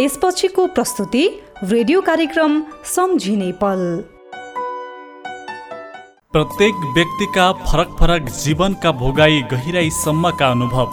यसपछिको 0.00 0.66
प्रस्तुति 0.74 1.22
रेडियो 1.64 2.00
कार्यक्रम 2.00 2.52
सम्झिने 2.86 3.50
पल 3.60 3.80
प्रत्येक 6.32 6.74
व्यक्तिका 6.96 7.46
फरक 7.62 7.96
फरक 8.00 8.28
जीवनका 8.34 8.92
भोगाई 9.00 9.40
गहिराईसम्मका 9.52 10.50
अनुभव 10.50 10.92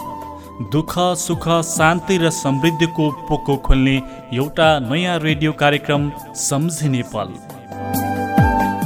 दुःख 0.72 0.94
सुख 1.18 1.46
शान्ति 1.68 2.16
र 2.18 2.30
समृद्धिको 2.36 3.10
पोको 3.28 3.56
खोल्ने 3.66 3.94
एउटा 4.34 4.68
नयाँ 4.88 5.18
रेडियो 5.18 5.52
कार्यक्रम 5.60 6.10
सम्झिने 6.42 7.02
पल 7.14 7.30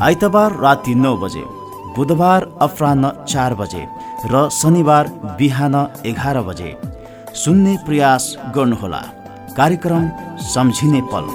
आइतबार 0.09 0.59
राति 0.63 0.95
नौ 1.05 1.15
बजे 1.23 1.45
बुधबार 1.97 2.47
अपरान्न 2.61 3.13
चार 3.25 3.55
बजे 3.63 3.87
र 4.33 4.49
शनिबार 4.59 5.09
बिहान 5.39 5.75
एघार 6.07 6.41
बजे। 6.43 6.77
सुन्ने 7.37 7.77
प्रयास 7.87 8.37
गर्नुहोला। 8.57 9.03
कार्यक्रम 9.57 10.09
सम्झिने 10.45 11.01
पल 11.13 11.27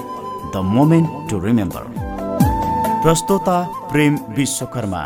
द 0.54 0.62
मोमेन्ट 0.64 1.30
टु 1.30 1.38
रिमेम्बर 1.38 1.84
प्रस्तोता 3.02 3.62
प्रेम 3.92 4.18
विश्वकर्मा। 4.36 5.04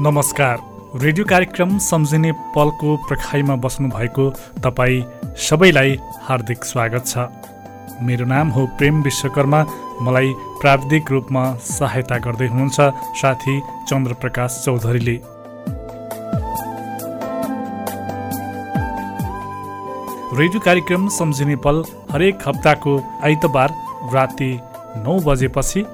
नमस्कार। 0.00 0.79
रेडियो 0.94 1.24
कार्यक्रम 1.24 1.76
सम्झिने 1.78 2.30
पलको 2.54 2.96
प्रखाइमा 3.08 3.54
बस्नुभएको 3.56 4.24
तपाईँ 4.62 5.02
सबैलाई 5.38 5.96
हार्दिक 6.22 6.64
स्वागत 6.64 7.06
छ। 7.06 7.26
मेरो 8.02 8.24
नाम 8.26 8.48
हो 8.50 8.66
प्रेम 8.78 9.02
विश्वकर्मा। 9.02 9.62
मलाई 10.02 10.32
प्राविधिक 10.60 11.10
रूपमा 11.10 11.44
सहायता 11.68 12.18
गर्दै 12.18 12.46
हुनुहुन्छ 12.46 12.80
साथी 13.20 13.54
चन्द्रप्रकाश 13.88 14.60
चौधरीले। 14.64 15.14
रेडियो 20.34 20.60
कार्यक्रम 20.60 21.08
सम्झिने 21.18 21.56
पल 21.56 21.82
हरेक 22.10 22.48
हप्ताको 22.48 22.96
आइतबार 23.22 23.76
राति 24.14 24.52
नौ 25.06 25.18
बजेपछि 25.20 25.84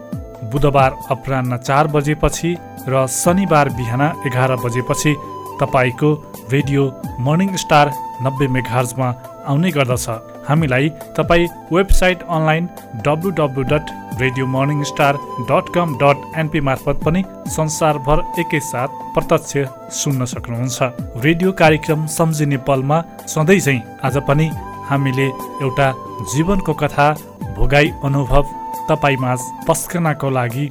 बुधबार 0.53 0.97
अपरान्न 1.11 1.57
चार 1.59 1.87
बजेपछि 1.87 2.57
र 2.89 3.07
शनिबार 3.13 3.69
बिहान 3.79 4.03
एघार 4.27 4.55
बजेपछि 4.65 5.15
तपाईँको 5.61 6.11
रेडियो 6.53 6.83
मर्निङ 7.27 7.55
स्टार 7.57 7.91
नब्बे 8.23 8.47
मेघार्जमा 8.57 9.09
आउने 9.51 9.71
गर्दछ। 9.71 10.09
हामीलाई 10.49 10.89
तपाईँ 11.17 11.49
website 11.73 12.23
online 12.37 12.69
W 13.07 13.31
W 13.39 13.63
dot 13.71 13.85
radio 14.21 14.47
morning 14.47 14.83
star 14.91 15.15
dot 15.49 15.73
com 15.75 15.95
dot 16.03 16.19
NP 16.41 16.61
मार्फत 16.69 17.01
पनि 17.05 17.23
संसारभर 17.57 18.23
एकैसाथ 18.41 18.89
प्रत्यक्ष 19.15 19.53
सुन्न 19.97 20.25
सक्नुहुन्छ। 20.25 20.79
रेडियो 21.25 21.53
कार्यक्रम 21.61 22.07
सम्झिने 22.17 22.57
पलमा 22.69 23.03
सधैँ 23.35 23.61
चाहिँ 23.61 23.83
आज 24.05 24.17
पनि 24.29 24.47
हामीले 24.91 25.27
एउटा 25.63 25.89
जीवनको 26.35 26.73
कथा 26.83 27.09
भोगाई 27.57 27.91
अनुभव 28.05 28.45
तपाईँमा 28.91 29.35
पस्कनको 29.69 30.31
लागि 30.31 30.71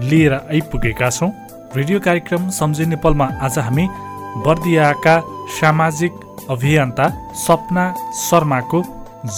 लिएर 0.00 0.34
आइपुगेका 0.34 1.10
छौँ। 1.10 1.30
रेडियो 1.76 1.98
कार्यक्रम 2.00 2.48
सम्झिने 2.54 2.96
पलमा 3.02 3.24
आज 3.42 3.58
हामी 3.58 3.86
बर्दियाका 4.44 5.14
सामाजिक 5.50 6.20
अभियन्ता 6.50 7.06
सपना 7.36 7.84
शर्माको 8.18 8.82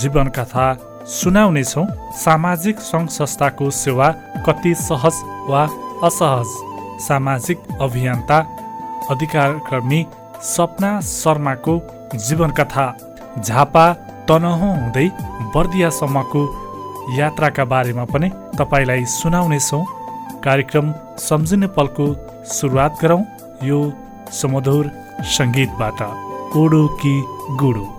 जीवन 0.00 0.28
कथा 0.36 0.66
सुनाउनेछौँ। 1.12 1.86
सामाजिक 2.24 2.80
सङ्घ 2.80 3.08
संस्थाको 3.10 3.70
सेवा 3.78 4.10
कति 4.46 4.74
सहज 4.80 5.22
वा 5.48 5.62
असहज? 6.08 6.52
सामाजिक 7.06 7.58
अभियन्ता 7.80 8.38
अधिकारकर्मी 9.10 10.04
सपना 10.52 10.92
शर्माको 11.12 11.80
जीवन 12.28 12.50
कथा 12.60 12.86
झापा 13.38 13.92
तनहुँ 14.28 14.72
हुँदै 14.76 15.08
बर्दियासम्मको 15.56 16.42
यात्राका 17.18 17.64
बारेमा 17.72 18.04
पनि 18.12 18.30
तपाईँलाई 18.58 19.04
सुनाउनेछौँ। 19.20 19.84
कार्यक्रम 20.46 20.92
सम्झिने 21.18 21.66
पलको 21.76 22.06
सुरुवात 22.54 22.98
गरौँ 23.02 23.22
यो 23.68 23.78
सुमधुर 24.32 24.90
सङ्गीतबाट 25.36 26.02
ओडो 26.56 26.86
कि 27.02 27.14
गुडो। 27.60 27.95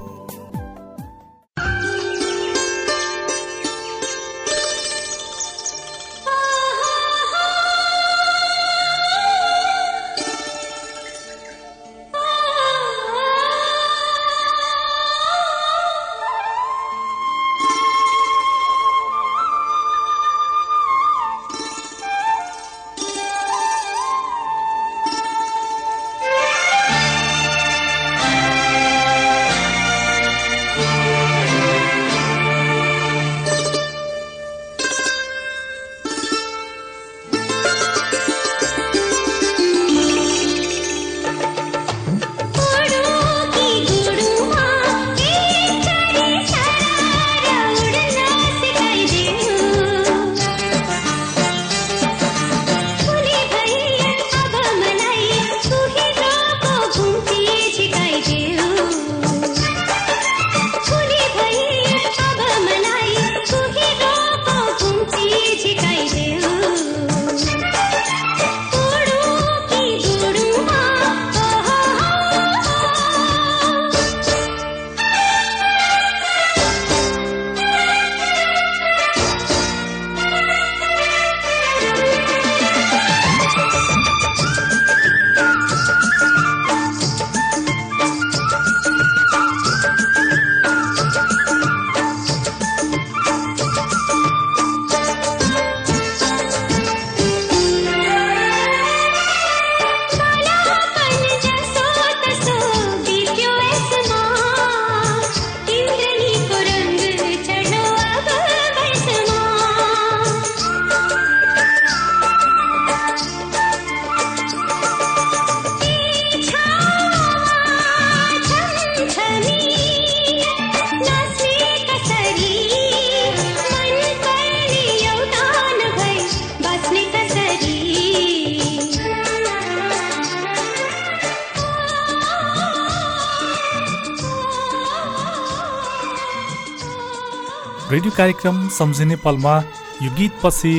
कार्यक्रम 138.27 138.67
सम्झिने 138.75 139.15
पलमा 139.23 139.55
यो 140.03 140.09
गीतपछि 140.15 140.71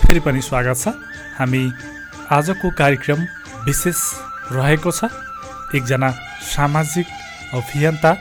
फेरि 0.00 0.20
पनि 0.22 0.40
स्वागत 0.40 0.78
छ। 0.78 0.88
हामी 1.38 1.62
आजको 2.30 2.68
कार्यक्रम 2.78 3.20
विशेष 3.66 4.00
रहेको 4.54 4.90
छ। 4.90 5.10
एकजना 5.74 6.10
सामाजिक 6.46 7.06
अभियन्ता 7.58 8.12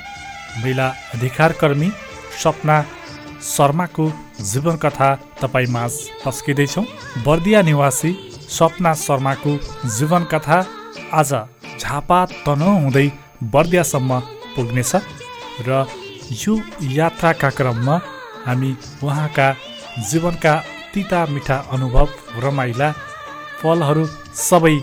महिला 0.64 0.88
अधिकारकर्मी 1.14 1.90
सपना 2.42 2.78
शर्माको 3.54 4.06
जीवनकथा 4.52 5.10
तपाईँ 5.42 5.70
माझ 5.76 5.92
पस्किँदैछौँ 6.26 6.86
बर्दिया 7.26 7.62
निवासी 7.70 8.12
सपना 8.58 8.94
शर्माको 9.06 9.54
जीवनकथा 9.98 10.58
आज 11.22 11.34
झापा 11.82 12.20
तनहुँ 12.46 12.82
हुँदै 12.82 13.08
बर्दियासम्म 13.54 14.20
पुग्नेछ 14.56 14.92
र 15.70 15.86
यो 16.42 16.58
यात्राका 16.98 17.50
क्रममा 17.60 18.00
हामी 18.46 18.72
उहाँका 19.04 19.48
जीवनका 20.10 20.54
तिता 20.94 21.26
मिठा 21.34 21.58
अनुभव 21.72 22.08
रमाइला 22.44 22.92
फलहरू 23.62 24.06
सबै 24.42 24.76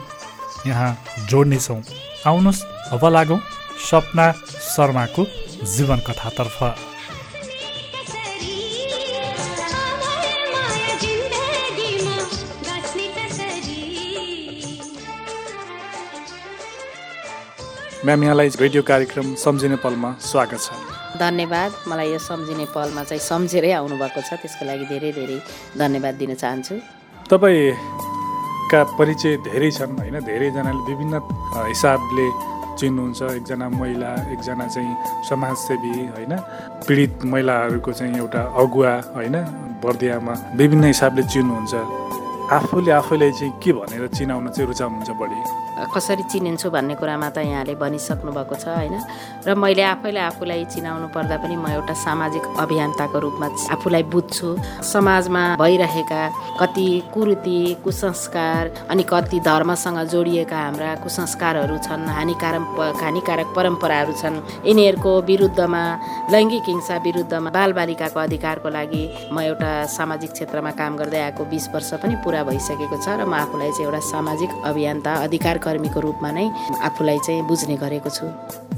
यहाँ 0.66 0.90
जोड्नेछौँ। 1.30 1.80
आउनुहोस् 2.26 2.62
अब 2.94 3.04
लागौँ 3.14 3.40
सपना 3.88 4.26
शर्माको 4.74 5.24
जीवन 5.74 5.98
कथातर्फ 6.06 6.58
म्याम 18.06 18.22
यहाँलाई 18.24 18.48
रेडियो 18.60 18.82
कार्यक्रम 18.90 19.34
सम्झिने 19.34 19.76
पलमा 19.84 20.12
स्वागत 20.22 20.60
छ। 20.60 20.97
धन्यवाद। 21.16 21.70
मलाई 21.88 22.08
यो 22.12 22.18
सम्झिने 22.18 22.66
पलमा 22.74 23.02
चाहिँ 23.08 23.22
सम्झेरै 23.22 23.72
आउनुभएको 23.80 24.20
छ। 24.20 24.30
त्यसको 24.42 24.64
लागि 24.68 24.84
धेरै 24.92 25.10
धेरै 25.16 25.38
धन्यवाद 25.78 26.14
दिन 26.20 26.34
चाहन्छु। 26.34 26.74
तपाईँका 27.32 28.80
परिचय 28.98 29.36
धेरै 29.48 29.70
छन् 29.70 29.96
होइन? 29.98 30.16
धेरैजनाले 30.28 30.82
विभिन्न 30.88 31.14
हिसाबले 31.72 32.26
चिन्नुहुन्छ। 32.78 33.20
एकजना 33.38 33.66
महिला 33.68 34.10
एकजना 34.32 34.66
चाहिँ 34.68 34.94
समाजसेवी 35.28 35.92
होइन? 36.14 36.32
पीडित 36.86 37.24
महिलाहरूको 37.24 37.92
चाहिँ 37.92 38.16
एउटा 38.18 38.42
अगुवा 38.62 38.92
होइन? 39.16 39.36
बर्दियामा 39.82 40.34
विभिन्न 40.60 40.84
हिसाबले 40.84 41.22
चिन्नुहुन्छ। 41.32 41.74
आफूले 42.48 42.90
आफैलाई 42.92 43.30
चाहिँ 43.32 43.52
के 43.60 43.72
भनेर 43.72 44.06
चिनाउन 44.08 44.48
चाहिँ 44.48 44.66
रुचाउनुहुन्छ 44.68 45.10
बढी 45.20 45.40
कसरी 45.94 46.22
चिनिन्छु 46.32 46.70
भन्ने 46.70 46.94
कुरामा 46.96 47.28
त 47.30 47.44
यहाँले 47.44 47.74
भनिसक्नु 47.76 48.32
भएको 48.32 48.54
छ 48.56 48.66
होइन? 48.72 48.96
र 49.46 49.54
मैले 49.54 49.82
आफैलाई 49.94 50.24
आफूलाई 50.32 50.64
चिनाउनु 50.72 51.08
पर्दा 51.14 51.36
पनि 51.38 51.56
म 51.56 51.68
एउटा 51.70 51.94
सामाजिक 51.94 52.44
अभियन्ताको 52.58 53.18
रूपमा 53.20 53.46
आफूलाई 53.76 54.02
बुझ्छु। 54.10 54.48
समाजमा 54.82 55.42
भइरहेका 55.60 56.22
कति 56.60 56.88
कुरीति 57.14 57.60
कुसंस्कार 57.84 58.62
अनि 58.90 59.02
कति 59.12 59.38
धर्मसँग 59.44 59.98
जोडिएका 60.08 60.58
हाम्रा 60.58 60.94
कुसंस्कारहरू 61.04 61.76
छन् 61.86 62.08
हानिकारक 62.16 62.64
हानिकारक 63.04 63.48
परम्पराहरू 63.56 64.12
छन् 64.18 64.42
यिनीहरूको 64.66 65.12
विरुद्धमा 65.30 65.82
लैङ्गिक 66.32 66.66
हिंसा 66.72 66.96
विरुद्धमा 67.06 67.50
बालबालिकाको 67.54 68.18
अधिकारको 68.18 68.68
लागि 68.68 69.04
म 69.32 69.36
एउटा 69.46 69.70
सामाजिक 69.94 70.30
क्षेत्रमा 70.32 70.70
काम 70.80 70.96
गर्दै 70.96 71.20
आएको 71.28 71.44
बिस 71.52 71.68
वर्ष 71.70 71.92
पनि 72.02 72.16
पुरा 72.24 72.37
भइसकेको 72.44 72.96
छ 73.04 73.08
र 73.18 73.24
म 73.24 73.34
आफूलाई 73.34 73.70
चाहिँ 73.70 73.86
एउटा 73.86 74.00
सामाजिक 74.12 74.50
अभियन्ता 74.70 75.12
अधिकार 75.26 75.58
कर्मीको 75.66 76.00
रूपमा 76.00 76.30
नै 76.30 76.46
आफूलाई 76.88 77.18
चाहिँ 77.26 77.42
बुझ्ने 77.48 77.76
गरेको 77.82 78.10
छु। 78.10 78.26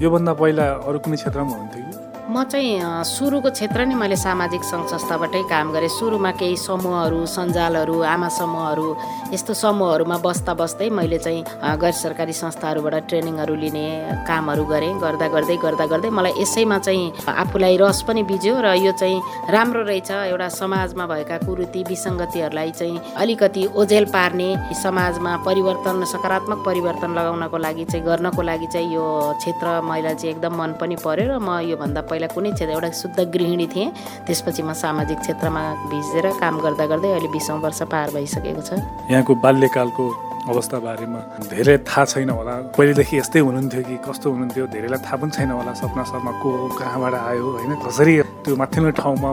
योभन्दा 0.00 0.32
पहिला 0.40 0.64
अरू 0.88 0.98
कुनै 1.04 1.16
क्षेत्रमा 1.16 1.50
हुनुहुन्थ्यो 1.50 1.82
कि? 1.84 1.89
म 2.30 2.42
चाहिँ 2.46 3.02
सुरुको 3.10 3.50
क्षेत्र 3.50 3.84
नै 3.90 3.94
मैले 3.98 4.14
सामाजिक 4.14 4.62
सङ्घ 4.62 4.86
संस्थाबाटै 4.86 5.42
काम 5.50 5.74
गरेँ। 5.74 5.90
सुरुमा 5.98 6.30
केही 6.38 6.56
समूहहरू 6.62 7.26
सञ्जालहरू 7.26 7.96
आमा 8.06 8.28
समूहहरू 8.30 8.86
यस्तो 9.34 9.54
समूहहरूमा 9.58 10.16
बस्दा 10.22 10.54
बस्दै 10.54 10.88
मैले 10.94 11.18
चाहिँ 11.18 11.42
गैर 11.82 11.94
सरकारी 11.98 12.32
संस्थाहरूबाट 12.32 12.94
ट्रेनिङहरू 13.10 13.54
लिने 13.62 13.86
कामहरू 14.30 14.64
गरेँ। 14.64 14.92
गर्दा 15.02 15.26
गर्दै 15.34 15.56
गर्दा 15.58 15.86
गर्दै 15.90 16.10
मलाई 16.14 16.32
यसैमा 16.38 16.78
चाहिँ 16.86 17.34
आफूलाई 17.42 17.76
रस 17.82 18.02
पनि 18.06 18.22
बिज्यो 18.30 18.54
र 18.62 18.78
यो 18.78 18.92
चाहिँ 18.94 19.50
राम्रो 19.50 19.82
रहेछ। 19.90 20.10
एउटा 20.30 20.48
समाजमा 20.54 21.04
भएका 21.10 21.36
कुरीति 21.50 21.82
विसङ्गतिहरूलाई 21.90 22.70
चाहिँ 22.78 23.18
अलिकति 23.18 23.62
ओझेल 23.74 24.04
पार्ने 24.14 24.48
समाजमा 24.78 25.32
परिवर्तन 25.50 26.04
सकारात्मक 26.14 26.62
परिवर्तन 26.62 27.10
लगाउनको 27.18 27.58
लागि 27.58 27.84
चाहिँ 27.90 28.06
गर्नको 28.06 28.42
लागि 28.46 28.66
चाहिँ 28.70 28.94
यो 28.94 29.04
क्षेत्र 29.42 29.66
मलाई 29.82 30.14
चाहिँ 30.14 30.34
एकदम 30.34 30.54
मन 30.62 30.70
पनि 30.78 30.96
पर्यो 31.02 31.26
र 31.26 31.42
म 31.42 31.58
योभन्दा 31.74 32.00
पहिला 32.10 32.18
कुनै 32.26 32.50
क्षेत्र 32.52 32.72
एउटा 32.72 32.90
शुद्ध 32.90 33.18
गृहिणी 33.20 33.66
थिएँ। 33.66 33.90
त्यसपछि 34.26 34.62
म 34.62 34.72
सामाजिक 34.72 35.18
क्षेत्रमा 35.20 35.62
भिजेर 35.90 36.26
काम 36.40 36.54
गर्दा 36.60 36.86
गर्दै 36.86 37.08
अहिले 37.08 37.28
बिसौँ 37.28 37.60
वर्ष 37.60 37.82
पार 37.92 38.10
भइसकेको 38.10 38.62
छ। 38.62 38.72
यहाँको 39.10 39.34
बाल्यकालको 39.34 40.04
अवस्था 40.40 40.78
बारेमा 40.80 41.20
धेरै 41.52 41.76
थाहा 41.84 42.04
छैन 42.04 42.30
होला। 42.30 42.54
पहिलेदेखि 42.72 43.16
यस्तै 43.18 43.40
हुनुहुन्थ्यो 43.40 43.82
कि 43.82 43.96
कस्तो 44.08 44.26
हुनुहुन्थ्यो? 44.30 44.66
धेरैलाई 44.72 45.00
थाहा 45.04 45.16
पनि 45.20 45.30
छैन 45.30 45.50
होला। 45.52 45.72
सपना 45.76 46.02
शर्मा 46.10 46.32
को 46.40 46.48
हो 46.50 46.66
कहाँबाट 46.80 47.14
आयो 47.14 47.46
होइन? 47.60 47.72
कसरी 47.84 48.14
त्यो 48.44 48.56
माथिल्लो 48.56 48.90
ठाउँमा 48.96 49.30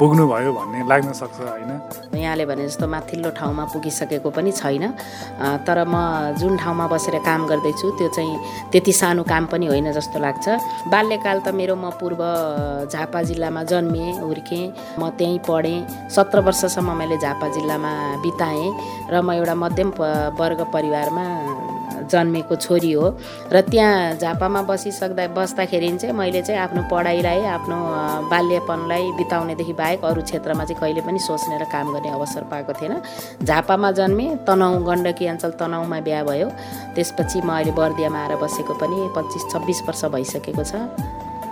पुग्नुभयो 0.00 0.52
भन्ने 0.56 0.80
लाग्न 0.88 1.12
सक्छ 1.12 1.38
होइन? 1.44 1.72
यहाँले 2.16 2.44
भने 2.48 2.64
जस्तो 2.66 2.86
माथिल्लो 2.88 3.30
ठाउँमा 3.36 3.64
पुगिसकेको 3.68 4.30
पनि 4.32 4.50
छैन। 4.52 4.84
तर 5.68 5.78
म 5.84 5.94
जुन 6.40 6.56
ठाउँमा 6.56 6.86
बसेर 6.88 7.20
काम 7.20 7.40
गर्दैछु 7.46 7.86
त्यो 8.00 8.08
चाहिँ 8.16 8.36
त्यति 8.72 8.92
सानो 8.96 9.22
काम 9.28 9.46
पनि 9.52 9.66
होइन 9.68 9.92
जस्तो 9.92 10.18
लाग्छ। 10.18 10.46
बाल्यकाल 10.88 11.38
त 11.44 11.48
मेरो 11.52 11.76
म 11.76 11.92
पूर्व 12.00 12.20
झापा 12.88 13.20
जिल्लामा 13.28 13.62
जन्मिएँ 13.68 14.24
हुर्केँ। 14.24 14.64
म 14.96 15.12
त्यहीँ 15.20 15.38
पढेँ। 15.44 16.08
सत्र 16.08 16.40
वर्षसम्म 16.48 16.96
मैले 16.96 17.16
झापा 17.20 17.46
जिल्लामा 17.52 17.92
बिताएँ 18.24 18.68
र 19.12 19.20
म 19.20 19.36
एउटा 19.36 19.54
मध्यम 19.54 19.88
वर्ग 20.40 20.60
परिवारमा 20.72 21.26
जन्मेको 22.10 22.54
छोरी 22.56 22.92
हो। 22.92 23.06
र 23.52 23.60
त्यहाँ 23.70 24.18
झापामा 24.18 24.60
बसिसक्दा 24.68 25.26
बस्दाखेरि 25.38 25.88
चाहिँ 25.96 26.14
मैले 26.14 26.42
चाहिँ 26.42 26.60
आफ्नो 26.60 26.82
पढाइलाई 26.90 27.40
आफ्नो 27.56 27.76
बाल्यपनलाई 28.30 29.04
बिताउनेदेखि 29.18 29.72
बाहेक 29.80 30.04
अरू 30.04 30.22
क्षेत्रमा 30.22 30.64
चाहिँ 30.64 30.80
कहिले 30.80 31.00
पनि 31.06 31.18
सोच्ने 31.18 31.56
र 31.58 31.64
काम 31.70 31.86
गर्ने 31.94 32.10
अवसर 32.10 32.42
पाएको 32.50 32.72
थिएन। 32.80 32.94
झापामा 33.46 33.90
जन्मेँ 33.98 34.28
तनहुँ 34.46 34.84
गण्डकी 34.86 35.26
अञ्चल 35.26 35.50
तनहुँमा 35.60 36.00
बिहा 36.06 36.22
भयो। 36.26 36.48
त्यसपछि 36.94 37.38
म 37.46 37.50
अहिले 37.54 37.72
बर्दियामा 37.72 38.18
आएर 38.18 38.36
बसेको 38.42 38.74
पनि 38.74 38.96
पच्चिस 39.16 39.42
छब्बिस 39.52 39.78
वर्ष 39.86 40.04
भइसकेको 40.14 40.64
छ। 40.64 40.74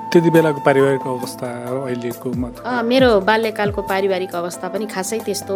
त्यति 0.08 0.31
बेलाको 0.31 0.60
पारिवारिक 0.64 1.05
अवस्था 1.06 1.46
अहिलेको 1.84 2.28
मेरो 2.90 3.08
बाल्यकालको 3.28 3.81
पारिवारिक 3.93 4.34
अवस्था 4.34 4.69
पनि 4.72 4.87
खासै 4.88 5.19
त्यस्तो 5.26 5.55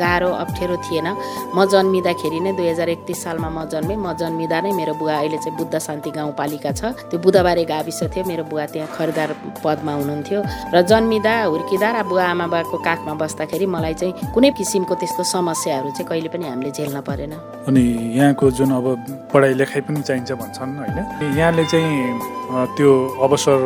गाह्रो 0.00 0.30
अप्ठ्यारो 0.42 0.76
थिएन। 0.88 1.08
म 1.52 1.58
जन्मिँदाखेरि 1.68 2.40
नै 2.40 2.52
दुई 2.56 2.68
हजार 2.72 2.88
एकतिस 2.96 3.18
सालमा 3.24 3.48
म 3.48 3.68
जन्मेँ। 3.68 3.96
म 3.96 4.16
जन्मिँदा 4.16 4.58
नै 4.64 4.72
मेरो 4.72 4.94
बुवा 4.96 5.14
अहिले 5.20 5.38
चाहिँ 5.44 5.56
बुद्ध 5.58 5.78
शान्ति 5.78 6.10
गाउँपालिका 6.16 6.70
छ। 6.72 6.82
त्यो 7.12 7.18
बुधबारे 7.20 7.64
गाविस 7.68 8.00
थियो। 8.08 8.24
मेरो 8.24 8.44
बुवा 8.48 8.64
त्यहाँ 8.72 8.88
खरिदार 8.96 9.30
पदमा 9.60 9.92
हुनुहुन्थ्यो। 9.92 10.40
र 10.74 10.76
जन्मिँदा 10.80 11.34
हुर्किँदा 11.52 11.88
र 11.92 11.98
बुवा 12.08 12.24
आमा 12.24 12.46
बाबाको 12.48 12.76
काखमा 12.80 13.14
बस्दाखेरि 13.20 13.66
मलाई 13.68 13.94
चाहिँ 14.00 14.32
कुनै 14.32 14.50
किसिमको 14.56 14.94
त्यस्तो 14.96 15.22
समस्याहरू 15.28 15.88
चाहिँ 15.92 16.08
कहिले 16.08 16.28
पनि 16.32 16.44
हामीले 16.48 16.70
झेल्न 16.72 17.00
परेन। 17.04 17.32
अनि 17.68 17.84
यहाँको 18.16 18.44
जुन 18.56 18.70
अब 18.80 18.86
पढाइ 19.28 19.52
लेखाइ 19.60 19.80
पनि 19.84 20.00
चाहिन्छ 20.08 20.32
भन्छन् 20.32 20.72
होइन। 20.80 20.98
यहाँले 21.36 21.64
चाहिँ 21.68 22.40
त्यो 22.76 22.90
अवसर 23.22 23.58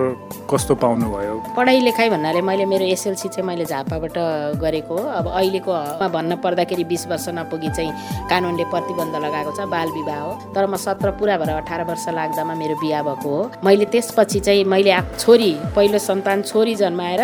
कस्तो 0.51 0.75
पाउनुभयो? 0.77 1.35
पढाइ 1.57 1.81
लेखाइ 1.81 2.09
भन्नाले 2.11 2.41
मैले 2.43 2.65
मेरो 2.65 2.85
एसएलसी 2.85 3.29
चाहिँ 3.29 3.47
मैले 3.47 3.65
झापाबाट 3.65 4.17
गरेको 4.61 4.95
हो। 4.95 5.05
अब 5.19 5.27
अहिलेको 5.29 5.73
हकमा 5.73 6.09
भन्न 6.09 6.37
पर्दाखेरि 6.45 6.85
बिस 6.85 7.07
वर्ष 7.09 7.29
नपुगी 7.35 7.69
चाहिँ 7.77 7.93
कानुनले 8.31 8.65
प्रतिबन्ध 8.71 9.15
लगाएको 9.25 9.53
छ 9.57 9.67
बाल 9.69 9.89
विवाह 9.97 10.21
हो। 10.21 10.33
तर 10.55 10.67
म 10.67 10.77
सत्र 10.77 11.11
पुरा 11.19 11.37
भएर 11.39 11.51
अठार 11.65 11.85
वर्ष 11.89 12.09
लाग्दामा 12.13 12.55
मेरो 12.55 12.77
बिहा 12.83 13.03
भएको 13.03 13.29
हो। 13.29 13.51
मैले 13.65 13.85
त्यसपछि 13.93 14.41
चाहिँ 14.41 14.65
मैले 14.65 14.93
छोरी 15.19 15.53
पहिलो 15.77 15.99
सन्तान 15.99 16.43
छोरी 16.43 16.75
जन्माएर 16.77 17.21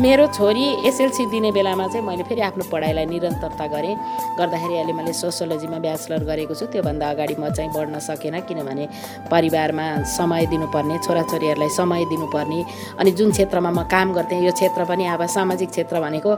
मेरो 0.00 0.26
छोरी 0.32 0.66
एसएलसी 0.88 1.26
दिने 1.30 1.50
बेलामा 1.52 1.86
चाहिँ 1.90 2.06
मैले 2.06 2.22
फेरि 2.24 2.40
आफ्नो 2.40 2.64
पढाइलाई 2.70 3.06
निरन्तरता 3.06 3.66
गरेँ। 3.66 3.94
गर्दाखेरि 4.38 4.74
अहिले 4.74 4.92
मैले 4.92 5.12
सोसियोलोजीमा 5.12 5.78
ब्याचलर 5.78 6.22
गरेको 6.24 6.54
छु। 6.54 6.66
त्योभन्दा 6.70 7.06
अगाडि 7.10 7.34
म 7.34 7.50
चाहिँ 7.50 7.70
बढ्न 7.74 7.98
सकेन 7.98 8.40
किनभने 8.48 8.84
परिवारमा 9.30 9.86
समय 10.08 10.46
दिनुपर्ने 10.46 10.98
छोराछोरीहरूलाई 11.04 11.59
समय 11.68 12.04
दिनुपर्ने। 12.04 12.64
अनि 12.98 13.10
जुन 13.10 13.30
क्षेत्रमा 13.30 13.70
म 13.70 13.82
काम 13.84 14.12
गर्थेँ 14.12 14.40
यो 14.40 14.52
क्षेत्र 14.52 14.84
पनि 14.84 15.06
अब 15.06 15.26
सामाजिक 15.28 15.70
क्षेत्र 15.70 16.00
भनेको 16.00 16.30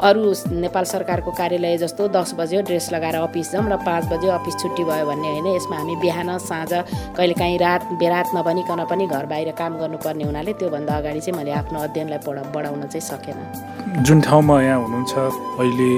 अरू 0.00 0.32
नेपाल 0.54 0.84
सरकारको 0.84 1.30
कार्यालय 1.32 1.76
जस्तो 1.78 2.08
दस 2.08 2.34
बज्यो 2.38 2.60
ड्रेस 2.62 2.92
लगाएर 2.92 3.16
अफिस 3.18 3.52
जाउँ 3.52 3.68
र 3.68 3.76
पाँच 3.82 4.04
बज्यो 4.12 4.30
अफिस 4.32 4.54
छुट्टी 4.62 4.84
भयो 4.84 5.06
भन्ने 5.06 5.28
होइन। 5.28 5.46
यसमा 5.56 5.76
हामी 5.76 5.96
बिहान 5.96 6.38
साँझ 6.38 6.72
कहिलेकाहीँ 7.16 7.58
रात 7.58 7.82
बेरात 7.98 8.30
नभनिकन 8.36 8.84
पनि 8.90 9.06
घर 9.06 9.26
बाहिर 9.26 9.50
काम 9.58 9.78
गर्नुपर्ने 9.78 10.24
हुनाले 10.24 10.52
त्योभन्दा 10.58 10.96
अगाडि 10.96 11.20
चाहिँ 11.20 11.36
मैले 11.38 11.52
आफ्नो 11.58 11.78
अध्ययनलाई 11.80 12.18
बढाउन 12.54 12.82
चाहिँ 12.86 13.00
सकेन। 13.02 14.02
जुन 14.02 14.20
ठाउँमा 14.20 14.62
यहाँ 14.62 14.80
हुनुहुन्छ 14.82 15.14
अहिले 15.58 15.90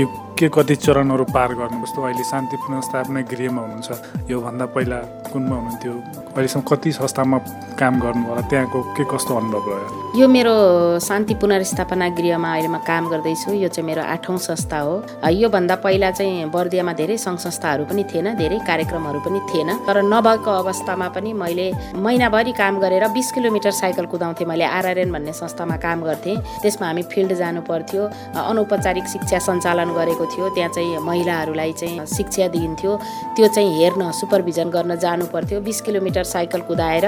यो 0.00 0.06
के 0.40 0.48
कति 0.48 0.74
चरणहरू 0.74 1.24
पार 1.36 1.52
गर्नु 1.52 1.84
जस्तो 1.84 2.00
अहिले 2.02 2.24
शान्ति 2.24 2.56
पुनर्स्थापना 2.64 3.20
गृहमा 3.28 3.60
हुनुहुन्छ। 3.60 4.30
योभन्दा 4.30 4.66
पहिला 4.72 4.98
कुनमा 5.28 5.56
हुनुहुन्थ्यो? 5.56 5.92
अहिलेसम्म 6.32 6.64
कति 6.64 6.92
संस्थामा 6.96 7.38
काम 7.76 8.00
गर्नु 8.00 8.24
होला 8.28 8.42
त्यहाँको 8.48 8.78
के 8.96 9.04
कस्तो 9.12 9.36
अनुभव 9.36 9.68
रह्यो 9.68 10.20
यो 10.20 10.26
मेरो 10.26 10.54
शान्ति 10.98 11.34
पुनर्स्थापना 11.42 12.08
गृहमा 12.16 12.52
अहिले 12.52 12.68
म 12.68 12.78
काम 12.88 13.08
गर्दैछु। 13.12 13.52
यो 13.52 13.68
चाहिँ 13.68 13.86
मेरो 13.86 14.02
आठौँ 14.02 14.38
संस्था 14.40 14.78
हो। 14.80 14.94
योभन्दा 15.28 15.74
पहिला 15.84 16.10
चाहिँ 16.10 16.48
बर्दियामा 16.50 16.92
धेरै 16.96 17.16
सङ्घ 17.20 17.38
संस्थाहरू 17.38 17.84
पनि 17.84 18.02
थिएन 18.08 18.34
धेरै 18.40 18.58
कार्यक्रमहरू 18.64 19.20
पनि 19.20 19.40
थिएन। 19.52 19.70
तर 19.86 20.02
नभएको 20.02 20.50
अवस्थामा 20.50 21.08
पनि 21.14 21.32
मैले 21.36 21.66
महिनाभरि 22.00 22.52
काम 22.56 22.80
गरेर 22.80 23.04
बिस 23.12 23.30
किलोमिटर 23.36 23.70
साइकल 23.76 24.06
कुदाउँथेँ। 24.08 24.48
मैले 24.48 24.64
आरआरएन 24.64 25.12
भन्ने 25.12 25.32
संस्थामा 25.36 25.76
काम 25.84 26.02
गर्थेँ। 26.08 26.36
त्यसमा 26.64 26.86
हामी 26.86 27.02
फिल्ड 27.12 27.32
जानु 27.36 27.60
पर्थ्यो। 27.68 28.02
अनौपचारिक 28.40 29.06
शिक्षा 29.14 29.38
सञ्चालन 29.38 29.94
गरेको 29.94 30.24
थियो 30.32 30.48
त्यहाँ 30.54 30.70
चाहिँ 30.72 30.98
महिलाहरूलाई 30.98 31.72
चाहिँ 31.72 32.06
शिक्षा 32.06 32.48
दिइन्थ्यो। 32.48 32.96
त्यो 33.36 33.48
चाहिँ 33.48 33.70
हेर्न 33.78 34.10
सुपरभिजन 34.10 34.70
गर्न 34.70 34.96
जानु 34.96 35.26
पर्थ्यो 35.26 35.60
बिस 35.60 35.80
किलोमिटर 35.80 36.24
साइकल 36.24 36.60
कुदाएर 36.60 37.06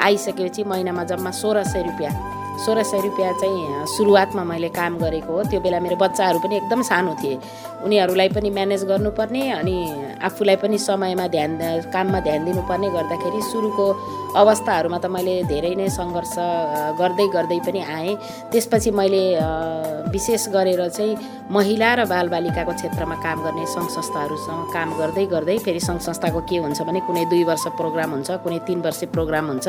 आइसकेपछि 0.00 0.64
महिनामा 0.64 1.04
जम्मा 1.04 1.30
सोह्र 1.30 1.64
सय 1.64 1.82
रुपियाँ। 1.82 2.43
सोह्र 2.62 2.82
सय 2.82 3.00
रुपियाँ 3.06 3.32
चाहिँ 3.40 3.86
सुरुवातमा 3.96 4.44
मैले 4.44 4.68
काम 4.70 4.98
गरेको 4.98 5.32
हो। 5.32 5.42
त्यो 5.50 5.60
बेला 5.60 5.78
मेरो 5.80 5.96
बच्चाहरू 5.96 6.38
पनि 6.38 6.56
एकदम 6.56 6.82
सानो 6.82 7.14
थिए। 7.22 7.36
उनीहरूलाई 7.84 8.28
पनि 8.32 8.50
म्यानेज 8.50 8.84
गर्नुपर्ने 8.88 9.42
अनि 9.60 9.76
आफूलाई 10.24 10.56
पनि 10.62 10.78
समयमा 10.78 11.26
ध्यान 11.34 11.50
काममा 11.92 12.20
ध्यान 12.26 12.44
दिनुपर्ने 12.44 12.88
गर्दाखेरि 12.96 13.40
सुरुको 13.52 13.86
अवस्थाहरूमा 14.34 14.98
त 14.98 15.06
मैले 15.14 15.34
धेरै 15.50 15.74
नै 15.76 15.88
सङ्घर्ष 15.98 16.34
गर्दै 17.00 17.26
गर्दै 17.34 17.58
पनि 17.66 17.80
आएँ। 17.84 18.14
त्यसपछि 18.52 18.90
मैले 18.90 19.22
विशेष 20.14 20.48
गरेर 20.54 20.80
चाहिँ 20.88 21.18
महिला 21.50 21.90
र 21.94 22.00
बालबालिकाको 22.08 22.72
क्षेत्रमा 22.72 23.16
काम 23.20 23.38
गर्ने 23.44 23.66
सङ्घ 23.74 23.88
संस्थाहरूसँग 23.90 24.62
काम 24.72 24.88
गर्दै 24.98 25.26
गर्दै 25.34 25.58
फेरि 25.60 25.80
सङ्घ 25.80 26.00
संस्थाको 26.00 26.40
के 26.48 26.56
हुन्छ 26.64 26.80
भने 26.88 27.00
कुनै 27.04 27.24
दुई 27.30 27.44
वर्ष 27.44 27.64
प्रोग्राम 27.76 28.10
हुन्छ 28.16 28.30
कुनै 28.40 28.58
तिन 28.66 28.80
वर्ष 28.80 29.00
प्रोग्राम 29.12 29.44
हुन्छ। 29.52 29.66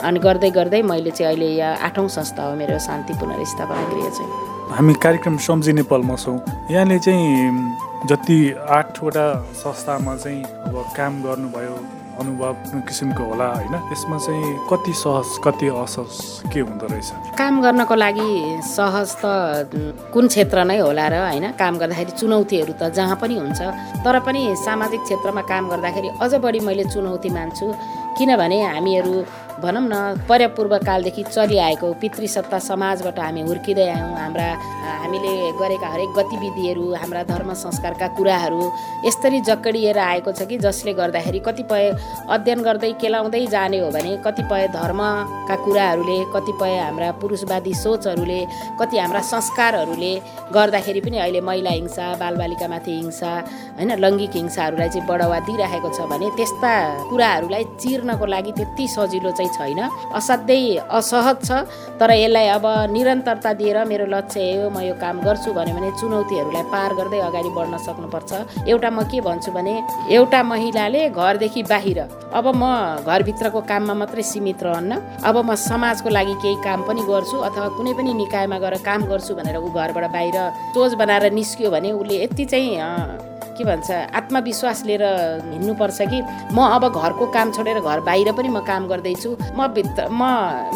अनि 0.00 0.18
गर्दै 0.26 0.50
गर्दै 0.56 0.82
मैले 0.82 1.10
चाहिँ 1.10 1.28
अहिले 1.28 1.50
आठौँ 1.60 2.08
संस्था 2.20 2.42
हो 2.44 2.54
मेरो 2.56 2.78
शान्ति 2.78 3.12
पुनर्स्थापना 3.20 3.82
गृह 3.88 4.08
चाहिँ। 4.12 4.30
हामी 4.76 4.94
कार्यक्रम 5.02 5.36
सम्झिने 5.40 5.82
पलमा 5.88 6.16
छौँ। 6.16 6.38
यहाँले 6.70 6.98
चाहिँ 6.98 8.06
जति 8.08 8.38
आठवटा 8.68 9.26
संस्थामा 9.56 10.16
चाहिँ 10.16 10.44
अब 10.44 10.76
काम 10.96 11.22
गर्नुभयो 11.22 11.76
अनुभव 12.20 12.54
किसिमको 12.88 13.24
होला 13.24 13.46
होइन 13.48 13.74
यसमा 13.92 14.18
चाहिँ 14.18 14.52
कति 14.70 14.92
सहज 14.92 15.28
कति 15.44 15.68
असहज 15.72 16.52
के 16.52 16.60
हुँदो 16.60 16.86
रहेछ? 16.86 17.10
काम 17.38 17.60
गर्नको 17.62 17.94
लागि 17.94 18.28
सहज 18.68 19.16
त 19.24 19.24
कुन 20.12 20.28
क्षेत्र 20.28 20.64
नै 20.64 20.78
होला 20.78 21.06
र 21.08 21.14
होइन 21.24 21.50
काम 21.56 21.78
गर्दाखेरि 21.80 22.12
चुनौतीहरू 22.20 22.72
त 22.76 22.92
जहाँ 22.92 23.16
पनि 23.16 23.34
हुन्छ। 23.40 23.60
तर 24.04 24.20
पनि 24.20 24.42
सामाजिक 24.64 25.00
क्षेत्रमा 25.00 25.42
काम 25.48 25.68
गर्दाखेरि 25.72 26.08
अझ 26.20 26.34
बढी 26.44 26.60
मैले 26.60 26.84
चुनौती 26.92 27.30
मान्छु। 27.32 27.66
किनभने 28.18 28.58
हामीहरू 28.62 29.14
भनौँ 29.58 29.82
न 29.82 30.24
पर्यपूर्व 30.28 30.76
कालदेखि 30.86 31.22
चलिआएको 31.26 31.92
पितृसत्ता 32.00 32.58
समाजबाट 32.70 33.18
हामी 33.18 33.40
हुर्किँदै 33.48 33.88
आयौँ। 33.88 34.14
हाम्रा 34.16 34.48
हामीले 35.02 35.32
गरेका 35.60 35.88
हरेक 35.88 36.10
गतिविधिहरू 36.18 36.84
हाम्रा 36.94 37.22
धर्म 37.30 37.52
संस्कारका 37.54 38.06
कुराहरू 38.16 38.62
यसरी 39.04 39.40
जक्कडिएर 39.50 39.98
आएको 39.98 40.32
छ 40.32 40.46
कि 40.48 40.58
जसले 40.58 40.92
गर्दाखेरि 41.00 41.40
कतिपय 41.48 41.84
अध्ययन 42.30 42.60
गर्दै 42.62 42.92
केलाउँदै 43.00 43.46
जाने 43.54 43.78
हो 43.80 43.90
भने 43.90 44.16
कतिपय 44.26 44.66
धर्मका 44.76 45.56
कुराहरूले 45.64 46.18
कतिपय 46.34 46.76
हाम्रा 46.78 47.10
पुरुषवादी 47.20 47.74
सोचहरूले 47.74 48.40
कति 48.80 48.98
हाम्रा 48.98 49.20
संस्कारहरूले 49.32 50.12
गर्दाखेरि 50.54 51.00
पनि 51.00 51.18
अहिले 51.18 51.40
महिला 51.48 51.70
हिंसा 51.70 52.06
बालबालिकामाथि 52.22 52.92
हिंसा 52.92 53.32
होइन 53.76 53.92
लैङ्गिक 54.04 54.34
हिंसाहरूलाई 54.36 54.88
चाहिँ 54.88 55.06
बढावा 55.08 55.38
दिइराखेको 55.48 55.88
छ 55.96 56.08
भने 56.12 56.28
त्यस्ता 56.36 56.72
कुराहरूलाई 57.10 57.64
चिर्नको 57.80 58.26
लागि 58.34 58.52
त्यति 58.58 58.88
सजिलो 58.96 59.30
चाहिँ 59.40 59.74
छैन। 59.74 59.80
असाध्यै 60.14 60.76
असहज 60.98 61.36
छ 61.48 61.50
तर 62.00 62.10
यसलाई 62.10 62.46
अब 62.56 62.66
निरन्तरता 62.92 63.52
दिएर 63.60 63.78
मेरो 63.88 64.06
लक्ष्य 64.12 64.40
हो 64.60 64.68
म 64.70 64.80
यो 64.84 64.94
काम 65.00 65.20
गर्छु 65.24 65.52
भन्यो 65.56 65.74
भने 65.76 65.90
चुनौतीहरूलाई 66.00 66.64
पार 66.72 66.90
गर्दै 66.98 67.20
अगाडि 67.28 67.50
बढ्न 67.56 67.74
सक्नुपर्छ। 67.86 68.30
एउटा 68.68 68.90
म 68.90 68.98
के 69.10 69.20
भन्छु 69.20 69.50
भने 69.52 69.74
एउटा 70.16 70.40
महिलाले 70.52 71.08
घरदेखि 71.10 71.62
बाहिर 71.72 71.98
अब 72.38 72.46
म 72.56 72.62
घरभित्रको 73.04 73.60
काममा 73.70 73.94
मात्रै 74.00 74.22
सीमित 74.22 74.62
रहन्न 74.62 74.92
अब 75.24 75.36
म 75.44 75.54
समाजको 75.54 76.08
लागि 76.08 76.34
केही 76.42 76.56
काम 76.64 76.80
पनि 76.88 77.02
गर्छु 77.10 77.36
अथवा 77.48 77.68
कुनै 77.76 77.92
पनि 77.98 78.12
निकायमा 78.22 78.58
गएर 78.58 78.76
काम 78.88 79.00
गर्छु 79.10 79.34
भनेर 79.34 79.56
ऊ 79.56 79.68
घरबाट 79.70 80.06
बाहिर 80.16 80.38
सोच 80.74 80.94
बनाएर 81.00 81.32
निस्कियो 81.32 81.70
भने 81.70 81.92
उसले 81.92 82.16
यति 82.24 82.44
चाहिँ 82.44 83.39
के 83.60 83.64
भन्छ 83.68 83.90
आत्मविश्वास 84.16 84.84
लिएर 84.88 85.04
हिँड्नुपर्छ 85.52 86.00
कि? 86.08 86.18
म 86.56 86.58
अब 86.64 86.88
घरको 86.88 87.26
काम 87.28 87.52
छोडेर 87.52 87.80
घर 87.84 88.00
बाहिर 88.00 88.32
पनि 88.32 88.48
म 88.48 88.64
काम 88.64 88.88
गर्दैछु। 88.88 89.36
म 89.52 89.68
भित्र 89.76 90.08
म 90.08 90.24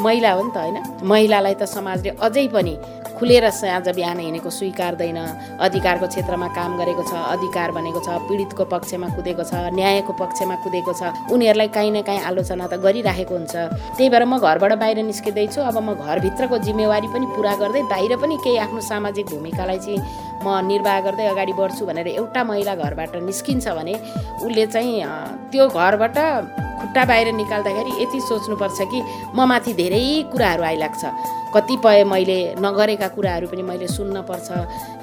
महिला 0.05 0.33
हो 0.37 0.43
नि 0.45 0.53
त 0.53 0.57
होइन? 0.61 0.77
महिलालाई 1.01 1.55
त 1.57 1.65
समाजले 1.65 2.21
अझै 2.21 2.47
पनि 2.53 2.77
खुलेर 3.15 3.49
साँझ 3.55 3.89
बिहान 3.95 4.19
हिँडेको 4.19 4.51
स्वीकार्दैन। 4.51 5.19
अधिकारको 5.63 6.07
क्षेत्रमा 6.11 6.49
काम 6.51 6.71
गरेको 6.79 7.03
छ 7.07 7.15
अधिकार 7.15 7.71
भनेको 7.73 8.01
छ 8.03 8.09
पीडितको 8.27 8.65
पक्षमा 8.67 9.09
कुदेको 9.15 9.45
छ 9.47 9.55
न्यायको 9.71 10.13
पक्षमा 10.19 10.55
कुदेको 10.67 10.93
छ। 10.93 11.15
उनीहरूलाई 11.31 11.69
काहीँ 11.71 11.91
न 11.95 12.03
काहीँ 12.03 12.21
आलोचना 12.27 12.67
त 12.67 12.75
गरिराखेको 12.83 13.35
हुन्छ। 13.35 13.55
त्यही 13.97 14.09
भएर 14.11 14.25
म 14.27 14.43
घरबाट 14.43 14.73
बाहिर 14.83 14.99
निस्किँदैछु। 15.07 15.61
अब 15.63 15.79
म 15.79 15.95
घरभित्रको 15.95 16.59
जिम्मेवारी 16.67 17.09
पनि 17.15 17.27
पुरा 17.39 17.55
गर्दै 17.63 17.83
बाहिर 17.87 18.13
पनि 18.19 18.35
केही 18.43 18.59
आफ्नो 18.67 18.81
सामाजिक 18.83 19.27
भूमिकालाई 19.31 19.79
चाहिँ 19.79 20.34
म 20.43 20.61
निर्वाह 20.67 21.01
गर्दै 21.07 21.27
अगाडि 21.35 21.53
बढ्छु 21.61 21.87
भनेर 21.87 22.09
एउटा 22.15 22.45
महिला 22.51 22.75
घरबाट 22.75 23.17
निस्किन्छ 23.29 23.69
भने 23.79 23.95
उसले 24.45 24.67
चाहिँ 24.75 24.95
त्यो 25.53 25.69
घरबाट 25.69 26.19
खुट्टा 26.81 27.05
बाहिर 27.05 27.33
निकाल्दाखेरि 27.35 27.93
यति 28.03 28.21
सोच्नुपर्छ 28.21 28.79
कि 28.91 28.99
म 29.35 29.39
माथि 29.49 29.73
धेरै 29.75 30.05
कुराहरू 30.33 30.63
आइलाग्छ। 30.63 31.05
कतिपय 31.55 32.03
मैले 32.11 32.39
नगरेका 32.59 33.09
कुराहरू 33.15 33.47
पनि 33.47 33.63
मैले 33.63 33.87
सुन्नपर्छ। 33.87 34.49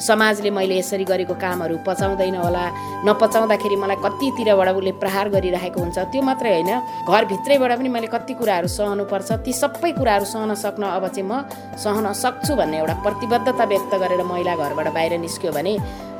समाजले 0.04 0.50
मैले 0.52 0.78
यसरी 0.80 1.04
गरेको 1.08 1.34
कामहरू 1.40 1.78
पचाउँदैन 1.88 2.36
होला। 2.36 2.64
नपचाउँदाखेरि 3.08 3.76
मलाई 3.80 3.98
कतितिरबाट 4.04 4.70
उसले 4.76 4.92
प्रहार 5.00 5.30
गरिरहेको 5.32 5.80
हुन्छ 5.80 5.98
त्यो 6.12 6.22
मात्रै 6.22 6.52
होइन। 6.52 6.72
घरभित्रैबाट 7.08 7.72
पनि 7.80 7.90
मैले 7.90 8.08
कति 8.12 8.34
कुराहरू 8.36 8.68
सहनुपर्छ 8.68 9.32
ती 9.48 9.54
सबै 9.56 9.92
कुराहरू 9.96 10.26
सहन 10.28 10.52
सक्न 10.60 10.84
अब 10.92 11.08
चाहिँ 11.08 11.24
म 11.24 11.48
सहन 11.80 12.12
सक्छु 12.20 12.52
भन्ने 12.60 12.78
एउटा 12.84 12.96
प्रतिबद्धता 13.00 13.64
व्यक्त 13.72 13.94
गरेर 13.96 14.22
महिला 14.28 14.56
घरबाट 14.60 14.88
बाहिर 14.92 15.14
निस्क्यो 15.24 15.52
भने 15.56 15.74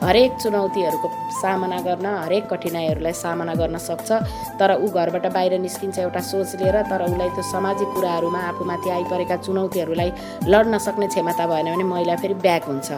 हरेक 0.04 0.32
चुनौतीहरूको 0.42 1.08
सामना 1.42 1.80
गर्न 1.88 2.06
हरेक 2.26 2.46
कठिनाइहरूलाई 2.52 3.14
सामना 3.14 3.54
गर्न 3.56 3.78
सक्छ। 3.78 4.10
तर 4.60 4.70
ऊ 4.82 4.88
घरबाट 4.90 5.26
बाहिर 5.34 5.54
निस्किन्छ 5.62 5.98
एउटा 6.00 6.22
सोच 6.26 6.56
लिएर 6.62 6.78
तर 6.90 7.02
उसलाई 7.06 7.30
त्यो 7.38 7.44
सामाजिक 7.52 7.90
कुराहरूमा 7.96 8.40
आफूमाथि 8.52 8.90
आइपरेका 8.98 9.36
चुनौतीहरूलाई 9.46 10.12
लड्न 10.50 10.78
सक्ने 10.78 11.08
क्षमता 11.08 11.46
भएन 11.48 11.68
भने 11.74 11.86
महिला 11.86 12.16
फेरि 12.18 12.34
ब्याक 12.42 12.64
हुन्छ। 12.66 12.90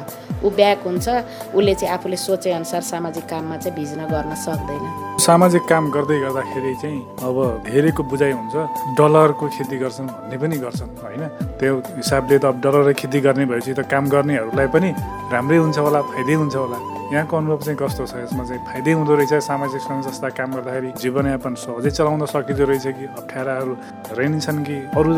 ऊ 0.43 0.49
ब्याक 0.49 0.79
हुन्छ 0.87 1.07
उसले 1.55 1.73
चाहिँ 1.75 1.93
आफूले 1.93 2.17
सोचेअनुसार 2.17 2.81
सामाजिक 2.81 3.25
काममा 3.31 3.57
चाहिँ 3.57 3.75
भिज्न 3.75 3.99
गर्न 4.07 4.31
सक्दैन। 4.47 4.85
सामाजिक 5.19 5.63
काम 5.69 5.83
गर्दै 5.91 6.19
गर्दाखेरि 6.23 6.73
चाहिँ 6.81 6.99
अब 7.27 7.37
धेरैको 7.67 8.03
बुझाइ 8.11 8.31
हुन्छ 8.31 8.55
डलरको 8.97 9.45
खेती 9.55 9.77
गर्छन् 9.83 10.07
भन्ने 10.07 10.37
पनि 10.39 10.57
गर्छन् 10.63 10.91
होइन? 11.03 11.23
त्यो 11.59 11.73
हिसाबले 11.99 12.37
त 12.39 12.45
अब 12.51 12.55
डलर 12.63 12.91
खेती 12.95 13.19
गर्ने 13.27 13.45
भएपछि 13.51 13.73
त 13.73 13.87
काम 13.91 14.09
गर्नेहरूलाई 14.09 14.67
पनि 14.71 14.89
राम्रै 15.31 15.57
हुन्छ 15.63 15.77
होला 15.79 16.01
फाइदै 16.11 16.35
हुन्छ 16.41 16.55
होला। 16.55 16.92
यहाँको 17.13 17.37
अनुभव 17.37 17.59
चाहिँ 17.61 17.77
कस्तो 17.77 18.05
छ 18.05 18.13
यसमा 18.17 18.43
चाहिँ 18.43 18.61
फाइदै 18.65 18.91
हुँदो 18.93 19.13
रहेछ 19.15 19.33
सामाजिक 19.43 19.81
सङ्घ 19.81 20.01
संस्था 20.03 20.29
काम 20.33 20.49
गर्दाखेरि 20.55 20.89
जीवनयापन 20.97 21.53
सहजै 21.61 21.91
चलाउन 21.91 22.25
सकिँदो 22.25 22.65
रहेछ 22.65 22.87
कि 22.97 23.05
अप्ठ्याराहरू 23.13 23.73
धेरै 24.07 24.27
नै 24.33 24.39
छन् 24.39 24.65
कि 24.65 24.77
अरू 24.97 25.11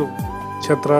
क्षेत्र 0.59 0.91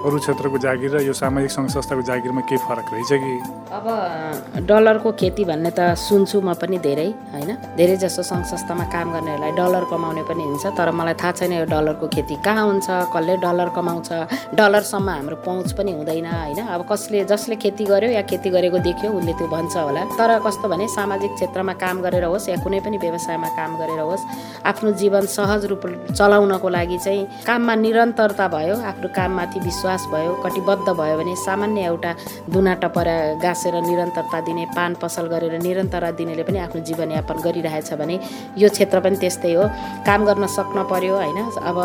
अरू 0.00 0.18
क्षेत्रको 0.18 0.58
जागिर 0.64 0.90
र 0.96 1.00
यो 1.04 1.12
सामाजिक 1.12 1.50
सङ्घ 1.52 1.68
संस्थाको 1.70 2.02
जागिरमा 2.08 2.40
केही 2.48 2.58
फरक 2.64 2.88
रहेछ 2.88 3.12
कि? 3.20 3.32
अब 3.68 4.64
डलरको 4.64 5.10
खेती 5.12 5.44
भन्ने 5.44 5.70
त 5.76 5.92
सुन्छु 5.92 6.40
म 6.40 6.56
पनि 6.56 6.78
धेरै 6.80 7.08
होइन? 7.36 7.50
धेरै 7.76 7.96
जसो 8.00 8.22
सङ्घ 8.24 8.44
संस्थामा 8.48 8.84
काम 8.88 9.12
गर्नेहरूलाई 9.12 9.52
डलर 9.60 9.84
कमाउने 9.92 10.22
पनि 10.24 10.42
हुन्छ 10.48 10.72
तर 10.72 10.88
मलाई 10.96 11.16
थाहा 11.20 11.32
छैन 11.36 11.52
यो 11.52 11.64
डलरको 11.68 12.06
खेती 12.16 12.34
कहाँ 12.40 12.64
हुन्छ 12.64 12.88
कसले 13.12 13.36
डलर 13.44 13.68
कमाउँछ 13.76 14.10
डलरसम्म 14.56 15.08
हाम्रो 15.10 15.36
पहुँच 15.44 15.68
पनि 15.76 15.92
हुँदैन 15.92 16.26
होइन? 16.32 16.60
अब 16.64 16.80
कसले 16.88 17.24
जसले 17.28 17.56
खेती 17.60 17.84
गर्यो 17.92 18.10
या 18.16 18.22
खेती 18.24 18.48
गरेको 18.56 18.78
देख्यो 18.80 19.12
उसले 19.20 19.32
त्यो 19.36 19.48
भन्छ 19.52 19.76
होला। 19.76 20.02
तर 20.16 20.32
कस्तो 20.40 20.64
भने 20.72 20.88
सामाजिक 20.96 21.32
क्षेत्रमा 21.36 21.74
काम 21.76 22.00
गरेर 22.08 22.24
होस् 22.24 22.48
या 22.48 22.56
कुनै 22.64 22.80
पनि 22.88 22.96
व्यवसायमा 23.04 23.48
काम 23.52 23.76
गरेर 23.76 24.00
होस् 24.00 24.24
आफ्नो 24.64 24.96
जीवन 24.96 25.28
सहज 25.36 25.68
रूप 25.68 25.84
चलाउनको 26.16 26.68
लागि 26.72 26.98
चाहिँ 27.04 27.44
काममा 27.44 27.74
निरन्तरता 27.84 28.48
भयो 28.56 28.80
आफ्नो 28.80 29.08
काममाथि 29.12 29.60
विश्वास 29.60 29.88
विश्वास 29.90 30.06
भयो 30.12 30.32
कटिबद्ध 30.42 30.88
भयो 30.90 31.16
भने 31.18 31.34
सामान्य 31.36 31.82
एउटा 31.82 32.14
दुना 32.46 32.74
टपरा 32.82 33.14
गाँसेर 33.42 33.74
निरन्तरता 33.82 34.40
दिने 34.40 34.64
पान 34.76 34.94
पसल 35.02 35.26
गरेर 35.26 35.58
निरन्तरता 35.62 36.10
दिनेले 36.14 36.42
पनि 36.46 36.58
आफ्नो 36.58 36.80
जीवनयापन 36.86 37.36
गरिरहेछ 37.42 37.92
भने 37.98 38.16
यो 38.58 38.68
क्षेत्र 38.70 39.00
पनि 39.00 39.16
त्यस्तै 39.18 39.52
हो। 39.54 39.64
काम 40.06 40.24
गर्न 40.26 40.46
सक्न 40.46 40.78
पर्यो 40.90 41.14
होइन? 41.14 41.38
अब 41.66 41.78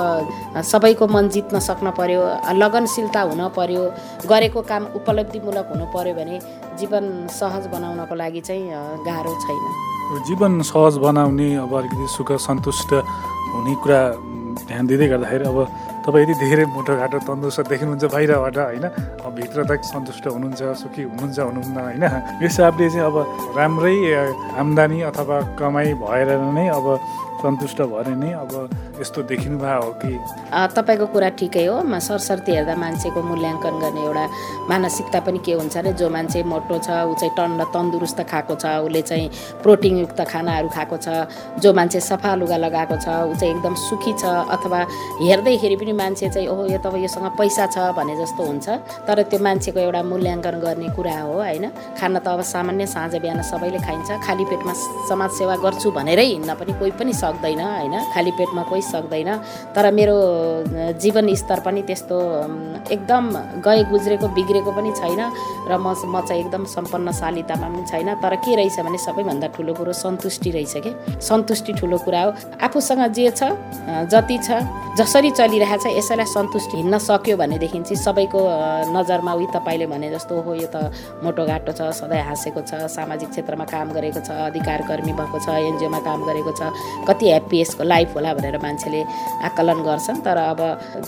सबैको 0.61 1.07
मन 1.07 1.29
जित्न 1.29 1.59
सक्न 1.59 1.91
पर्यो 1.97 2.21
लगनशीलता 2.53 3.21
हुन 3.25 3.41
पर्यो 3.57 3.81
गरेको 4.29 4.61
काम 4.61 4.83
उपलब्धिमूलक 5.01 5.65
हुनु 5.73 5.85
पर्यो 5.89 6.13
भने 6.13 6.39
जीवन 6.77 7.05
सहज 7.33 7.67
बनाउनको 7.73 8.15
लागि 8.15 8.41
चाहिँ 8.45 8.69
गाह्रो 9.01 9.33
छैन। 9.43 9.65
जीवन 10.29 10.61
सहज 10.61 10.97
बनाउने 11.01 11.49
अब 11.57 11.73
अलिकति 11.73 12.07
सुख 12.13 12.31
सन्तुष्ट 12.37 12.93
हुने 12.93 13.73
कुरा 13.81 13.99
ध्यान 14.67 14.87
दिँदै 14.87 15.07
गर्दाखेरि 15.07 15.45
अब 15.45 15.57
तपाईँ 16.05 16.23
यदि 16.23 16.33
धेरै 16.37 16.65
मोटोघाटो 16.69 17.17
तन्दुरुस्त 17.25 17.65
देखिनुहुन्छ 17.65 18.05
बाहिरबाट 18.13 18.57
होइन? 18.57 18.85
भित्र 19.35 19.59
त 19.65 19.71
सन्तुष्ट 19.89 20.25
हुनुहुन्छ 20.29 20.61
सुखी 20.81 21.01
हुनुहुन्छ 21.09 21.39
हुनुहुन्न 21.49 21.77
होइन? 21.81 22.03
यस 22.45 22.61
हिसाबले 22.61 22.85
चाहिँ 22.93 23.05
अब 23.09 23.17
राम्रै 23.57 23.97
आम्दानी 24.61 24.97
अथवा 25.09 25.37
कमाइ 25.57 25.89
भएर 26.05 26.29
नै 26.53 26.65
अब 26.77 26.85
सन्तुष्ट 27.41 27.81
भएर 27.91 28.07
नै 28.15 28.31
अब 28.33 28.51
यस्तो 28.99 29.21
देखिनु 29.29 29.57
भएको 29.59 29.85
हो 29.85 29.91
कि? 30.01 30.11
तपाईँको 30.75 31.05
कुरा 31.13 31.29
ठिकै 31.39 31.65
हो। 31.65 31.75
म 31.83 31.99
सरसर्ती 31.99 32.51
हेर्दा 32.55 32.75
मान्छेको 32.75 33.21
मूल्याङ्कन 33.21 33.75
गर्ने 33.83 34.01
एउटा 34.01 34.25
मानसिकता 34.69 35.19
पनि 35.25 35.39
के 35.45 35.53
हुन्छ 35.59 35.77
अरे 35.77 35.93
जो 35.99 36.09
मान्छे 36.09 36.43
मोटो 36.43 36.77
छ 36.79 36.89
ऊ 37.05 37.13
चाहिँ 37.19 37.33
टन्न 37.37 37.63
तन्दुरुस्त 37.75 38.19
खाएको 38.31 38.55
छ 38.55 38.65
उसले 38.87 39.01
चाहिँ 39.01 39.27
प्रोटिनयुक्त 39.63 40.19
खानाहरू 40.31 40.69
खाएको 40.75 40.97
छ 40.97 41.07
जो 41.61 41.73
मान्छे 41.73 41.99
सफा 41.99 42.35
लुगा 42.41 42.57
लगाएको 42.65 42.95
छ 43.03 43.07
ऊ 43.29 43.33
चाहिँ 43.35 43.53
एकदम 43.55 43.73
सुखी 43.85 44.13
छ 44.15 44.25
अथवा 44.55 44.79
हेर्दैखेरि 45.21 45.75
पनि 45.75 45.93
मान्छे 46.01 46.29
चाहिँ 46.29 46.47
ओहो 46.47 46.65
यो 46.71 46.79
त 46.81 46.95
योसँग 46.97 47.27
पैसा 47.37 47.65
छ 47.67 47.93
भने 47.93 48.15
जस्तो 48.15 48.41
हुन्छ। 48.41 48.67
तर 49.05 49.21
त्यो 49.29 49.39
मान्छेको 49.43 49.79
एउटा 49.79 50.01
मूल्याङ्कन 50.03 50.55
गर्ने 50.65 50.89
कुरा 50.95 51.19
हो 51.21 51.33
होइन? 51.35 51.65
खाना 51.99 52.19
त 52.19 52.27
अब 52.33 52.41
सामान्य 52.41 52.85
साँझ 52.87 53.13
बिहान 53.21 53.41
सबैले 53.51 53.79
खाइन्छ 53.85 54.09
खाली 54.25 54.45
पेटमा 54.49 54.73
समाज 55.09 55.31
सेवा 55.39 55.55
गर्छु 55.61 55.91
भनेरै 55.91 56.25
हिँड्न 56.25 56.53
पनि 56.55 56.73
कोही 56.79 56.91
पनि 56.99 57.13
सक्दैन 57.25 57.61
होइन? 57.61 57.95
खाली 58.13 58.31
पेटमा 58.37 58.63
कोही 58.69 58.81
सक्दैन। 58.93 59.29
तर 59.75 59.91
मेरो 59.91 60.17
जीवन 61.01 61.33
स्तर 61.35 61.59
पनि 61.65 61.81
त्यस्तो 61.81 62.17
एकदम 62.85 63.23
गए 63.65 63.83
गुज्रेको 63.89 64.27
बिग्रेको 64.37 64.71
पनि 64.71 64.91
छैन 64.93 65.21
र 65.65 65.73
म 65.75 65.93
म 66.05 66.21
चाहिँ 66.21 66.41
एकदम 66.45 66.63
सम्पन्नशालितामा 66.69 67.67
पनि 67.67 67.83
छैन। 67.89 68.09
तर 68.21 68.35
के 68.45 68.55
रहेछ 68.55 68.79
भने 68.79 68.97
सबैभन्दा 68.97 69.47
ठुलो 69.57 69.73
कुरो 69.73 69.93
सन्तुष्टि 69.93 70.49
रहेछ 70.51 70.73
कि? 70.85 70.91
सन्तुष्टि 71.17 71.73
ठुलो 71.73 71.97
कुरा 72.05 72.21
हो। 72.23 72.31
आफूसँग 72.61 73.03
जे 73.17 73.29
छ 73.31 73.49
जति 74.11 74.37
छ 74.37 74.61
जसरी 74.97 75.31
चलिरहेछ 75.31 75.85
यसैलाई 75.97 76.25
सन्तुष्टि 76.29 76.77
हिँड्न 76.77 76.97
सक्यो 77.01 77.37
भनेदेखि 77.37 77.79
चाहिँ 77.79 77.97
सबैको 77.97 78.39
नजरमा 78.93 79.33
उही 79.33 79.47
तपाईँले 79.55 79.85
भने 79.87 80.09
जस्तो 80.11 80.33
हो 80.45 80.53
यो 80.55 80.67
त 80.69 80.93
मोटोघाटो 81.23 81.71
छ 81.73 81.89
सधैँ 81.99 82.21
हाँसेको 82.21 82.61
छ 82.61 82.85
सामाजिक 82.87 83.29
क्षेत्रमा 83.29 83.65
काम 83.65 83.91
गरेको 83.97 84.19
छ 84.21 84.29
अधिकार 84.51 84.81
कर्मी 84.87 85.13
भएको 85.13 85.39
छ 85.41 85.49
एनजिओमा 85.49 85.99
काम 85.99 86.19
गरेको 86.29 86.51
छ। 86.53 86.71
कति 87.15 87.25
ह्याप्पिएसको 87.25 87.83
लाइफ 87.83 88.15
होला 88.15 88.33
भनेर 88.35 88.57
मान्छेले 88.59 89.01
आकलन 89.47 89.79
गर्छन्। 89.87 90.19
तर 90.19 90.37
अब 90.37 90.59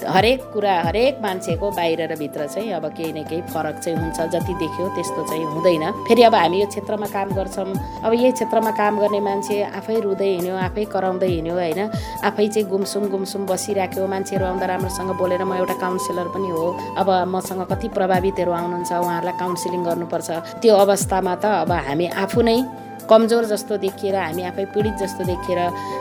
हरेक 0.08 0.40
कुरा 0.54 0.74
हरेक 0.88 1.20
मान्छेको 1.22 1.72
बाहिर 1.72 2.02
र 2.08 2.16
भित्र 2.16 2.48
चाहिँ 2.48 2.72
अब 2.74 2.86
केही 2.96 3.12
न 3.12 3.24
केही 3.28 3.42
फरक 3.52 3.76
चाहिँ 3.84 3.98
हुन्छ। 4.00 4.20
जति 4.32 4.54
देख्यो 4.56 4.88
त्यस्तो 4.96 5.22
चाहिँ 5.28 5.46
हुँदैन। 5.46 5.84
फेरि 6.08 6.24
अब 6.24 6.36
हामी 6.36 6.62
यो 6.62 6.68
क्षेत्रमा 6.72 7.08
काम 7.12 7.30
गर्छौँ। 7.36 7.76
अब 8.08 8.14
यही 8.14 8.32
क्षेत्रमा 8.32 8.72
काम 8.72 9.00
गर्ने 9.00 9.20
मान्छे 9.20 9.62
आफै 9.76 10.00
रुँदै 10.00 10.30
हिँड्यो 10.32 10.56
आफै 10.56 10.86
कराउँदै 10.96 11.28
हिँड्यो 11.28 11.54
होइन? 11.54 11.82
आफै 12.24 12.48
चाहिँ 12.48 12.68
गुमसुम 12.70 13.04
गुमसुम 13.12 13.46
बसिराख्यो। 13.52 14.08
मान्छेहरू 14.08 14.46
आउँदा 14.46 14.66
राम्रोसँग 14.66 15.12
बोलेर 15.20 15.44
म 15.44 15.60
एउटा 15.60 15.76
काउन्सिलर 15.84 16.28
पनि 16.32 16.50
हो। 16.56 16.66
अब 16.98 17.10
मसँग 17.28 17.62
कति 17.68 17.88
प्रभावितहरू 17.92 18.52
आउनुहुन्छ 18.52 18.92
उहाँहरूलाई 18.94 19.36
काउन्सिलिङ 19.44 19.82
गर्नुपर्छ। 19.84 20.30
त्यो 20.64 20.74
अवस्थामा 20.76 21.36
त 21.36 21.46
अब 21.68 21.72
हामी 21.72 22.06
आफू 22.16 22.42
नै 22.42 22.87
कमजोर 23.10 23.46
जस्तो 23.46 23.78
देखिएर 23.78 24.16
हामी 24.16 24.44
आफै 24.52 24.66
पीडित 24.76 24.96
जस्तो 25.02 25.24
देखिएर 25.26 25.60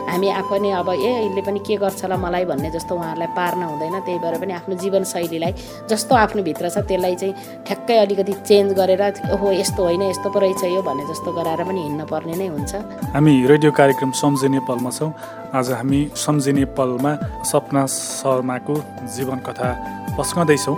हामी 0.09 0.29
आफै 0.29 0.59
नै 0.59 0.71
अब 0.79 0.89
ए 0.91 1.11
यसले 1.23 1.41
पनि 1.47 1.59
के 1.67 1.75
गर्छ 1.79 2.03
होला 2.03 2.17
मलाई 2.17 2.45
भन्ने 2.45 2.69
जस्तो 2.71 2.95
उहाँहरूलाई 2.95 3.29
पार्न 3.35 3.61
हुँदैन। 3.63 3.95
त्यही 4.05 4.19
भएर 4.19 4.35
पनि 4.41 4.53
आफ्नो 4.59 4.75
जीवनशैलीलाई 4.83 5.53
जस्तो 5.89 6.15
आफ्नो 6.15 6.41
भित्र 6.43 6.69
छ 6.69 6.77
त्यसलाई 6.87 7.15
चाहिँ 7.15 7.33
ठ्याक्कै 7.67 7.97
अलिकति 7.97 8.33
चेन्ज 8.43 8.69
गरेर 8.79 9.03
ओहो 9.33 9.51
यस्तो 9.51 9.81
होइन 9.83 10.01
यस्तो 10.11 10.29
पो 10.29 10.39
रहेछ 10.39 10.63
यो 10.67 10.81
भन्ने 10.83 11.03
जस्तो 11.07 11.31
गराएर 11.31 11.63
पनि 11.63 11.81
हिँड्न 11.87 12.03
पर्ने 12.11 12.35
नै 12.35 12.47
हुन्छ। 12.47 12.71
हामी 13.15 13.33
रेडियो 13.47 13.71
कार्यक्रम 13.71 14.11
सम्झे 14.11 14.47
नेपालमा 14.47 14.91
छौँ। 14.91 15.11
आज 15.55 15.71
हामी 15.71 16.01
सम्झे 16.15 16.51
नेपालमा 16.59 17.11
सपना 17.47 17.85
शर्माको 17.87 18.75
जीवन 19.15 19.39
कथा 19.47 19.69
पस्कँदैछौँ। 20.17 20.75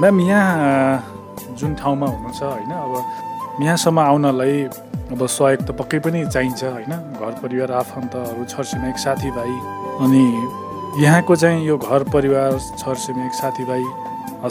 म्याम 0.00 0.20
यहाँ 0.20 1.56
जुन 1.58 1.74
ठाउँमा 1.80 2.06
हुनुहुन्छ 2.06 2.42
होइन 2.42 2.72
अब 2.72 2.92
यहाँसम्म 3.60 3.98
आउनलाई 4.00 4.62
अब 5.12 5.26
सहयोग 5.28 5.60
त 5.68 5.70
पक्कै 5.76 5.98
पनि 6.00 6.24
चाहिन्छ 6.26 6.64
होइन? 6.64 6.92
घर 7.20 7.32
परिवार 7.42 7.72
आफन्तहरू 7.72 8.44
छरछिमेक 8.48 8.96
साथीभाइ 8.98 9.52
अनि 10.04 10.24
यहाँको 11.04 11.36
चाहिँ 11.36 11.66
यो 11.66 11.76
घर 11.78 12.02
परिवार 12.08 12.58
छरछिमेक 12.80 13.32
साथीभाइ 13.34 13.84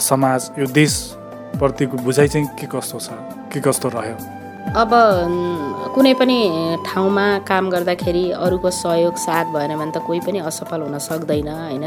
समाज 0.00 0.50
यो 0.58 0.66
देशप्रतिको 0.78 1.96
बुझाइ 2.06 2.28
चाहिँ 2.28 2.46
के 2.58 2.66
कस्तो 2.70 2.98
छ 2.98 3.10
के 3.52 3.60
कस्तो 3.60 3.88
रह्यो? 3.90 4.41
अब 4.76 4.90
कुनै 5.94 6.12
पनि 6.20 6.36
ठाउँमा 6.86 7.26
काम 7.48 7.68
गर्दाखेरि 7.70 8.24
अरूको 8.44 8.70
सहयोग 8.72 9.16
साथ 9.20 9.52
भएन 9.52 9.76
भने 9.76 9.92
त 9.92 10.00
कोही 10.06 10.20
पनि 10.24 10.38
असफल 10.48 10.80
हुन 10.82 10.98
सक्दैन 10.98 11.48
होइन? 11.48 11.84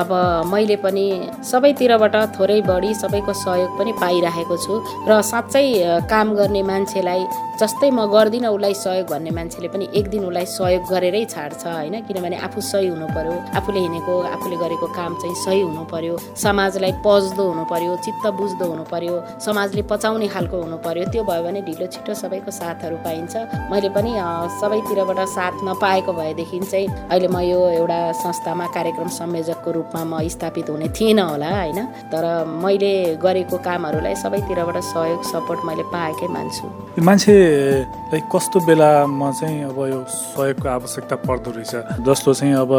अब 0.00 0.10
मैले 0.52 0.76
पनि 0.84 1.06
सबैतिरबाट 1.50 2.14
थोरै 2.38 2.60
बढी 2.70 2.94
सबैको 2.94 3.32
सहयोग 3.34 3.70
पनि 3.78 3.92
पाइरहेको 4.02 4.56
छु 4.64 4.74
र 5.08 5.20
साँच्चै 5.30 5.66
काम 6.06 6.34
गर्ने 6.38 6.62
मान्छेलाई 6.62 7.22
जस्तै 7.60 7.90
म 7.90 8.06
गर्दिनँ 8.14 8.48
उसलाई 8.48 8.74
सहयोग 8.74 9.06
भन्ने 9.10 9.30
मान्छेले 9.38 9.68
पनि 9.74 9.88
एक 9.98 10.06
दिन 10.14 10.24
उसलाई 10.30 10.46
सहयोग 10.46 10.82
गरेरै 10.92 11.24
छाड्छ 11.34 11.66
होइन? 11.66 11.94
किनभने 12.06 12.36
आफू 12.46 12.60
सही 12.70 12.86
हुनु 12.88 13.06
पर्यो 13.16 13.34
आफूले 13.58 13.80
हिँडेको 13.80 14.14
आफूले 14.34 14.56
गरेको 14.62 14.86
काम 14.94 15.12
चाहिँ 15.20 15.34
सही 15.44 15.60
हुनु 15.66 15.84
पर्यो 15.90 16.14
समाजलाई 16.44 16.92
पच्दो 17.04 17.44
हुनु 17.50 17.64
पर्यो 17.72 17.96
चित्त 18.06 18.24
बुझ्दो 18.38 18.64
हुनु 18.70 18.84
पर्यो 18.94 19.14
समाजले 19.46 19.82
पचाउने 19.90 20.28
खालको 20.30 20.56
हुनु 20.62 20.76
पर्यो 20.86 21.04
त्यो 21.12 21.22
भयो 21.26 21.42
भने 21.44 21.60
ढिलो 21.68 21.86
छिटो 21.92 22.09
सबैको 22.14 22.50
साथहरू 22.50 22.96
पाइन्छ। 23.06 23.36
मैले 23.70 23.88
पनि 23.88 24.12
सबैतिरबाट 24.60 25.20
साथ 25.28 25.54
नपाएको 25.64 26.12
भएदेखि 26.12 26.58
चाहिँ 26.60 26.86
अहिले 27.10 27.28
म 27.28 27.40
यो 27.40 27.60
एउटा 27.80 28.00
संस्थामा 28.20 28.66
कार्यक्रम 28.74 29.08
संयोजकको 29.08 29.70
रूपमा 29.70 30.02
म 30.04 30.28
स्थापित 30.28 30.70
हुने 30.70 30.88
थिइनँ 30.90 31.22
होला 31.22 31.50
होइन? 31.50 31.80
तर 32.12 32.24
मैले 32.46 33.16
गरेको 33.22 33.56
कामहरूलाई 33.58 34.14
सबैतिरबाट 34.14 34.76
सहयोग 34.82 35.22
सपोर्ट 35.24 35.60
मैले 35.66 35.82
पाएकै 35.92 36.28
मान्छु। 36.28 36.66
मान्छेलाई 37.00 38.20
कस्तो 38.32 38.60
बेलामा 38.66 39.30
चाहिँ 39.30 39.64
अब 39.64 39.78
यो 39.88 40.00
सहयोगको 40.10 40.68
आवश्यकता 40.68 41.16
पर्दो 41.26 41.50
रहेछ? 41.50 41.74
जस्तो 42.06 42.34
चाहिँ 42.34 42.54
अब 42.54 42.72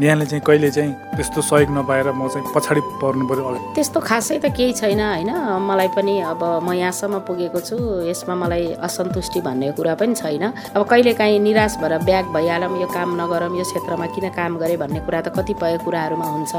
यहाँले 0.00 0.26
चाहिँ 0.26 0.42
कहिले 0.46 0.70
चाहिँ 0.70 0.92
त्यस्तो 1.16 1.40
सहयोग 1.42 1.70
नपाएर 1.76 2.10
म 2.12 2.28
चाहिँ 2.28 2.46
पछाडि 2.54 2.80
पर्नु 3.02 3.24
पऱ्यो 3.28 3.44
अगाडि 3.44 3.74
त्यस्तो 3.74 4.00
खासै 4.00 4.38
त 4.38 4.46
केही 4.56 4.72
छैन 4.72 5.00
होइन? 5.00 5.30
मलाई 5.66 5.88
पनि 5.96 6.14
अब 6.32 6.42
म 6.62 6.72
यहाँसम्म 6.72 7.18
पुगेको 7.26 7.60
छु। 7.60 7.76
यसमा 8.06 8.34
मलाई 8.34 8.75
असन्तुष्टि 8.78 9.40
भन्ने 9.40 9.70
कुरा 9.72 9.94
पनि 9.94 10.14
छैन। 10.14 10.44
अब 10.76 10.82
कहिलेकाहीँ 10.90 11.38
निराश 11.40 11.76
भएर 11.80 11.98
ब्याग 12.04 12.24
भइहालौँ 12.34 12.80
यो 12.80 12.86
काम 12.86 13.08
नगरौँ 13.20 13.56
यो 13.58 13.64
क्षेत्रमा 13.64 14.06
किन 14.14 14.28
काम 14.36 14.56
गरेँ 14.58 14.76
भन्ने 14.76 15.00
कुरा 15.06 15.20
त 15.20 15.28
कतिपय 15.36 15.76
कुराहरूमा 15.84 16.26
हुन्छ। 16.26 16.54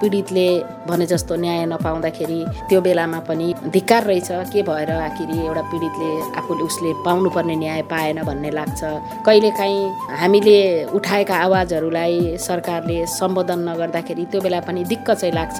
पीडितले 0.00 0.48
भने 0.88 1.06
जस्तो 1.06 1.36
न्याय 1.36 1.64
नपाउँदाखेरि 1.66 2.40
त्यो 2.68 2.80
बेलामा 2.80 3.20
पनि 3.28 3.46
धिक्कार 3.74 4.02
रहेछ। 4.04 4.28
के 4.52 4.62
भएर 4.62 4.90
आखिर 4.90 5.30
एउटा 5.36 5.62
पीडितले 5.70 6.10
आफूले 6.38 6.62
उसले 6.62 6.92
पाउनुपर्ने 7.04 7.56
न्याय 7.56 7.82
पाएन 7.90 8.22
भन्ने 8.22 8.50
लाग्छ। 8.50 8.80
कहिलेकाहीँ 9.26 9.80
हामीले 10.20 10.58
उठाएका 10.94 11.36
आवाजहरूलाई 11.36 12.36
सरकारले 12.38 12.98
सम्बोधन 13.18 13.68
नगर्दाखेरि 13.68 14.24
त्यो 14.30 14.40
बेला 14.40 14.60
पनि 14.66 14.84
दिक्क 14.86 15.10
चाहिँ 15.10 15.34
लाग्छ। 15.34 15.58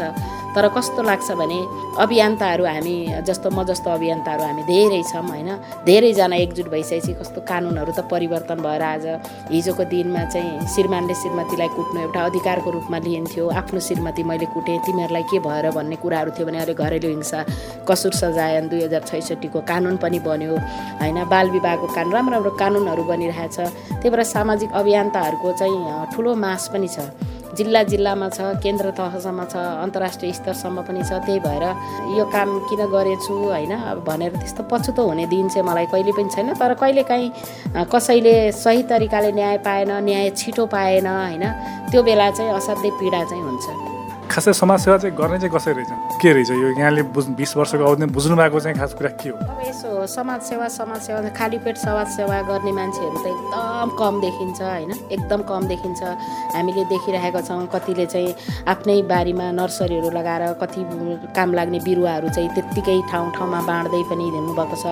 तर 0.54 0.68
कस्तो 0.76 1.02
लाग्छ 1.02 1.30
भने 1.38 1.58
अभियन्ताहरू 2.00 2.64
हामी 2.64 2.96
जस्तो 3.26 3.50
म 3.50 3.62
जस्तो 3.68 3.90
अभियन्ताहरू 3.90 4.42
हामी 4.44 4.62
धेरै 4.64 5.02
छौँ 5.10 5.22
होइन? 5.28 5.50
धेरैजना 5.86 6.36
एकजुट 6.36 6.68
भइसकेपछि 6.70 7.12
कस्तो 7.20 7.40
कानुनहरू 7.48 7.92
त 7.92 8.00
परिवर्तन 8.10 8.58
भएर 8.64 8.82
आज 8.82 9.06
हिजोको 9.52 9.84
दिनमा 9.92 10.24
चाहिँ 10.32 10.66
श्रीमानले 10.74 11.14
श्रीमतीलाई 11.14 11.68
कुट्नु 11.76 12.00
एउटा 12.00 12.20
अधिकारको 12.24 12.70
रूपमा 12.70 12.98
लिइन्थ्यो 13.06 13.44
आफ्नो 13.60 13.80
श्रीमती 13.80 14.22
मैले 14.24 14.46
कुटेँ 14.54 14.78
तिमीहरूलाई 14.86 15.22
के 15.30 15.38
भएर 15.46 15.70
भन्ने 15.76 15.96
कुराहरू 16.02 16.30
थियो 16.34 16.46
भने 16.48 16.58
अहिले 16.58 16.74
घरेलु 16.74 17.08
हिंसा 17.08 17.44
कसुर 17.88 18.12
सजायन 18.22 18.68
दुई 18.68 18.82
हजार 18.84 19.02
छैसठीको 19.04 19.60
कानुन 19.68 19.96
पनि 20.02 20.18
बन्यो 20.26 20.56
होइन? 21.00 21.18
बाल 21.28 21.46
विवाहको 21.50 21.86
कानुन 21.94 22.12
राम्रो 22.14 22.34
राम्रो 22.34 22.50
कानुनहरू 22.56 23.02
बनिरहेछ। 23.04 23.56
त्यही 24.00 24.10
भएर 24.10 24.22
सामाजिक 24.34 24.70
अभियन्ताहरूको 24.72 25.52
चाहिँ 25.60 26.06
ठुलो 26.14 26.34
मास 26.34 26.68
पनि 26.72 26.88
छ। 26.88 26.98
जिल्ला 27.56 27.82
जिल्लामा 27.82 28.28
छ 28.28 28.40
केन्द्र 28.62 28.90
तहसम्म 28.98 29.44
छ 29.48 29.56
अन्तर्राष्ट्रिय 29.56 30.32
स्तरसम्म 30.32 30.82
पनि 30.84 31.02
छ 31.02 31.20
त्यही 31.24 31.38
भएर 31.40 31.64
यो 32.18 32.24
काम 32.32 32.58
किन 32.68 32.82
गरेछु 32.92 33.34
होइन? 33.34 33.72
अब 33.72 34.04
भनेर 34.04 34.36
त्यस्तो 34.36 34.62
पछुतो 34.70 35.02
हुने 35.08 35.26
दिन 35.32 35.48
चाहिँ 35.48 35.66
मलाई 35.68 35.86
कहिले 35.92 36.12
पनि 36.12 36.28
छैन 36.28 36.52
तर 36.60 36.74
कहिलेकाहीँ 36.76 37.32
कसैले 37.92 38.36
सही 38.52 38.82
तरिकाले 38.90 39.32
न्याय 39.32 39.58
पाएन 39.64 39.90
न्याय 40.04 40.30
छिटो 40.36 40.66
पाएन 40.66 41.06
होइन? 41.06 41.44
त्यो 41.90 42.02
बेला 42.02 42.30
चाहिँ 42.30 42.52
असाध्यै 42.52 42.90
पीडा 43.00 43.24
चाहिँ 43.24 43.42
हुन्छ। 43.42 43.87
खासै 44.28 44.52
समाजसेवा 44.52 44.96
चाहिँ 44.98 45.16
गर्ने 45.16 45.38
चाहिँ 45.40 45.52
कसरी 45.54 45.74
रहेछ? 45.74 45.90
के 46.22 46.32
रहेछ? 46.32 46.50
यो 46.50 46.68
यहाँले 46.78 47.02
बुझ 47.16 47.26
बिस 47.34 47.56
वर्षको 47.56 47.84
अवधिमा 47.84 48.12
बुझ्नु 48.12 48.36
भएको 48.36 48.60
चाहिँ 48.60 48.76
खास 48.78 48.92
कुरा 48.94 49.10
के 49.18 49.28
हो? 49.28 49.36
अब 49.40 49.60
यसो 49.66 50.06
समाजसेवा 50.06 50.68
समाजसेवा 50.68 51.18
खाली 51.32 51.58
पेट 51.64 51.76
समाजसेवा 51.80 52.40
गर्ने 52.48 52.72
मान्छेहरू 52.72 53.18
त 53.18 53.26
एकदम 53.26 53.88
कम 53.98 54.14
देखिन्छ 54.20 54.60
होइन? 54.62 54.90
एकदम 55.16 55.40
कम 55.48 55.62
देखिन्छ। 55.72 56.02
हामीले 56.54 56.84
देखिरहेका 56.92 57.40
छौँ 57.48 57.66
कतिले 57.74 58.06
चाहिँ 58.06 58.34
आफ्नै 58.68 59.00
बारीमा 59.08 59.46
नर्सरीहरू 59.58 60.10
लगाएर 60.12 60.42
कति 60.62 60.80
काम 61.32 61.48
लाग्ने 61.54 61.78
बिरुवाहरू 61.88 62.28
चाहिँ 62.28 62.50
त्यत्तिकै 62.54 63.00
ठाउँ 63.10 63.30
ठाउँमा 63.32 63.60
बाँड्दै 63.64 64.02
पनि 64.10 64.24
हिँड्नुभएको 64.28 64.76
छ 64.76 64.86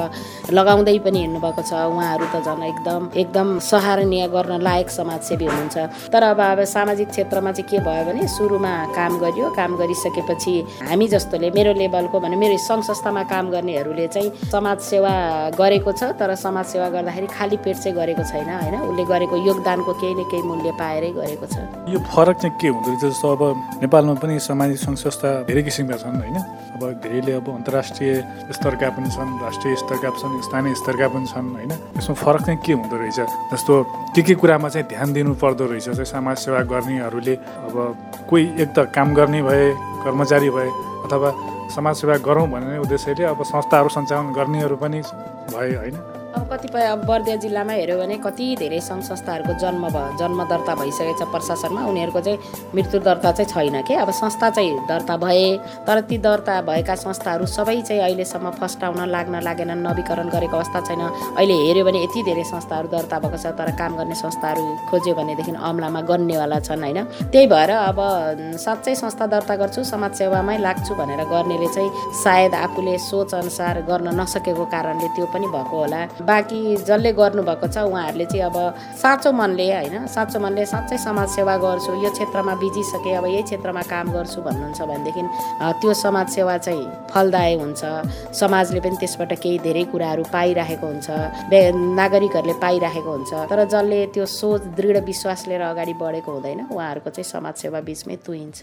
लगाउँदै 0.51 0.99
पनि 1.05 1.18
हिँड्नुभएको 1.20 1.62
छ। 1.62 1.72
उहाँहरू 1.92 2.27
त 2.33 2.37
झन् 2.40 2.62
एकदम 2.72 3.01
एकदम 3.14 3.49
सराहनीय 3.61 4.27
गर्न 4.33 4.53
लायक 4.62 4.88
समाजसेवी 4.90 5.44
हुनुहुन्छ। 5.44 5.77
तर 6.12 6.22
अब 6.33 6.40
अब 6.40 6.64
सामाजिक 6.64 7.09
क्षेत्रमा 7.11 7.53
चाहिँ 7.53 7.68
के 7.70 7.79
भयो 7.85 8.05
भने 8.07 8.27
सुरुमा 8.27 8.75
काम 8.96 9.12
गरियो 9.26 9.50
काम 9.58 9.76
गरिसकेपछि 9.76 10.54
हामी 10.88 11.06
जस्तोले 11.14 11.50
मेरो 11.58 11.72
लेभलको 11.82 12.20
भने 12.20 12.36
मेरो 12.36 12.56
सङ्घ 12.68 12.82
संस्थामा 12.86 13.22
काम 13.32 13.50
गर्नेहरूले 13.50 14.06
चाहिँ 14.14 14.30
समाजसेवा 14.52 15.14
गरेको 15.58 15.92
छ 15.92 16.02
तर 16.20 16.34
समाजसेवा 16.46 16.88
गर्दाखेरि 16.96 17.26
खाली 17.36 17.56
पेट 17.64 17.76
चाहिँ 17.76 17.96
गरेको 17.98 18.22
छैन 18.30 18.48
होइन? 18.48 18.74
उसले 18.90 19.04
गरेको 19.12 19.36
योगदानको 19.48 19.92
केही 20.00 20.14
न 20.14 20.22
केही 20.30 20.42
मूल्य 20.42 20.70
पाएरै 20.80 21.10
गरेको 21.18 21.46
छ। 21.46 21.56
यो 21.92 21.98
फरक 22.14 22.36
चाहिँ 22.42 22.54
के 22.60 22.68
हुँदो 22.68 22.90
रहेछ? 22.90 23.04
जस्तो 23.04 23.26
अब 23.36 23.42
नेपालमा 23.82 24.14
पनि 24.22 24.38
सामाजिक 24.40 24.78
सङ्घ 24.78 24.96
संस्था 24.98 25.28
धेरै 25.48 25.62
किसिमका 25.68 25.96
छन् 26.02 26.16
होइन? 26.22 26.38
अब 26.76 27.00
धेरैले 27.02 27.32
अब 27.40 27.48
अन्तर्राष्ट्रिय 27.48 28.12
स्तरका 28.52 28.88
पनि 28.92 29.08
छन् 29.08 29.30
राष्ट्रिय 29.42 29.76
स्तरका 29.82 30.10
पनि 30.12 30.20
छन् 30.20 30.42
स्थानीय 30.44 30.74
स्तरका 30.76 31.08
पनि 31.08 31.26
छन् 31.32 31.48
होइन? 31.56 31.72
यसमा 31.96 32.14
फरक 32.14 32.42
चाहिँ 32.46 32.60
के 32.60 32.72
हुँदो 32.72 32.96
रहेछ? 33.00 33.20
जस्तो 33.52 33.74
के 34.14 34.22
के 34.22 34.34
कुरामा 34.36 34.68
चाहिँ 34.68 34.86
ध्यान 34.88 35.12
दिनु 35.12 35.34
पर्दो 35.40 35.64
रहेछ? 35.72 35.88
चाहिँ 35.88 36.04
समाजसेवा 36.04 36.60
गर्नेहरूले 36.68 37.34
अब 37.64 37.74
कोही 38.28 38.44
एक 38.62 38.68
त 38.76 38.92
काम 38.92 39.14
गर्ने 39.16 39.42
भए 39.42 39.64
कर्मचारी 40.04 40.50
भए 40.52 40.68
अथवा 41.08 41.30
समाजसेवा 41.74 42.16
गरौँ 42.28 42.46
भन्ने 42.52 42.78
उद्देश्यले 42.84 43.24
अब 43.24 43.42
संस्थाहरू 43.42 43.88
सञ्चालन 43.96 44.32
गर्नेहरू 44.36 44.76
पनि 44.76 45.00
भए 45.56 45.74
होइन? 45.80 45.96
अब 46.37 46.49
कतिपय 46.53 46.85
अब 46.85 47.05
बर्दिया 47.07 47.37
जिल्लामा 47.40 47.72
हेऱ्यो 47.72 47.96
भने 47.99 48.16
कति 48.20 48.46
धेरै 48.61 48.81
सङ्घ 48.81 49.03
संस्थाहरूको 49.03 49.53
जन्म 49.57 49.85
भयो 49.88 50.16
जन्म 50.20 50.40
दर्ता 50.44 50.75
भइसकेको 50.77 51.14
छ 51.16 51.29
प्रशासनमा। 51.33 51.81
उनीहरूको 51.88 52.20
चाहिँ 52.20 52.38
मृत्यु 52.77 53.01
दर्ता 53.01 53.31
चाहिँ 53.33 53.49
छैन 53.49 53.81
के? 53.88 53.94
अब 53.96 54.11
संस्था 54.12 54.51
चाहिँ 54.51 54.85
दर्ता 54.85 55.16
भए 55.16 55.46
तर 55.88 56.01
ती 56.05 56.18
दर्ता 56.20 56.61
भएका 56.68 56.94
संस्थाहरू 56.94 57.46
सबै 57.49 57.81
चाहिँ 57.81 58.03
अहिलेसम्म 58.03 58.51
फस्टाउन 58.61 59.09
लाग्न 59.09 59.40
लागेनन् 59.49 59.81
नवीकरण 59.81 60.29
गरेको 60.29 60.57
अवस्था 60.57 60.81
छैन। 60.85 61.01
अहिले 61.40 61.57
हेऱ्यो 61.57 61.85
भने 61.88 62.05
यति 62.05 62.22
धेरै 62.29 62.44
संस्थाहरू 62.53 62.88
दर्ता 62.92 63.16
भएको 63.16 63.38
छ 63.40 63.57
तर 63.57 63.70
काम 63.81 63.96
गर्ने 63.96 64.14
संस्थाहरू 64.20 64.62
खोज्यो 64.92 65.14
भनेदेखि 65.16 65.57
अमलामा 65.57 66.01
गन्नेवाला 66.05 66.59
छन् 66.68 66.85
होइन? 66.85 67.01
त्यही 67.33 67.46
भएर 67.49 67.70
अब 67.81 67.99
साँच्चै 68.61 68.94
संस्था 68.94 69.27
दर्ता 69.33 69.57
गर्छु 69.57 69.85
समाजसेवामै 69.88 70.59
लाग्छु 70.61 70.92
भनेर 71.01 71.25
गर्नेले 71.33 71.68
चाहिँ 71.72 71.90
सायद 72.20 72.55
आफूले 72.61 72.99
सोच 73.09 73.35
अनुसार 73.40 73.81
गर्न 73.88 74.12
नसकेको 74.20 74.64
कारणले 74.68 75.09
त्यो 75.16 75.27
पनि 75.33 75.49
भएको 75.49 75.77
होला। 75.81 76.05
बाँकी 76.26 76.60
जसले 76.86 77.12
गर्नुभएको 77.12 77.66
छ 77.66 77.78
उहाँहरूले 77.86 78.24
चाहिँ 78.26 78.44
अब 78.50 78.56
साँचो 79.02 79.32
मनले 79.32 79.66
होइन 79.72 80.06
साँचो 80.06 80.38
मनले 80.40 80.66
साँच्चै 80.66 80.98
समाजसेवा 80.98 81.56
गर्छु 81.64 81.92
यो 82.04 82.10
क्षेत्रमा 82.10 82.54
बिजिसकेँ 82.62 83.16
अब 83.16 83.26
यही 83.26 83.42
क्षेत्रमा 83.42 83.82
काम 83.86 84.06
गर्छु 84.12 84.42
भन्नुहुन्छ 84.42 84.80
भनेदेखि 84.82 85.22
त्यो 85.80 85.94
समाजसेवा 85.94 86.56
चाहिँ 86.58 86.86
फलदायी 87.12 87.54
हुन्छ। 87.60 87.82
समाजले 88.34 88.80
पनि 88.80 88.96
त्यसबाट 89.00 89.32
केही 89.42 89.58
धेरै 89.66 89.84
कुराहरू 89.92 90.22
पाइरहेको 90.32 90.86
हुन्छ 90.86 91.08
नागरिकहरूले 92.00 92.54
पाइरहेको 92.64 93.10
हुन्छ। 93.10 93.32
तर 93.50 93.64
जसले 93.64 94.00
त्यो 94.14 94.26
सोच 94.26 94.62
दृढ 94.76 94.96
विश्वास 95.04 95.46
लिएर 95.48 95.62
अगाडि 95.62 95.94
बढेको 96.02 96.30
हुँदैन 96.32 96.60
उहाँहरूको 96.72 97.10
चाहिँ 97.10 97.30
समाजसेवा 97.30 97.80
बिचमै 97.86 98.16
तुइन्छ। 98.26 98.60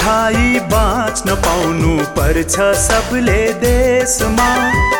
उठाई 0.00 0.60
बाँच्न 0.72 1.34
पाउनु 1.44 1.96
पर्छ 2.16 2.54
सबले 2.84 3.40
देशमा। 3.64 4.48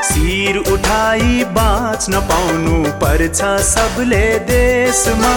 शिर 0.09 0.57
उठाई 0.73 1.45
बाँच्न 1.57 2.21
पाउनु 2.31 2.75
पर्छ 3.01 3.41
सबले 3.71 4.23
देशमा। 4.51 5.33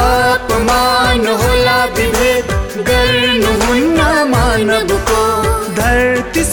अपमान 0.00 1.26
होला 1.42 1.84
विभेद 1.98 2.56
गर्नुहुन्न 2.88 4.00
धरती 4.32 5.07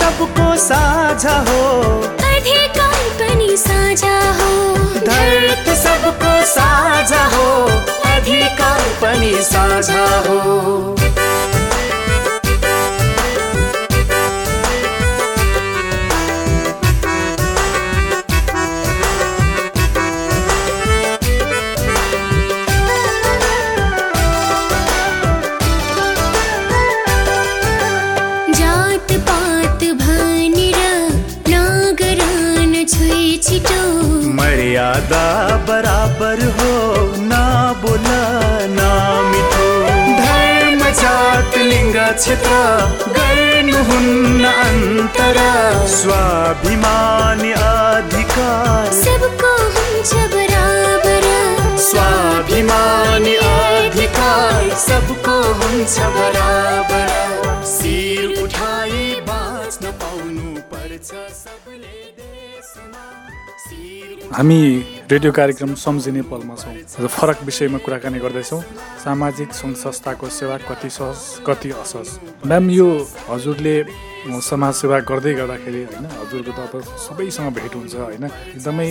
सबको 0.06 0.58
साझा 0.58 1.38
हो। 1.38 1.62
अधिकार 2.04 3.00
पनि 3.20 3.58
साझा 3.58 4.18
हो। 4.32 4.50
दर्द 5.00 5.74
सबको 5.76 6.46
साझा 6.46 7.24
हो। 7.26 7.48
अधिकार 8.12 8.82
पनि 8.82 9.34
साझा 9.42 10.06
हो। 10.28 10.96
क्षेत्र 42.16 42.52
गर्नुहुन्न 43.18 44.46
अन्तर 44.46 45.38
स्वाभिमानी 45.96 47.52
अधिकार 47.62 48.92
सबको 49.04 49.52
हुन्छ 49.76 50.14
बराबर 50.34 51.26
स्वाभिमानी 51.90 53.36
अधिकार 53.52 54.70
सबको 54.88 55.36
हुन्छ 55.64 55.98
बराबर 56.18 57.14
शिर 57.76 58.44
उठाई 58.44 59.04
बाँच्न 59.30 59.92
पाउनु 60.04 60.54
पर्छ 60.74 61.12
सबले 61.44 61.96
देशमा 62.22 63.06
हामी 64.34 64.62
रेडियो 65.12 65.32
कार्यक्रम 65.32 65.74
सम्झिने 65.78 66.22
पलमा 66.32 66.56
छौँ। 66.56 66.74
आज 66.74 67.06
फरक 67.08 67.44
विषयमा 67.46 67.78
कुराकानी 67.78 68.20
गर्दैछौँ। 68.20 68.62
सामाजिक 69.04 69.54
सङ्घ 69.54 69.76
संस्थाको 69.78 70.30
सेवा 70.30 70.58
कति 70.66 70.90
सहज 70.90 71.46
कति 71.48 71.70
असहज? 71.72 72.10
म्याम 72.46 72.70
यो 72.70 72.88
हजुरले 73.30 73.76
समाजसेवा 74.26 75.00
गर्दै 75.06 75.34
गर्दाखेरि 75.38 75.82
होइन 75.86 76.06
हजुरको 76.10 76.52
त 76.52 76.60
अब 76.66 76.82
सबैसँग 77.06 77.54
भेट 77.54 77.76
हुन्छ 77.76 77.96
होइन। 77.96 78.26
एकदमै 78.26 78.90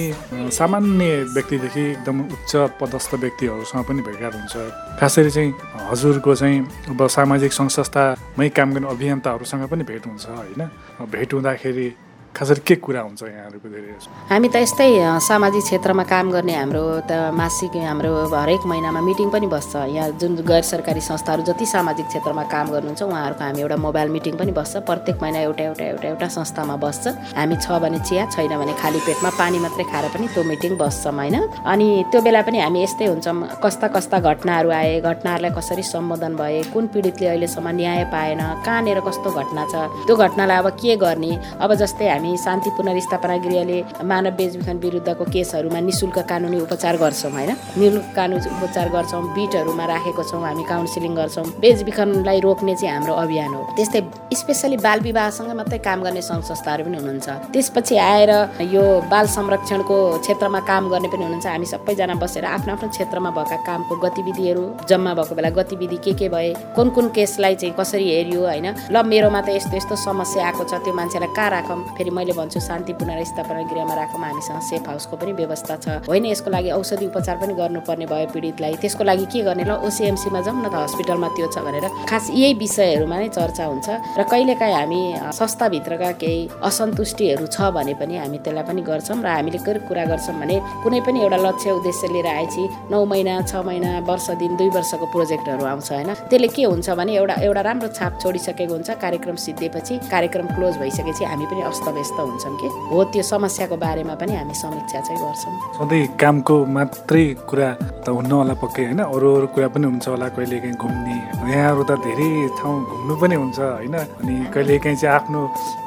सामान्य 0.55 1.11
व्यक्तिदेखि 1.35 1.85
एकदम 1.91 2.21
उच्च 2.31 2.53
पदस्थ 2.81 3.15
व्यक्तिहरूसँग 3.15 3.85
पनि 3.85 4.01
भेटघाट 4.07 4.35
हुन्छ। 4.39 4.55
खास 5.01 5.19
गरी 5.19 5.31
चाहिँ 5.31 5.51
हजुरको 5.91 6.35
चाहिँ 6.35 6.59
अब 6.95 7.07
सामाजिक 7.11 7.53
सङ्घ 7.53 7.71
संस्थामै 7.71 8.49
काम 8.55 8.73
गर्ने 8.75 8.89
अभियन्ताहरूसँग 8.95 9.67
पनि 9.67 9.85
भेट 9.91 10.07
हुन्छ 10.07 10.27
होइन। 10.31 10.63
भेट 11.11 11.35
हुँदाखेरि 11.35 11.89
के 12.35 12.75
कुरा 12.83 13.01
हुन्छ 13.01 13.23
यहाँहरूको 13.23 13.69
धेरै? 13.71 13.95
हामी 14.31 14.49
त 14.49 14.57
यस्तै 14.67 14.91
सामाजिक 15.23 15.63
क्षेत्रमा 15.65 16.05
काम 16.05 16.31
गर्ने 16.35 16.55
हाम्रो 16.55 16.83
त 17.07 17.31
मासिक 17.31 17.77
हाम्रो 17.79 18.13
हरेक 18.35 18.63
महिनामा 18.67 19.01
मिटिङ 19.01 19.29
पनि 19.31 19.47
बस्छ। 19.47 19.73
यहाँ 19.95 20.19
जुन 20.19 20.43
गैर 20.43 20.63
सरकारी 20.63 21.01
संस्थाहरू 21.01 21.43
जति 21.47 21.67
सामाजिक 21.67 22.07
क्षेत्रमा 22.11 22.43
काम 22.51 22.67
गर्नुहुन्छ 22.75 23.03
उहाँहरूको 23.03 23.45
हामी 23.45 23.61
एउटा 23.63 23.77
मोबाइल 23.87 24.09
मिटिङ 24.17 24.35
पनि 24.35 24.53
बस्छ। 24.59 24.83
प्रत्येक 24.83 25.17
महिना 25.23 25.39
एउटा 25.47 25.63
एउटा 25.65 25.85
एउटा 25.85 26.09
एउटा 26.09 26.29
संस्थामा 26.39 26.77
बस्छ। 26.85 27.05
हामी 27.39 27.57
छ 27.63 27.67
भने 27.79 27.99
चिया 28.03 28.27
छैन 28.35 28.53
भने 28.59 28.75
खाली 28.83 28.99
पेटमा 29.07 29.31
पानी 29.39 29.59
मात्रै 29.65 29.85
खाएर 29.93 30.07
पनि 30.15 30.27
त्यो 30.35 30.43
मिटिङ 30.43 30.73
बस्छौँ 30.83 31.15
होइन? 31.15 31.37
अनि 31.71 31.89
त्यो 32.11 32.21
बेला 32.27 32.43
पनि 32.43 32.59
हामी 32.67 32.83
यस्तै 32.83 33.07
हुन्छौँ। 33.15 33.63
कस्ता 33.63 33.87
कस्ता 33.95 34.19
घटनाहरू 34.19 34.69
आए 34.81 35.01
घटनाहरूलाई 35.01 35.53
कसरी 35.55 35.83
सम्बोधन 35.87 36.33
भए 36.35 36.63
कुन 36.75 36.85
पीडितले 36.91 37.27
अहिलेसम्म 37.31 37.69
न्याय 37.79 38.05
पाएन 38.11 38.43
कहाँनिर 38.67 39.01
कस्तो 39.07 39.31
घटना 39.31 39.63
छ 39.71 39.75
त्यो 40.07 40.15
घटनालाई 40.17 40.59
अब 40.59 40.69
के 40.83 40.97
गर्ने? 40.99 41.33
अब 41.63 41.71
जस्तै 41.79 42.09
हामी 42.11 42.24
हामी 42.25 42.37
शान्ति 42.41 42.71
पुनर्स्थापना 42.77 43.37
गृहले 43.45 43.79
मानव 44.09 44.33
बेचबिखन 44.41 44.77
विरुद्धको 44.81 45.25
केसहरूमा 45.29 45.81
निशुल्क 45.85 46.19
कानुनी 46.25 46.59
उपचार 46.65 46.97
गर्छौँ 46.97 47.31
होइन? 47.33 47.51
निशुल्क 47.77 48.07
कानुनी 48.17 48.49
उपचार 48.49 48.89
गर्छौँ 48.89 49.23
बिटहरूमा 49.37 49.85
राखेको 49.85 50.23
छौँ 50.25 50.41
हामी 50.41 50.65
काउन्सिलिङ 50.65 51.15
गर्छौँ। 51.21 51.45
बेचबिखनलाई 51.61 52.41
रोक्ने 52.41 52.75
चाहिँ 52.81 52.95
हाम्रो 52.97 53.15
अभियान 53.15 53.53
हो। 53.55 53.61
त्यस्तै 53.77 54.01
स्पेसली 54.41 54.77
बाल 54.81 55.01
विवाहसँग 55.05 55.53
मात्रै 55.53 55.79
काम 55.85 55.99
गर्ने 56.01 56.23
सङ्घ 56.25 56.43
संस्थाहरू 56.49 56.85
पनि 56.89 56.97
हुनुहुन्छ। 56.97 57.29
त्यसपछि 57.53 57.97
आएर 58.01 58.33
यो 58.73 58.85
बाल 59.13 59.27
संरक्षणको 59.37 59.97
क्षेत्रमा 60.25 60.61
काम 60.65 60.89
गर्ने 60.89 61.09
पनि 61.13 61.25
हुनुहुन्छ। 61.29 61.47
हामी 61.47 61.67
सबैजना 61.69 62.15
बसेर 62.25 62.45
आफ्नो 62.57 62.73
आफ्नो 62.73 62.89
क्षेत्रमा 62.89 63.31
भएका 63.37 63.57
कामको 63.69 63.95
गतिविधिहरू 64.01 64.65
जम्मा 64.89 65.13
भएको 65.13 65.35
बेला 65.37 65.51
गतिविधि 65.61 65.97
के 66.01 66.13
के 66.17 66.29
भए 66.33 66.73
कुन 66.73 66.89
कुन 66.97 67.07
केसलाई 67.13 67.55
चाहिँ 67.61 67.75
कसरी 67.77 68.09
हेऱ्यो 68.09 68.41
होइन? 68.49 68.67
ल 68.89 68.97
मेरोमा 69.13 69.41
त 69.45 69.61
यस्तो 69.61 69.77
यस्तो 69.77 69.95
समस्या 70.09 70.41
आएको 70.49 70.65
छ 70.65 70.81
त्यो 70.81 70.93
मान्छेलाई 70.97 71.33
कहाँ 71.37 71.51
राखौँ? 71.53 71.81
फेरि 71.97 72.11
मैले 72.15 72.33
भन्छु 72.33 72.61
शान्ति 72.61 72.93
पुनर्स्थापना 73.03 73.63
गृहमा 73.71 73.95
राखौँ 73.95 74.21
हामीसँग 74.25 74.61
सेफ 74.71 74.89
हाउसको 74.89 75.17
पनि 75.17 75.33
व्यवस्था 75.35 75.77
छ। 75.77 75.87
होइन 76.09 76.27
यसको 76.27 76.51
लागि 76.51 76.71
औषधि 76.71 77.07
उपचार 77.07 77.37
पनि 77.43 77.55
गर्नुपर्ने 77.55 78.07
भयो 78.07 78.27
पीडितलाई। 78.35 78.75
त्यसको 78.83 79.05
लागि 79.05 79.27
के 79.33 79.43
गर्ने 79.43 79.65
ल 79.65 79.73
ओसिएमसीमा 79.83 80.41
जाउँ 80.41 80.59
न 80.63 80.69
त 80.71 80.75
हस्पिटलमा 80.85 81.29
त्यो 81.35 81.47
छ 81.51 81.59
भनेर। 81.67 81.87
खास 82.07 82.31
यही 82.31 82.55
विषयहरूमा 82.55 83.17
नै 83.19 83.29
चर्चा 83.35 83.65
हुन्छ 83.67 83.89
र 84.19 84.23
कहिलेकाहीँ 84.31 84.75
हामी 84.75 85.01
संस्थाभित्रका 85.35 86.11
केही 86.21 86.41
असन्तुष्टिहरू 86.63 87.47
छ 87.47 87.73
भने 87.75 87.95
पनि 87.97 88.17
हामी 88.17 88.39
त्यसलाई 88.45 88.65
पनि 88.69 88.83
गर्छौँ 88.83 89.19
र 89.23 89.27
हामीले 89.27 89.59
के 89.59 89.79
कुरा 89.89 90.05
गर्छौँ 90.05 90.37
भने 90.41 90.57
कुनै 90.85 91.01
पनि 91.01 91.19
एउटा 91.25 91.39
लक्ष्य 91.41 91.71
उद्देश्य 91.79 92.09
लिएर 92.13 92.27
आएपछि 92.27 92.65
नौ 92.93 93.05
महिना 93.05 93.41
छ 93.49 93.65
महिना 93.65 93.91
वर्ष 94.05 94.27
दिन 94.43 94.57
दुई 94.57 94.69
वर्षको 94.77 95.07
प्रोजेक्टहरू 95.15 95.65
आउँछ 95.65 95.89
होइन? 95.93 96.11
त्यसले 96.31 96.49
के 96.49 96.63
हुन्छ 96.65 96.91
भने 97.01 97.13
एउटा 97.17 97.35
एउटा 97.49 97.61
राम्रो 97.69 97.89
छाप 97.89 98.13
छोडिसकेको 98.23 98.73
हुन्छ 98.75 98.91
कार्यक्रम 99.01 99.37
सिद्धिएपछि 99.37 99.95
कार्यक्रम 100.11 100.47
क्लोज 100.55 100.75
भइसकेपछि 100.79 101.25
हामी 101.25 101.47
पनि 101.47 101.63
अस्तव्यस्त 101.63 102.04
हुन्छौँ 102.13 102.57
कि? 102.61 102.69
हो 102.91 103.05
त्यो 103.13 103.23
समस्याको 103.23 103.77
बारेमा 103.77 104.15
पनि 104.21 104.33
हामी 104.37 104.55
समीक्षा 104.55 105.01
चाहिँ 105.01 105.21
गर्छौँ। 105.23 105.55
सधैँ 105.79 106.07
कामको 106.21 106.57
मात्रै 106.67 107.25
कुरा 107.49 107.69
त 108.05 108.09
हुन्न 108.09 108.33
होला 108.33 108.55
पक्कै 108.61 108.85
होइन? 108.85 109.01
अरू 109.01 109.29
अरू 109.37 109.47
कुरा 109.55 109.69
पनि 109.73 109.87
हुन्छ 109.87 110.09
होला 110.09 110.29
कहिले 110.37 110.59
काहीँ 110.61 110.77
घुम्ने। 110.77 111.17
यहाँहरू 111.49 111.83
त 111.89 111.93
धेरै 112.05 112.31
ठाउँ 112.59 112.77
घुम्नु 112.85 113.15
पनि 113.17 113.35
हुन्छ 113.35 113.59
होइन? 113.59 113.97
अनि 114.21 114.35
कहिले 114.55 114.79
काहीँ 114.79 114.97
चाहिँ 114.97 115.15
आफ्नो 115.15 115.41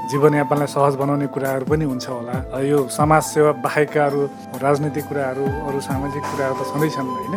जीवनयापनलाई 0.08 0.67
सहज 0.71 0.95
बनाउने 0.95 1.27
कुराहरू 1.36 1.65
पनि 1.67 1.86
हुन्छ 1.86 2.08
होला। 2.08 2.36
यो 2.63 2.77
समाज 2.88 3.23
सेवा 3.23 3.51
बाहेकका 3.60 4.06
अरू 4.06 4.21
राजनीतिक 4.63 5.06
कुराहरू 5.06 5.43
अरू 5.67 5.80
सामाजिक 5.84 6.23
कुराहरू 6.32 6.56
त 6.56 6.63
छँदैछन् 6.71 7.10
होइन? 7.15 7.36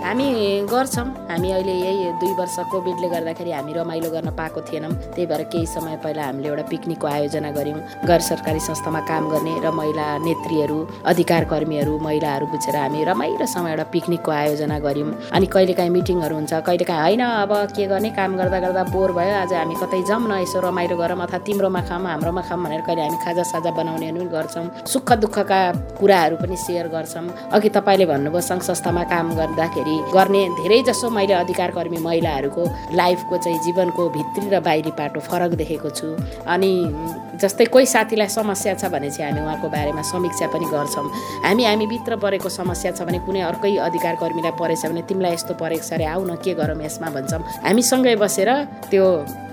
हामी 0.00 0.26
गर्छौँ। 0.70 1.04
हामी 1.28 1.50
अहिले 1.52 1.72
यही 1.72 2.12
दुई 2.20 2.32
वर्ष 2.38 2.56
कोभिडले 2.72 3.08
गर्दाखेरि 3.08 3.50
हामी 3.52 3.72
रमाइलो 3.72 4.10
गर्न 4.10 4.30
पाएको 4.32 4.60
थिएनौँ। 4.68 4.90
त्यही 5.14 5.26
भएर 5.26 5.42
केही 5.52 5.66
समय 5.66 5.96
पहिला 6.04 6.22
हामीले 6.24 6.48
एउटा 6.48 6.62
पिकनिकको 6.70 7.06
आयोजना 7.06 7.50
गऱ्यौँ। 7.52 7.80
गैर 8.08 8.20
सरकारी 8.20 8.60
संस्थामा 8.60 9.00
काम 9.10 9.28
गर्ने 9.30 9.54
र 9.60 9.70
महिला 9.70 10.06
नेत्रीहरू 10.24 10.78
अधिकार 11.04 11.44
कर्मीहरू 11.52 11.98
महिलाहरू 12.00 12.46
बुझेर 12.46 12.76
हामी 12.76 13.04
रमाइलोसँग 13.04 13.68
एउटा 13.68 13.84
पिकनिकको 13.92 14.30
आयोजना 14.32 14.78
गऱ्यौँ। 14.80 15.12
अनि 15.36 15.46
कहिलेकाहीँ 15.46 15.92
मिटिङहरू 15.92 16.34
हुन्छ 16.34 16.52
कहिलेकाहीँ 16.66 17.00
होइन 17.00 17.22
अब 17.44 17.52
के 17.76 17.86
गर्ने 17.92 18.10
काम 18.16 18.36
गर्दा 18.40 18.58
गर्दा 18.64 18.82
बोर 18.90 19.12
भयो। 19.12 19.34
आज 19.44 19.52
हामी 19.52 19.74
कतै 19.82 20.02
जाउँ 20.08 20.24
न 20.26 20.40
यसो 20.42 20.60
रमाइलो 20.64 20.96
गरौँ 20.96 21.20
अथवा 21.20 21.38
तिम्रोमा 21.44 21.80
खाऊँ 21.84 22.06
हाम्रोमा 22.08 22.42
खाऊँ 22.48 22.62
भनेर 22.64 22.82
कहिले 22.88 23.02
हामी 23.04 23.18
खाजा 23.24 23.44
साजा 23.52 23.70
बनाउने 23.76 24.10
पनि 24.12 24.26
गर्छौँ। 24.32 24.66
सुख 24.88 25.12
दुःखका 25.22 25.60
कुराहरू 26.00 26.36
पनि 26.40 26.56
सेयर 26.56 26.88
गर्छौँ। 26.88 27.28
अघि 27.52 27.68
तपाईँले 27.76 28.06
भन्नुभयो 28.08 28.40
सङ्घ 28.40 28.62
संस्थामा 28.64 29.02
काम 29.12 29.36
गर्दाखेरि 29.36 29.89
गर्ने 30.14 30.42
धेरै 30.56 30.82
जसो 30.88 31.10
मैले 31.10 31.34
अधिकार 31.34 31.70
कर्मी 31.70 31.98
महिलाहरूको 31.98 32.64
लाइफको 32.96 33.36
चाहिँ 33.36 33.58
जीवनको 33.64 34.08
भित्री 34.16 34.48
र 34.50 34.60
बाहिरी 34.60 34.90
पाटो 34.98 35.20
फरक 35.20 35.50
देखेको 35.60 35.90
छु। 35.90 36.08
अनि 36.46 36.72
जस्तै 37.42 37.64
कोही 37.72 37.86
साथीलाई 37.86 38.28
समस्या 38.28 38.74
छ 38.74 38.92
भने 38.92 39.10
चाहिँ 39.10 39.32
हामी 39.32 39.40
उहाँको 39.44 39.68
बारेमा 39.68 40.02
समीक्षा 40.12 40.46
पनि 40.54 40.66
गर्छौँ। 40.72 41.06
हामी 41.44 41.64
हामीभित्र 41.64 42.16
परेको 42.22 42.48
समस्या 42.50 42.92
छ 42.92 43.02
भने 43.08 43.18
कुनै 43.26 43.40
अर्कै 43.50 43.76
अधिकार 43.88 44.14
कर्मीलाई 44.22 44.54
परेछ 44.60 44.86
भने 44.86 45.02
तिमीलाई 45.08 45.32
यस्तो 45.34 45.54
परेको 45.56 45.84
छ 45.88 45.92
अरे 45.96 46.04
आऊ 46.04 46.24
न 46.24 46.36
के 46.44 46.54
गरौँ 46.54 46.80
यसमा 46.84 47.08
भन्छौँ। 47.10 47.42
हामी 47.64 47.82
सँगै 47.82 48.16
बसेर 48.16 48.50
त्यो 48.90 49.06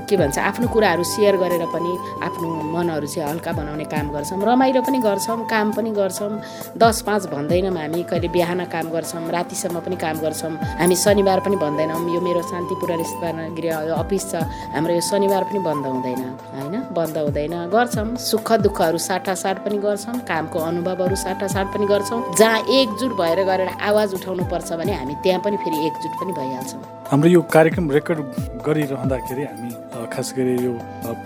के 0.10 0.18
भन्छ 0.18 0.38
आफ्नो 0.40 0.68
कुराहरू 0.68 1.04
सेयर 1.04 1.36
गरेर 1.38 1.66
पनि 1.74 1.92
आफ्नो 2.24 2.48
मनहरू 2.74 3.08
चाहिँ 3.08 3.30
हल्का 3.30 3.52
बनाउने 3.52 3.86
काम 3.86 4.10
गर्छौँ। 4.12 4.40
रमाइलो 4.44 4.82
पनि 4.82 5.00
गर्छौँ 5.00 5.38
काम 5.50 5.72
पनि 5.72 5.92
गर्छौँ। 5.92 6.32
दस 6.78 7.02
पाँच 7.08 7.26
भन्दैनौँ 7.28 7.72
हामी 7.78 8.04
कहिले 8.04 8.28
बिहान 8.28 8.66
काम 8.74 8.90
गर्छौँ 8.92 9.28
रातिसम्म 9.30 9.80
पनि 9.86 9.96
काम 9.96 10.18
गर्छौँ। 10.20 10.52
हामी 10.80 10.96
शनिबार 10.96 11.40
पनि 11.46 11.56
भन्दैनौँ 11.56 12.00
यो 12.14 12.22
मेरो 12.22 12.42
शान्ति 12.42 12.76
पुनर्स्थापना 12.82 13.48
गृह 13.58 13.94
अफिस 13.96 14.24
छ 14.32 14.44
हाम्रो 14.76 14.94
यो 14.94 15.02
शनिबार 15.02 15.44
पनि 15.44 15.60
बन्द 15.68 15.86
हुँदैन 15.86 16.22
होइन? 16.56 16.76
बन्द 16.98 17.18
हुँदैन। 17.18 17.56
गर्छौँ 17.70 18.16
सुख 18.22 18.52
दुःखहरू 18.64 18.98
साटासाट 18.98 19.58
पनि 19.66 19.78
गर्छौँ 19.78 20.20
कामको 20.28 20.60
अनुभवहरू 20.60 21.16
साटासाट 21.16 21.68
पनि 21.74 21.86
गर्छौँ। 21.88 22.22
जहाँ 22.38 22.60
एकजुट 22.80 23.12
भएर 23.18 23.44
गरेर 23.44 23.70
आवाज 23.82 24.14
उठाउनु 24.14 24.44
पर्छ 24.52 24.74
भने 24.74 24.94
हामी 24.94 25.16
त्यहाँ 25.24 25.42
पनि 25.46 25.58
फेरि 25.58 25.86
एकजुट 25.88 26.14
पनि 26.22 26.32
भइहाल्छौँ। 26.40 26.82
हाम्रो 27.12 27.30
यो 27.30 27.42
कार्यक्रम 27.54 27.92
रेकर्ड 27.92 28.20
गरिरहँदाखेरि 28.68 29.44
हामी 29.44 29.70
खास 30.14 30.34
गरी 30.38 30.56
यो 30.66 30.74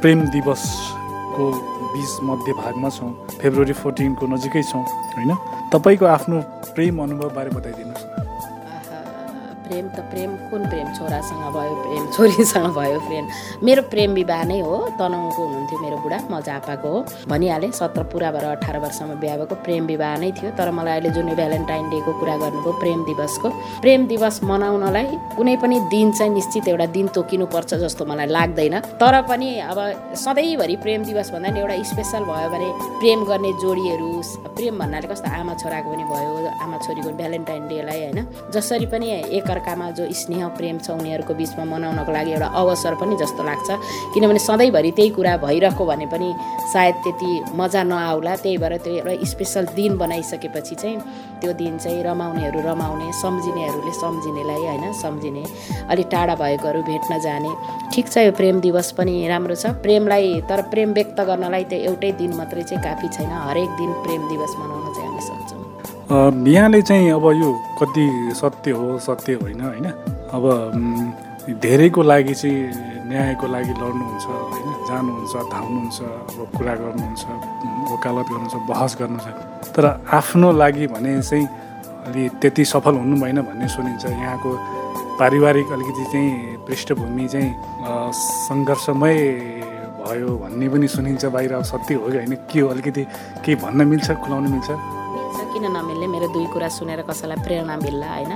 प्रेम 0.01 0.19
दिवसको 0.29 1.43
बिच 1.93 2.11
मध्य 2.23 2.53
भागमा 2.61 2.89
छौँ 2.89 3.11
फेब्रुअरी 3.41 3.73
फोर्टिनको 3.73 4.27
नजिकै 4.27 4.63
छौँ 4.63 4.83
होइन? 5.15 5.31
तपाईँको 5.73 6.05
आफ्नो 6.05 6.41
प्रेम 6.75 7.03
अनुभवबारे 7.03 7.49
बताइदिनुहोस्। 7.57 8.10
प्रेम 9.71 9.87
त 9.87 9.99
प्रेम 10.11 10.31
कुन 10.51 10.61
प्रेम? 10.67 10.87
छोरासँग 10.93 11.43
भयो 11.55 11.75
प्रेम 11.83 12.03
छोरीसँग 12.15 12.67
भयो 12.75 12.99
प्रेम। 12.99 13.27
मेरो 13.63 13.81
प्रेम 13.81 14.13
विवाह 14.13 14.43
नै 14.43 14.59
हो। 14.59 14.75
तनहुको 14.99 15.41
हुनुहुन्थ्यो 15.43 15.79
मेरो 15.79 15.97
बुढा 15.97 16.17
म 16.31 16.39
झापाको 16.41 16.89
हो। 16.89 16.99
भनिहालेँ 17.27 17.71
सत्र 17.71 18.03
पुरा 18.03 18.31
भएर 18.31 18.45
अठार 18.45 18.77
वर्षमा 18.79 19.15
बिहा 19.15 19.35
भएको 19.37 19.55
प्रेम 19.55 19.85
विवाह 19.85 20.17
नै 20.19 20.31
थियो। 20.31 20.51
तर 20.59 20.71
मलाई 20.71 20.93
अहिले 20.93 21.09
जुन 21.09 21.27
भ्यालेन्टाइन 21.35 21.89
डेको 21.89 22.11
कुरा 22.19 22.35
गर्नुभयो 22.37 22.73
प्रेम 22.83 22.99
दिवसको। 23.05 23.49
प्रेम 23.81 24.07
दिवस 24.07 24.43
मनाउनलाई 24.43 25.07
कुनै 25.39 25.55
पनि 25.63 25.79
दिन 25.87 26.11
चाहिँ 26.11 26.33
निश्चित 26.33 26.67
एउटा 26.67 26.85
दिन 26.91 27.07
तोकिनुपर्छ 27.15 27.73
जस्तो 27.73 28.05
मलाई 28.05 28.27
लाग्दैन। 28.27 28.75
तर 28.99 29.21
पनि 29.23 29.49
अब 29.71 29.79
सधैँभरि 30.19 30.75
प्रेम 30.83 31.03
दिवस 31.07 31.31
भन्दा 31.31 31.49
नि 31.49 31.59
एउटा 31.59 31.75
स्पेसल 31.91 32.23
भयो 32.27 32.49
भने 32.51 32.69
प्रेम 32.99 33.19
गर्ने 33.23 33.51
जोडीहरू 33.63 34.11
प्रेम 34.51 34.79
भन्नाले 34.79 35.07
कस्तो 35.07 35.29
आमा 35.31 35.53
छोराको 35.63 35.89
पनि 35.91 36.03
भयो 36.11 36.31
आमा 36.59 36.77
छोरीको 36.83 37.09
भ्यालेन्टाइन 37.15 37.67
डेलाई 37.67 37.99
होइन? 38.03 38.19
जसरी 38.51 38.85
पनि 38.91 39.07
एकअर्कामा 39.61 39.89
जो 39.91 40.05
स्नेह 40.11 40.47
प्रेम 40.57 40.77
छ 40.79 40.89
उनीहरूको 40.91 41.33
बिचमा 41.33 41.63
मनाउनको 41.69 42.11
लागि 42.11 42.31
एउटा 42.33 42.47
अवसर 42.49 42.93
पनि 42.97 43.15
जस्तो 43.21 43.43
लाग्छ। 43.43 43.69
किनभने 44.13 44.39
सधैँभरि 44.41 44.91
त्यही 44.97 45.09
कुरा 45.13 45.37
भइरहेको 45.37 45.85
भने 45.85 46.05
पनि 46.09 46.29
सायद 46.73 46.95
त्यति 47.03 47.31
मजा 47.53 47.83
नआउला। 47.83 48.35
त्यही 48.41 48.57
भएर 48.57 48.77
त्यो 48.81 48.93
एउटा 48.93 49.13
स्पेसल 49.23 49.65
दिन 49.77 49.97
बनाइसकेपछि 49.97 50.75
चाहिँ 50.75 50.97
त्यो 51.41 51.53
दिन 51.53 51.77
चाहिँ 51.77 52.01
रमाउनेहरू 52.03 52.59
रमाउने 52.65 53.11
सम्झिनेहरूले 53.21 53.93
सम्झिनेलाई 54.01 54.63
होइन 54.65 54.93
सम्झिने 55.01 55.43
अलिक 55.89 56.07
टाढा 56.11 56.35
भएकोहरू 56.35 56.81
भेट्न 56.81 57.19
जाने। 57.21 57.51
ठिक 57.93 58.05
छ 58.09 58.17
यो 58.25 58.31
प्रेम 58.33 58.59
दिवस 58.61 58.91
पनि 58.97 59.15
राम्रो 59.29 59.55
छ। 59.55 59.77
प्रेमलाई 59.85 60.41
तर 60.49 60.61
प्रेम 60.73 60.93
व्यक्त 60.93 61.21
गर्नलाई 61.21 61.63
त्यो 61.69 61.79
एउटै 61.89 62.11
दिन 62.17 62.33
मात्रै 62.33 62.63
चाहिँ 62.63 62.83
काफी 62.83 63.07
छैन। 63.13 63.31
हरेक 63.49 63.69
दिन 63.77 63.91
प्रेम 64.03 64.21
दिवस 64.29 64.53
मनाउन 64.59 64.90
यहाँले 66.11 66.81
चाहिँ 66.81 67.11
अब 67.11 67.25
यो 67.39 67.49
कति 67.79 68.35
सत्य 68.35 68.71
हो 68.71 68.97
सत्य 68.99 69.33
होइन 69.41 69.61
होइन? 69.61 69.85
अब 70.35 70.43
धेरैको 71.63 72.01
लागि 72.03 72.33
चाहिँ 72.35 73.07
न्यायको 73.07 73.47
लागि 73.47 73.71
लड्नुहुन्छ 73.71 74.25
होइन? 74.27 74.67
जानुहुन्छ 74.91 75.35
धाउनुहुन्छ 75.51 75.99
अब 76.03 76.51
कुरा 76.57 76.73
गर्नुहुन्छ 76.75 77.23
वकालत 77.95 78.27
गर्नुहुन्छ 78.27 78.55
बहस 78.67 78.97
गर्नुहुन्छ। 78.99 79.71
तर 79.71 79.85
आफ्नो 80.11 80.51
लागि 80.51 80.87
भने 80.91 81.21
चाहिँ 81.23 81.47
अलि 82.11 82.27
त्यति 82.43 82.65
सफल 82.65 82.95
हुनु 82.99 83.15
भएन 83.15 83.41
भन्ने 83.47 83.67
सुनिन्छ। 83.71 84.05
यहाँको 84.05 84.51
पारिवारिक 85.15 85.71
अलिकति 85.71 86.03
चाहिँ 86.11 86.31
पृष्ठभूमि 86.67 87.27
चाहिँ 87.27 87.51
सङ्घर्षमय 88.19 89.15
भयो 90.03 90.29
भन्ने 90.43 90.67
पनि 90.69 90.87
सुनिन्छ। 90.91 91.25
बाहिर 91.25 91.61
सत्य 91.63 91.93
हो 91.95 92.07
कि 92.11 92.17
होइन 92.19 92.35
के 92.51 92.59
हो 92.59 92.67
अलिकति 92.67 93.03
केही 93.47 93.55
भन्न 93.63 93.87
मिल्छ 93.87 94.11
खुलाउन 94.11 94.51
मिल्छ? 94.51 94.99
किन 95.53 95.65
नमिल्ने? 95.71 96.07
मेरो 96.07 96.27
दुई 96.27 96.45
कुरा 96.45 96.67
सुनेर 96.67 97.01
कसैलाई 97.01 97.43
प्रेरणा 97.43 97.75
मिल्ला 97.77 98.07
होइन? 98.07 98.33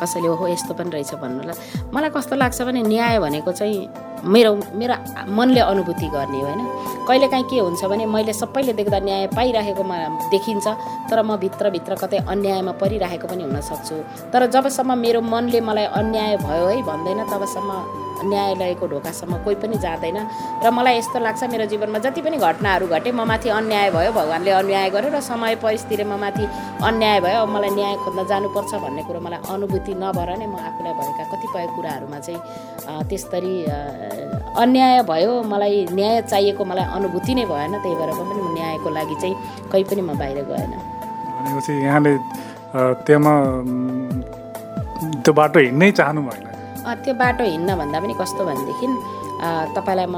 कसैले 0.00 0.28
ओहो 0.28 0.46
यस्तो 0.48 0.74
पनि 0.74 0.90
रहेछ 0.90 1.14
भन्नुलाई। 1.14 1.56
मलाई 1.94 2.10
कस्तो 2.10 2.36
लाग्छ 2.36 2.62
भने 2.62 2.82
न्याय 2.82 3.18
भनेको 3.18 3.52
चाहिँ 3.52 3.78
मेरो 4.24 4.52
मेरो 4.78 4.94
मनले 5.38 5.60
अनुभूति 5.60 6.08
गर्ने 6.14 6.40
होइन? 6.42 6.60
कहिलेकाहीँ 7.08 7.44
के 7.50 7.58
हुन्छ 7.58 7.84
भने 7.90 8.06
मैले 8.06 8.32
सबैले 8.32 8.72
देख्दा 8.80 8.98
न्याय 9.06 9.26
पाइराखेकोमा 9.36 9.96
देखिन्छ 10.32 10.66
तर 11.10 11.22
म 11.22 11.36
भित्रभित्र 11.44 11.94
कतै 12.02 12.18
अन्यायमा 12.28 12.72
परिराखेको 12.82 13.26
पनि 13.28 13.42
हुनसक्छु 13.48 13.96
तर 14.32 14.46
जबसम्म 14.52 14.98
मेरो 14.98 15.20
मनले 15.24 15.60
मलाई 15.68 15.86
अन्याय 16.00 16.36
भयो 16.44 16.66
है 16.68 16.82
भन्दैन 16.90 17.24
तबसम्म 17.32 17.70
न्यायालयको 18.18 18.86
ढोकासम्म 18.90 19.34
कोही 19.46 19.56
पनि 19.62 19.78
जाँदैन। 19.78 20.16
र 20.64 20.70
मलाई 20.74 20.98
यस्तो 20.98 21.18
लाग्छ 21.22 21.42
मेरो 21.54 21.64
जीवनमा 21.70 21.98
जति 22.02 22.20
पनि 22.26 22.36
घटनाहरू 22.36 22.86
घटे 22.90 23.10
म 23.14 23.22
माथि 23.30 23.48
अन्याय 23.48 23.90
भयो 23.94 24.10
भगवान्ले 24.12 24.50
अन्याय 24.58 24.90
गर्यो 24.90 25.10
र 25.14 25.20
समय 25.22 25.54
परिस्थितिले 25.62 26.04
म 26.04 26.18
माथि 26.18 26.44
अन्याय 26.82 27.20
भयो 27.22 27.38
अब 27.46 27.48
मलाई 27.54 27.70
न्याय 27.78 27.94
खोज्न 28.02 28.26
जानुपर्छ 28.26 28.72
भन्ने 28.82 29.02
कुरो 29.06 29.20
मलाई 29.22 29.40
अनुभूति 29.54 29.94
नभएर 30.02 30.30
नै 30.34 30.46
म 30.50 30.54
आफूलाई 30.58 30.92
भएका 30.98 31.24
कतिपय 31.30 31.66
कुराहरूमा 31.78 32.18
चाहिँ 32.18 32.40
अ, 32.90 33.02
अन्याय 34.62 35.02
भयो 35.10 35.32
मलाई 35.52 35.76
न्याय 35.98 36.16
चाहिएको 36.30 36.62
मलाई 36.70 36.84
अनुभूति 36.96 37.32
नै 37.34 37.44
भएन 37.52 37.72
त्यही 37.82 37.94
भएर 38.00 38.10
पनि 38.18 38.40
म 38.42 38.48
न्यायको 38.54 38.88
लागि 38.98 39.16
चाहिँ 39.22 39.34
कहीँ 39.72 39.84
पनि 39.90 40.02
म 40.02 40.10
बाहिर 40.18 40.38
गएन। 40.50 40.72
भनेपछि 41.38 41.72
यहाँले 41.86 42.12
त्यहाँ 43.06 43.36
त्यो 45.24 45.32
बाटो 45.38 45.58
हिँड्नै 45.60 45.90
चाहनु 45.98 46.20
भएन 46.28 46.46
त्यो 47.04 47.14
बाटो 47.22 47.42
हिँड्न 47.44 47.70
भन्दा 47.80 47.98
पनि 48.00 48.14
कस्तो 48.20 48.42
भनेदेखि 48.48 48.86
तपाईँलाई 49.38 50.06
म 50.06 50.16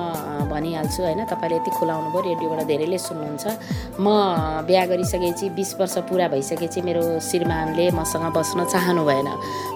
भनिहाल्छु 0.49 1.01
होइन। 1.03 1.21
तपाईँले 1.29 1.57
यति 1.57 1.71
खुलाउनु 1.77 2.09
भयो 2.11 2.21
रेडियोबाट 2.25 2.61
धेरैले 2.67 2.99
सुन्नुहुन्छ। 2.99 3.45
म 4.01 4.07
बिहा 4.67 4.85
गरिसकेपछि 4.91 5.47
बिस 5.57 5.71
वर्ष 5.81 5.97
पुरा 6.09 6.27
भइसकेपछि 6.33 6.81
मेरो 6.81 7.03
श्रीमानले 7.21 7.91
मसँग 7.93 8.27
बस्न 8.33 8.65
चाहनु 8.73 9.03
भएन 9.05 9.29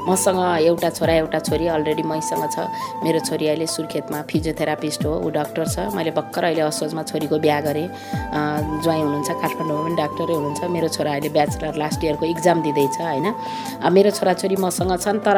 मसँग 0.09 0.40
एउटा 0.64 0.88
छोरा 0.96 1.14
एउटा 1.20 1.38
छोरी 1.44 1.66
अलरेडी 1.76 2.02
मैसँग 2.02 2.44
छ। 2.52 2.57
मेरो 3.04 3.20
छोरी 3.20 3.46
अहिले 3.48 3.66
सुर्खेतमा 3.66 4.22
फिजियोथेरापिस्ट 4.30 5.04
हो 5.04 5.12
ऊ 5.20 5.28
डक्टर 5.30 5.64
छ। 5.68 5.76
मैले 5.92 6.11
भर्खर 6.16 6.44
अहिले 6.44 6.62
असोजमा 6.68 7.02
छोरीको 7.04 7.37
बिहा 7.38 7.61
गरेँ। 7.68 7.88
ज्वाइँ 8.85 9.02
हुनुहुन्छ 9.02 9.30
काठमाडौँमा 9.30 9.83
पनि 9.85 9.96
डाक्टरै 9.96 10.35
हुनुहुन्छ। 10.35 10.62
मेरो 10.72 10.88
छोरा 10.88 11.11
अहिले 11.12 11.28
ब्याचलर 11.37 11.74
लास्ट 11.76 12.00
इयरको 12.04 12.24
इक्जाम 12.26 12.59
दिँदैछ 12.64 12.96
होइन। 13.00 13.26
मेरो 13.92 14.11
छोराछोरी 14.11 14.57
मसँग 14.57 14.92
छन् 15.04 15.20
तर 15.20 15.37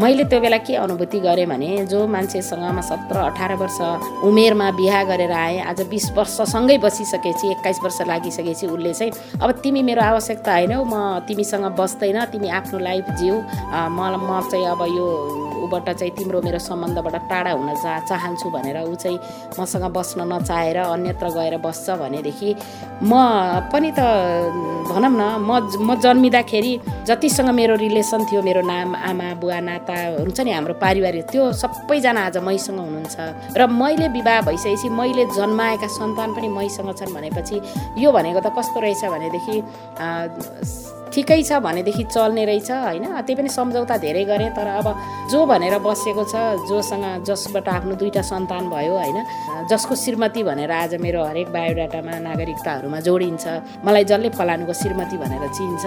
मैले 0.00 0.24
त्यो 0.28 0.40
बेला 0.40 0.58
के 0.64 0.74
अनुभूति 0.76 1.18
गरेँ 1.20 1.46
भने 1.46 1.70
जो 1.88 2.06
मान्छेसँग 2.06 2.64
म 2.72 2.80
सत्र 2.80 3.16
अठार 3.30 3.45
वर्ष 3.54 3.78
उमेरमा 4.26 4.70
बिहा 4.74 5.02
गरेर 5.04 5.32
आएँ। 5.32 5.60
आज 5.62 5.80
बिस 5.86 6.10
वर्षसँगै 6.18 6.78
बसिसकेपछि 6.78 7.50
एक्काइस 7.50 7.78
वर्ष 7.84 8.00
लागिसकेपछि 8.08 8.66
उसले 8.66 8.92
चाहिँ 8.94 9.12
अब 9.42 9.50
तिमी 9.62 9.82
मेरो 9.82 10.02
आवश्यकता 10.02 10.52
होइनौ 10.54 10.84
म 10.84 10.94
तिमीसँग 11.28 11.64
बस्दैन 11.78 12.24
तिमी 12.32 12.48
आफ्नो 12.48 12.78
लाइफ 12.78 13.04
जिउ। 13.20 13.34
मलाई 13.94 14.20
म 14.26 14.40
चाहिँ 14.50 14.66
अब 14.66 14.82
यो 14.96 15.06
ऊबाट 15.66 15.88
चाहिँ 15.90 16.12
तिम्रो 16.14 16.40
मेरो 16.42 16.58
सम्बन्धबाट 16.58 17.16
टाढा 17.30 17.50
हुन 17.50 17.74
चा 17.74 17.98
चाहन्छु 18.06 18.50
भनेर 18.50 18.78
ऊ 18.86 18.94
चाहिँ 18.94 19.18
मसँग 19.58 19.84
बस्न 19.90 20.26
नचाहेर 20.32 20.76
अन्यत्र 20.78 21.26
गएर 21.36 21.56
बस्छ 21.58 21.90
भनेदेखि 22.02 22.50
म 23.02 23.12
पनि 23.72 23.90
त 23.98 24.00
भनौँ 24.86 25.10
न 25.10 25.22
म 25.42 25.50
म 25.82 25.98
जन्मिँदाखेरि 25.98 26.72
जतिसँग 27.08 27.50
मेरो 27.50 27.74
रिलेसन 27.76 28.24
थियो 28.30 28.42
मेरो 28.42 28.62
नाम 28.62 28.94
आमा 28.94 29.34
बुवा 29.42 29.58
नाता 29.60 29.96
हुन्छ 30.22 30.40
नि 30.40 30.50
हाम्रो 30.52 30.74
पारिवारिक 30.78 31.24
त्यो 31.32 31.52
सबैजना 31.52 32.20
आज 32.26 32.36
मैसँग 32.46 32.78
हुनुहुन्छ। 32.78 33.16
र 33.56 33.66
मैले 33.66 34.08
विवाह 34.08 34.40
भइसकेपछि 34.48 34.88
मैले 34.88 35.24
जन्माएका 35.36 35.88
सन्तान 35.98 36.34
पनि 36.34 36.48
मैसँग 36.48 36.92
छन् 36.94 37.14
भनेपछि 37.14 37.56
यो 38.02 38.12
भनेको 38.12 38.40
त 38.40 38.52
कस्तो 38.58 38.80
रहेछ 38.80 39.04
भनेदेखि 39.04 39.56
ठिकै 41.06 41.42
छ 41.42 41.52
भनेदेखि 41.64 42.04
चल्ने 42.12 42.44
रहेछ 42.44 42.70
होइन? 42.70 43.04
त्यही 43.24 43.34
पनि 43.38 43.48
सम्झौता 43.48 43.96
धेरै 44.04 44.24
गरेँ 44.28 44.50
तर 44.52 44.66
अब 44.68 44.86
जो 45.32 45.40
भनेर 45.46 45.78
बसेको 45.80 46.24
छ 46.28 46.34
जोसँग 46.68 47.24
जसबाट 47.24 47.68
आफ्नो 47.68 47.94
दुईवटा 47.96 48.22
सन्तान 48.22 48.68
भयो 48.68 48.92
होइन? 48.92 49.18
जसको 49.70 49.94
श्रीमती 49.94 50.42
भनेर 50.42 50.70
आज 50.70 50.94
मेरो 51.00 51.24
हरेक 51.24 51.48
बायोडाटामा 51.56 52.18
नागरिकताहरूमा 52.26 53.00
जोडिन्छ 53.06 53.44
मलाई 53.86 54.04
जसले 54.04 54.28
फलानुको 54.36 54.72
श्रीमती 54.82 55.16
भनेर 55.16 55.44
चिन्छ 55.56 55.84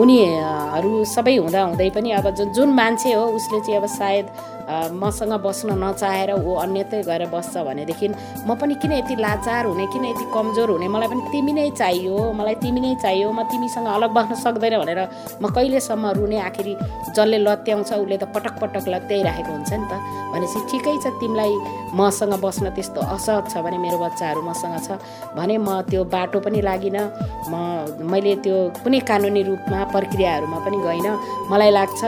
उनीहरू 0.00 0.92
सबै 1.12 1.36
हुँदा 1.36 1.60
हुँदै 1.70 1.90
पनि 1.94 2.10
अब 2.18 2.26
जुन 2.56 2.68
मान्छे 2.74 3.12
हो 3.14 3.24
उसले 3.36 3.60
चाहिँ 3.60 3.78
अब 3.78 3.86
सायद 3.94 4.26
मसँग 4.64 5.32
बस्न 5.44 5.76
नचाहेर 5.82 6.30
ऊ 6.40 6.54
अन्यतै 6.64 7.02
गएर 7.04 7.22
बस्छ 7.28 7.54
भनेदेखि 7.68 8.08
म 8.48 8.54
पनि 8.60 8.74
किन 8.80 8.92
यति 8.92 9.14
लाचार 9.20 9.66
हुने 9.66 9.86
किन 9.92 10.04
यति 10.04 10.24
कमजोर 10.34 10.70
हुने? 10.70 10.88
मलाई 10.88 11.08
पनि 11.08 11.22
तिमी 11.32 11.52
नै 11.52 11.70
चाहियो 11.80 12.16
मलाई 12.32 12.54
तिमी 12.64 12.80
नै 12.80 12.94
चाहियो 13.02 13.28
म 13.32 13.42
तिमीसँग 13.52 13.86
अलग 13.86 14.10
बस्न 14.16 14.34
सक्दैन 14.44 14.74
भनेर 14.80 15.00
म 15.42 15.44
कहिलेसम्म 15.52 16.04
रुने 16.16 16.38
आखिरी 16.48 16.72
जसले 17.16 17.38
लत्याउँछ 17.44 17.92
उसले 17.92 18.16
त 18.16 18.24
पटक 18.34 18.54
पटक 18.62 18.88
लत्याइराखेको 18.88 19.52
हुन्छ 19.52 19.72
नि 19.72 19.86
त। 19.90 19.92
भनेपछि 20.32 20.60
ठिकै 20.70 20.96
छ 21.04 21.06
तिमीलाई 21.20 21.52
मसँग 21.94 22.34
बस्न 22.40 22.70
त्यस्तो 22.76 23.00
असहज 23.00 23.44
छ 23.52 23.54
भने 23.64 23.78
मेरो 23.84 23.98
बच्चाहरू 24.00 24.40
मसँग 24.48 24.76
छ। 24.86 24.96
भने 25.36 25.56
म 25.60 25.84
त्यो 25.90 26.04
बाटो 26.08 26.40
पनि 26.40 26.60
लागिनँ। 26.64 27.04
म 27.52 27.54
मैले 28.00 28.34
त्यो 28.44 28.56
कुनै 28.82 29.00
कानुनी 29.08 29.42
रूपमा 29.44 29.78
प्रक्रियाहरूमा 29.94 30.58
पनि 30.64 30.78
गइनँ। 30.88 31.14
मलाई 31.52 31.70
लाग्छ 31.70 32.02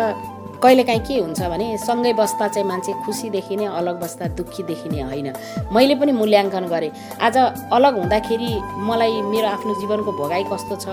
कहिलेकाहीँ 0.62 1.00
के 1.06 1.14
हुन्छ 1.20 1.40
भने 1.52 1.66
सँगै 1.78 2.12
बस्दा 2.12 2.48
चाहिँ 2.48 2.66
मान्छे 2.68 2.92
खुसी 3.04 3.30
देखिने 3.30 3.66
अलग 3.66 4.00
बस्दा 4.00 4.26
दुःखी 4.36 4.62
देखिने 4.62 5.02
होइन। 5.02 5.28
मैले 5.72 5.94
पनि 5.94 6.12
मूल्याङ्कन 6.12 6.66
गरेँ। 6.72 6.90
आज 7.20 7.36
अलग 7.72 7.94
हुँदाखेरि 7.98 8.50
मलाई 8.88 9.12
मेरो 9.32 9.48
आफ्नो 9.48 9.72
जीवनको 9.80 10.12
भोगाइ 10.12 10.44
कस्तो 10.52 10.76
छ? 10.76 10.86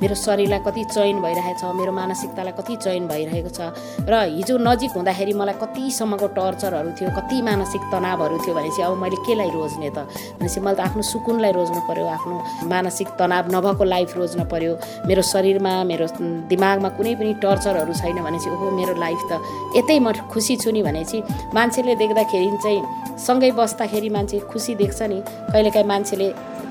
मेरो 0.00 0.14
शरीरलाई 0.14 0.60
कति 0.66 0.84
चयन 0.94 1.20
भइरहेको 1.20 1.58
छ? 1.60 1.64
मेरो 1.76 1.92
मानसिकतालाई 1.92 2.54
कति 2.58 2.76
चयन 2.76 3.06
भइरहेको 3.08 3.50
छ? 3.50 3.60
र 4.08 4.12
हिजो 4.36 4.56
नजिक 4.58 4.90
हुँदाखेरि 4.96 5.32
मलाई 5.36 5.56
कतिसम्मको 5.62 6.26
टर्चरहरू 6.38 6.90
थियो 6.96 7.10
कति 7.18 7.36
मानसिक 7.42 7.82
तनावहरू 7.92 8.36
थियो 8.40 8.54
भनेपछि 8.54 8.82
अब 8.82 8.96
मैले 9.02 9.16
केलाई 9.26 9.50
रोज्ने 9.50 9.90
त? 9.90 10.08
भनेपछि 10.40 10.60
मैले 10.60 10.76
त 10.76 10.80
आफ्नो 10.80 11.02
सुकुनलाई 11.02 11.52
रोज्नु 11.52 11.80
पर्यो 11.88 12.06
आफ्नो 12.16 12.34
मानसिक 12.72 13.08
तनाव 13.20 13.44
नभएको 13.54 13.84
लाइफ 13.84 14.16
रोज्नु 14.16 14.44
पर्यो। 14.48 14.72
मेरो 15.08 15.22
शरीरमा 15.22 15.72
मेरो 15.84 16.06
दिमागमा 16.48 16.88
कुनै 16.96 17.14
पनि 17.20 17.32
टर्चरहरू 17.44 17.92
छैन 18.00 18.18
भनेपछि 18.24 18.50
ओहो 18.50 18.70
मेरो 18.70 18.94
लाइफ 19.00 19.09
त 19.30 19.40
यतै 19.76 19.98
म 19.98 20.12
खुसी 20.32 20.56
छु 20.56 20.70
नि 20.70 20.82
भनेपछि 20.82 21.18
मान्छेले 21.54 21.94
देख्दाखेरि 22.02 22.48
चाहिँ 22.62 22.80
सँगै 23.26 23.50
बस्दाखेरि 23.58 24.08
मान्छे 24.16 24.38
खुसी 24.50 24.74
देख्छ 24.74 25.00
नि 25.02 25.18
कहिलेकाहीँ 25.52 25.88
मान्छेले 25.92 26.28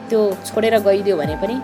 त्यो 0.10 0.20
छोडेर 0.48 0.76
गइदियो 0.80 1.16
भने 1.18 1.36
पनि 1.42 1.56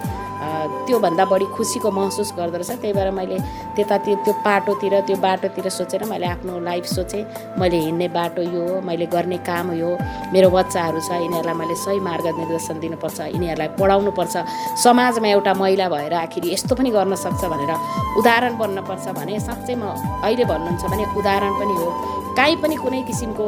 त्योभन्दा 0.87 1.25
बढी 1.25 1.45
खुसीको 1.55 1.91
महसुस 1.91 2.31
रहेछ। 2.37 2.71
त्यही 2.71 2.93
भएर 2.93 3.11
मैले 3.11 3.37
त्यतातिर 3.75 4.17
त्यो 4.25 4.33
पाटोतिर 4.45 4.93
त्यो 5.07 5.15
बाटोतिर 5.17 5.69
सोचेर 5.69 6.03
मैले 6.11 6.25
आफ्नो 6.25 6.59
लाइफ 6.67 6.85
सोचेँ। 6.85 7.23
मैले 7.59 7.77
हिँड्ने 7.85 8.07
बाटो 8.17 8.41
यो 8.41 8.61
हो 8.67 8.81
मैले 8.87 9.05
गर्ने 9.13 9.37
काम 9.49 9.71
यो। 9.73 9.89
मेरो 10.33 10.49
बच्चाहरू 10.49 10.99
छ 10.99 11.11
यिनीहरूलाई 11.23 11.55
मैले 11.61 11.75
सही 11.75 11.99
मार्ग 11.99 12.25
निर्देशन 12.39 12.79
दिनुपर्छ 12.79 13.19
यिनीहरूलाई 13.33 13.69
पढाउनुपर्छ 13.79 14.35
समाजमा 14.83 15.27
एउटा 15.27 15.53
महिला 15.53 15.87
भएर 15.89 16.13
आखिर 16.25 16.45
यस्तो 16.53 16.75
पनि 16.75 16.89
गर्न 16.91 17.15
सक्छ 17.15 17.41
भनेर 17.45 17.71
उदाहरण 18.19 18.53
बन्नपर्छ 18.57 19.05
भने 19.17 19.39
साँच्चै 19.39 19.75
म 19.75 19.83
अहिले 20.23 20.45
भन्नुहुन्छ 20.45 20.83
भने 20.91 21.03
उदाहरण 21.19 21.53
पनि 21.59 21.75
हो। 21.79 21.89
काहीँ 22.35 22.55
पनि 22.61 22.75
कुनै 22.75 23.01
किसिमको 23.07 23.45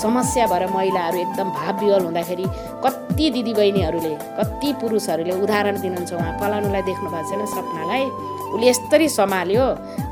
समस्या 0.00 0.46
भएर 0.46 0.66
महिलाहरू 0.76 1.18
एकदम 1.18 1.48
भाव 1.58 1.74
विवल 1.80 2.04
हुँदाखेरि 2.04 2.46
कति 2.84 3.30
दिदीबहिनीहरूले 3.34 4.14
कति 4.38 4.72
पुरुषहरूले 4.80 5.34
उदाहरण 5.42 5.80
दिनुहुन्छ 5.80 6.12
उहाँ 6.12 6.32
फलानुलाई 6.40 6.82
देख्नु 6.88 7.08
भएको 7.10 7.28
छैन 7.30 7.46
सपनालाई। 7.56 8.04
उसले 8.46 8.66
यस्तरी 8.68 9.08
सम्हाल्यो। 9.08 9.64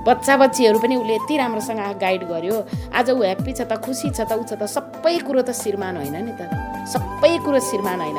बच्चा 0.09 0.37
बच्चीहरू 0.37 0.79
पनि 0.79 0.95
उसले 0.97 1.15
यति 1.15 1.37
राम्रोसँग 1.37 1.81
गाइड 2.01 2.23
गर्यो। 2.29 2.57
आज 2.97 3.11
ऊ 3.11 3.23
ह्याप्पी 3.23 3.53
छ 3.53 3.61
त 3.69 3.77
खुसी 3.85 4.11
छ 4.11 4.21
त 4.25 4.33
ऊ 4.33 4.43
छ 4.49 4.57
त 4.57 4.65
सबै 4.73 5.17
कुरो 5.27 5.43
त 5.45 5.53
श्रीमान 5.53 5.97
होइन 5.97 6.17
नि 6.25 6.33
त। 6.33 6.49
सबै 6.93 7.33
कुरो 7.45 7.61
श्रीमान 7.61 8.01
होइन। 8.01 8.19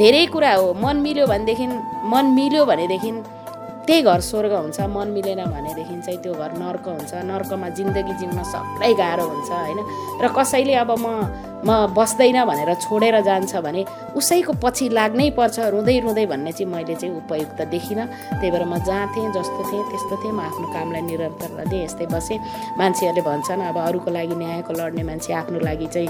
धेरै 0.00 0.24
कुरा 0.32 0.52
हो। 0.54 0.72
मन 0.80 0.96
मिल्यो 1.04 1.26
भनेदेखि 1.28 1.66
मन 2.12 2.24
मिल्यो 2.36 2.64
भनेदेखि 2.66 3.10
त्यही 3.86 4.02
घर 4.02 4.20
स्वर्ग 4.20 4.52
हुन्छ 4.52 4.80
मन 4.80 5.08
मिलेन 5.16 5.40
भनेदेखि 5.44 5.96
चाहिँ 6.06 6.18
त्यो 6.22 6.32
घर 6.34 6.50
नर्क 6.62 6.86
हुन्छ। 6.88 7.12
नर्कमा 7.14 7.68
जिन्दगी 7.78 8.14
जिउन 8.20 8.42
सबलाई 8.52 8.94
गाह्रो 8.94 9.24
हुन्छ 9.24 9.50
होइन? 9.50 9.78
र 10.22 10.28
कसैले 10.36 10.74
अब 10.74 10.90
म 10.98 11.06
म 11.60 11.92
बस्दैन 11.92 12.44
भनेर 12.44 12.74
छोडेर 12.80 13.20
जान्छ 13.20 13.56
भने 13.60 13.84
उसैको 14.16 14.52
पछि 14.62 14.88
लाग्नै 14.88 15.30
पर्छ 15.36 15.58
रुँदै 15.74 15.98
रुँदै 16.00 16.26
भन्ने 16.26 16.52
चाहिँ 16.52 16.72
मैले 16.72 16.94
चाहिँ 16.94 17.14
उपयुक्त 17.20 17.60
देखिनँ। 17.68 18.06
त्यही 18.40 18.50
भएर 18.50 18.64
म 18.64 18.78
जहाँ 18.80 19.06
थिएँ 19.12 19.30
जस्तो 19.36 19.60
थिएँ 19.68 19.84
त्यस्तो 19.90 20.16
थिएँ। 20.22 20.32
म 20.32 20.40
आफ्नो 20.40 20.66
कामलाई 20.72 21.02
निरन्तर 21.04 21.50
दिएँ 21.68 21.84
यस्तै 21.84 22.06
बसेँ। 22.08 22.38
मान्छेहरूले 22.80 23.22
भन्छन् 23.28 23.60
अब 23.60 23.76
अरूको 23.76 24.10
लागि 24.10 24.34
न्यायको 24.40 24.72
लड्ने 24.72 25.02
मान्छे 25.04 25.32
आफ्नो 25.36 25.58
लागि 25.60 25.86
चाहिँ 25.94 26.08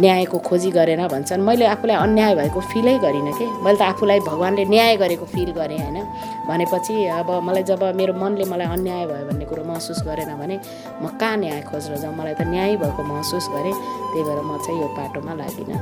न्यायको 0.00 0.38
खोजी 0.38 0.70
गरेन 0.70 1.02
भन्छन्। 1.10 1.42
मैले 1.42 1.66
आफूलाई 1.66 1.96
अन्याय 1.96 2.34
भएको 2.38 2.60
फिलै 2.70 2.96
गरिनँ 3.02 3.34
कि? 3.34 3.46
मैले 3.64 3.78
त 3.78 3.82
आफूलाई 3.90 4.20
भगवान्ले 4.22 4.64
न्याय 4.70 4.96
गरेको 5.02 5.26
फिल 5.34 5.50
गरेँ 5.50 5.78
होइन? 5.82 5.98
भनेपछि 6.46 6.94
अब 7.10 7.28
मलाई 7.42 7.62
जब 7.66 7.82
मेरो 7.98 8.14
मनले 8.14 8.44
मलाई 8.46 8.66
अन्याय 8.70 9.04
भयो 9.10 9.24
भन्ने 9.26 9.44
कुरो 9.50 9.62
महसुस 9.66 9.98
गरेन 10.06 10.30
भने 10.38 10.56
म 11.02 11.04
कहाँ 11.18 11.36
न्याय 11.42 11.60
खोजेर 11.66 11.96
जाउँ 11.98 12.14
मलाई 12.14 12.34
त 12.38 12.46
न्याय 12.46 12.76
भएको 12.78 13.02
महसुस 13.02 13.46
गरेँ। 13.50 13.74
त्यही 14.14 14.22
भएर 14.22 14.40
म 14.46 14.56
चाहिँ 14.62 14.75
यो 14.76 14.88
पाटोमा 14.96 15.32
लागिनँ। 15.40 15.78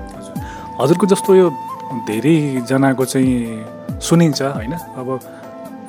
हजुरको 0.81 1.07
जस्तो 1.07 1.31
यो 1.35 1.47
धेरैजनाको 2.09 3.05
चाहिँ 3.05 4.01
सुनिन्छ 4.01 4.43
होइन? 4.43 4.75
अब 5.01 5.09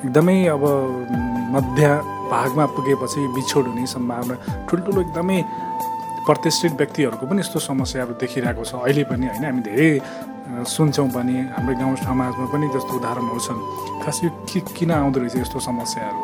एकदमै 0.06 0.38
अब 0.54 0.62
मध्य 1.54 1.84
भागमा 2.30 2.64
पुगेपछि 2.76 3.20
बिछोड 3.34 3.64
हुने 3.66 3.86
सम्भावना 3.86 4.34
ठुल्ठुलो 4.68 5.00
एकदमै 5.00 5.38
प्रतिष्ठित 6.26 6.72
व्यक्तिहरूको 6.78 7.24
पनि 7.26 7.40
यस्तो 7.40 7.58
समस्याहरू 7.70 8.12
देखिरहेको 8.20 8.62
छ 8.66 8.74
अहिले 8.82 9.02
पनि 9.10 9.26
होइन? 9.26 9.44
हामी 9.46 9.62
धेरै 9.62 9.90
सुन्छौँ 10.66 11.08
पनि 11.14 11.36
हाम्रो 11.54 11.74
गाउँ 11.78 11.96
समाजमा 12.02 12.46
पनि 12.52 12.66
जस्तो 12.74 12.92
उदाहरणहरू 12.98 13.40
छन्। 13.46 13.60
खास 14.02 14.16
यो 14.24 14.30
किन 14.76 14.90
आउँदो 14.90 15.18
रहेछ 15.20 15.36
यस्तो 15.42 15.58
समस्याहरू? 15.60 16.20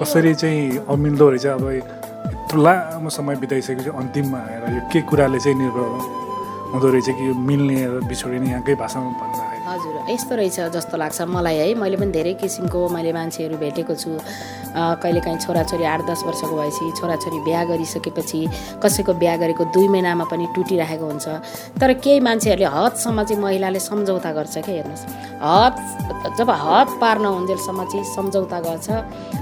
कसरी 0.00 0.32
चाहिँ 0.40 0.84
अमिल्दो 0.88 1.26
रहेछ? 1.30 1.46
अब 1.46 1.64
लामो 2.56 3.10
समय 3.10 3.36
बिताइसकेपछि 3.36 3.90
अन्तिममा 4.00 4.38
आएर 4.40 4.62
यो 4.74 4.80
के 4.92 5.00
कुराले 5.08 5.38
चाहिँ 5.38 5.58
निर्भर 5.58 5.86
हुँदो 6.72 6.88
रहेछ 6.88 7.08
कि 7.08 7.28
यो 7.28 7.34
मिल्ने 7.48 7.86
र 7.86 8.00
बिछोडिने 8.06 8.48
यहाँकै 8.50 8.74
भाषामा 8.74 9.10
भन्दाखेरि 9.20 9.55
हजुर 9.76 10.10
यस्तो 10.10 10.34
रहेछ 10.36 10.72
जस्तो 10.72 10.96
लाग्छ 10.96 11.20
मलाई 11.28 11.56
है। 11.56 11.74
मैले 11.76 11.96
पनि 12.00 12.12
धेरै 12.16 12.32
किसिमको 12.40 12.88
मैले 12.88 13.12
मान्छेहरू 13.12 13.56
भेटेको 13.60 13.94
छु। 13.94 14.16
कहिलेकाहीँ 14.76 15.38
छोराछोरी 15.40 15.84
आठ 15.84 16.00
दस 16.08 16.20
वर्षको 16.26 16.54
भएपछि 16.56 16.84
छोराछोरी 17.00 17.38
बिहा 17.44 17.62
गरिसकेपछि 17.70 18.40
कसैको 18.82 19.12
बिहा 19.20 19.36
गरेको 19.36 19.64
दुई 19.72 19.88
महिनामा 19.88 20.24
पनि 20.32 20.46
टुटिरहेको 20.54 21.06
हुन्छ। 21.06 21.26
तर 21.80 21.92
केही 22.00 22.20
मान्छेहरूले 22.20 22.68
हदसम्म 22.76 23.22
चाहिँ 23.24 23.42
महिलाले 23.42 23.80
सम्झौता 23.80 24.32
गर्छ 24.32 24.54
क्या 24.64 24.74
हेर्नुहोस्। 24.74 25.04
हद 25.44 25.74
जब 26.38 26.50
हद 26.50 26.88
पार 27.00 27.16
नहुन्जेलसम्म 27.20 27.84
चाहिँ 27.92 28.04
सम्झौता 28.16 28.58
गर्छ। 28.60 28.88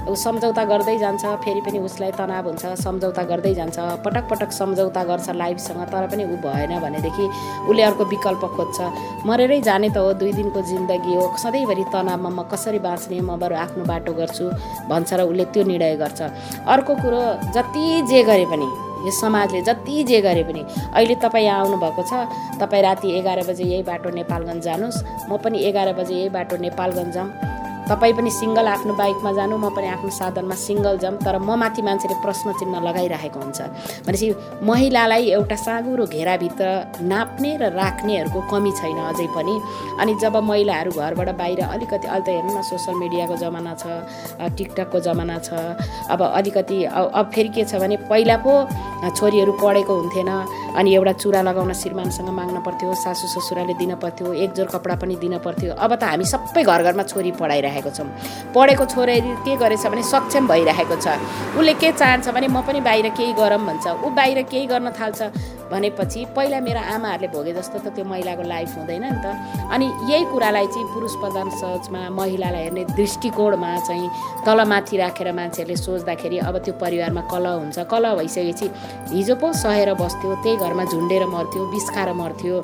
ऊ 0.07 0.15
सम्झौता 0.15 0.63
गर्दै 0.71 0.97
जान्छ 0.99 1.23
फेरि 1.43 1.61
पनि 1.65 1.79
उसलाई 1.83 2.11
तनाव 2.15 2.47
हुन्छ 2.47 2.65
सम्झौता 2.79 3.23
गर्दै 3.31 3.53
जान्छ। 3.55 3.77
पटक 4.05 4.23
पटक 4.31 4.51
सम्झौता 4.51 5.03
गर्छ 5.03 5.29
लाइफसँग 5.35 5.83
तर 5.91 6.07
पनि 6.11 6.23
ऊ 6.23 6.35
भएन 6.45 6.79
भनेदेखि 6.79 7.25
उसले 7.67 7.83
अर्को 7.83 8.03
विकल्प 8.05 8.43
खोज्छ। 8.55 8.79
मरेरै 9.27 9.59
जाने 9.61 9.89
त 9.89 9.97
हो 9.97 10.13
दुई 10.25 10.33
दिनको 10.33 10.61
जिन्दगी 10.65 11.13
हो। 11.13 11.23
सधैँभरि 11.37 11.83
तनावमा 11.93 12.29
म 12.33 12.41
कसरी 12.49 12.79
बाँच्ने 12.81 13.21
म 13.21 13.37
बरु 13.37 13.55
आफ्नो 13.61 13.83
बाटो 13.85 14.13
गर्छु 14.17 14.45
भन्छ 14.89 15.13
र 15.13 15.21
उसले 15.29 15.45
त्यो 15.53 15.63
निर्णय 15.69 15.95
गर्छ। 16.01 16.21
अर्को 16.65 16.93
कुरो 16.97 17.21
जति 17.53 17.85
जे 18.09 18.23
गरे 18.25 18.45
पनि 18.49 18.65
यो 19.05 19.11
समाजले 19.21 19.61
जति 19.61 20.03
जे 20.09 20.21
गरे 20.25 20.43
पनि 20.49 20.61
अहिले 20.97 21.15
तपाईँ 21.21 21.45
यहाँ 21.45 21.59
आउनुभएको 21.61 22.03
छ 22.09 22.25
तपाईँ 22.57 22.81
राति 22.81 23.07
एघार 23.21 23.39
बजे 23.45 23.63
यही 23.63 23.83
बाटो 23.85 24.09
नेपालगञ्ज 24.17 24.63
जानुहोस् 24.65 25.29
म 25.29 25.37
पनि 25.45 25.61
एघार 25.69 25.93
बजे 25.93 26.15
यही 26.15 26.29
बाटो 26.33 26.57
नेपालगञ्ज 26.65 27.13
जाऊँ 27.13 27.29
तपाईँ 27.89 28.13
पनि 28.17 28.31
सिङ्गल 28.31 28.67
आफ्नो 28.67 28.93
बाइकमा 28.97 29.31
जानु 29.37 29.57
म 29.57 29.69
पनि 29.75 29.87
आफ्नो 29.95 30.09
साधनमा 30.09 30.55
सिङ्गल 30.57 30.97
जाऊँ 31.03 31.17
तर 31.21 31.37
म 31.37 31.55
माथि 31.61 31.81
मान्छेले 31.81 32.15
प्रश्न 32.25 32.53
चिन्ह 32.59 32.79
लगाइरहेको 32.81 33.39
हुन्छ। 33.39 33.59
भनेपछि 34.05 34.27
महिलालाई 34.65 35.23
एउटा 35.37 35.55
साँगुरो 35.55 36.05
घेराभित्र 36.09 36.65
नाप्ने 37.05 37.51
र 37.61 37.63
राख्नेहरूको 37.77 38.39
कमी 38.51 38.71
छैन 38.79 38.99
अझै 39.11 39.27
पनि। 39.37 39.55
अनि 40.01 40.13
जब 40.21 40.35
महिलाहरू 40.49 40.91
घरबाट 40.91 41.29
बाहिर 41.37 41.61
अलिकति 41.61 42.07
अहिले 42.07 42.25
त 42.25 42.29
हेर्नु 42.35 42.51
न 42.57 42.61
सोसियल 42.65 42.95
मिडियाको 43.03 43.35
जमाना 43.37 43.73
छ 43.77 43.83
टिकटकको 44.57 44.99
जमाना 45.07 45.37
छ 45.45 45.49
अब 46.09 46.21
अलिकति 46.25 46.77
अब 46.89 47.25
फेरि 47.33 47.49
के 47.55 47.63
छ 47.69 47.77
भने 47.81 47.97
पहिला 48.09 48.37
पो 48.41 48.53
छोरीहरू 49.13 49.51
पढेको 49.61 49.93
हुन्थेन 50.01 50.31
अनि 50.75 50.93
एउटा 50.95 51.13
चुरा 51.23 51.41
लगाउन 51.41 51.73
श्रीमानसँग 51.73 52.29
माग्न 52.29 52.61
पर्थ्यो 52.61 52.93
सासु 52.93 53.27
ससुराले 53.27 53.73
दिन 53.79 53.95
पर्थ्यो 54.03 54.33
एक 54.33 54.53
जोर 54.53 54.67
कपडा 54.67 54.95
पनि 55.01 55.15
दिन 55.15 55.37
पर्थ्यो। 55.39 55.73
अब 55.73 55.95
त 55.95 56.03
हामी 56.03 56.25
सबै 56.25 56.63
घर 56.63 56.83
घरमा 56.83 57.03
छोरी 57.03 57.31
पढाइरहेको 57.39 57.89
छौँ। 57.89 58.09
पढेको 58.55 58.85
छोरी 58.85 59.19
के 59.45 59.55
गरेछ 59.55 59.85
भने 59.87 60.03
सक्षम 60.03 60.47
भइरहेको 60.47 60.95
छ। 60.95 61.07
उसले 61.55 61.73
के 61.79 61.91
चाहन्छ 61.91 62.27
भने 62.29 62.47
म 62.47 62.61
पनि 62.67 62.79
बाहिर 62.83 63.09
केही 63.15 63.33
गरौँ 63.33 63.59
भन्छ। 63.65 63.85
ऊ 64.03 64.09
बाहिर 64.11 64.41
केही 64.51 64.65
गर्न 64.67 64.91
थाल्छ 64.99 65.21
भनेपछि 65.65 66.25
पहिला 66.35 66.59
मेरो 66.61 66.81
आमाहरूले 66.93 67.27
भोगे 67.33 67.53
जस्तो 67.57 67.79
त 67.79 67.87
त्यो 67.95 68.05
महिलाको 68.05 68.43
लाइफ 68.43 68.69
हुँदैन 68.77 69.03
नि 69.03 69.19
त। 69.23 69.25
अनि 69.73 69.85
यही 70.11 70.25
कुरालाई 70.29 70.67
चाहिँ 70.67 70.87
पुरुष 70.93 71.13
प्रधान 71.23 71.49
सोचमा 71.57 72.01
महिलालाई 72.13 72.63
हेर्ने 72.63 72.83
दृष्टिकोणमा 72.93 73.71
चाहिँ 73.87 74.09
तलमाथि 74.45 74.97
राखेर 74.97 75.31
मान्छेहरूले 75.33 75.75
सोच्दाखेरि 75.75 76.37
अब 76.45 76.57
त्यो 76.65 76.73
परिवारमा 76.77 77.21
कलह 77.33 77.53
हुन्छ। 77.65 77.77
कलह 77.89 78.13
भइसकेपछि 78.15 78.67
हिजो 79.15 79.35
पो 79.41 79.47
सहेर 79.55 79.93
बस्थ्यो 79.97 80.35
त्यही 80.43 80.57
घरमा 80.65 80.83
झुन्डेर 80.83 81.25
मर्थ्यो 81.29 81.65
बिस 81.71 81.89
खाएर 81.95 82.11
मर्थ्यो। 82.13 82.61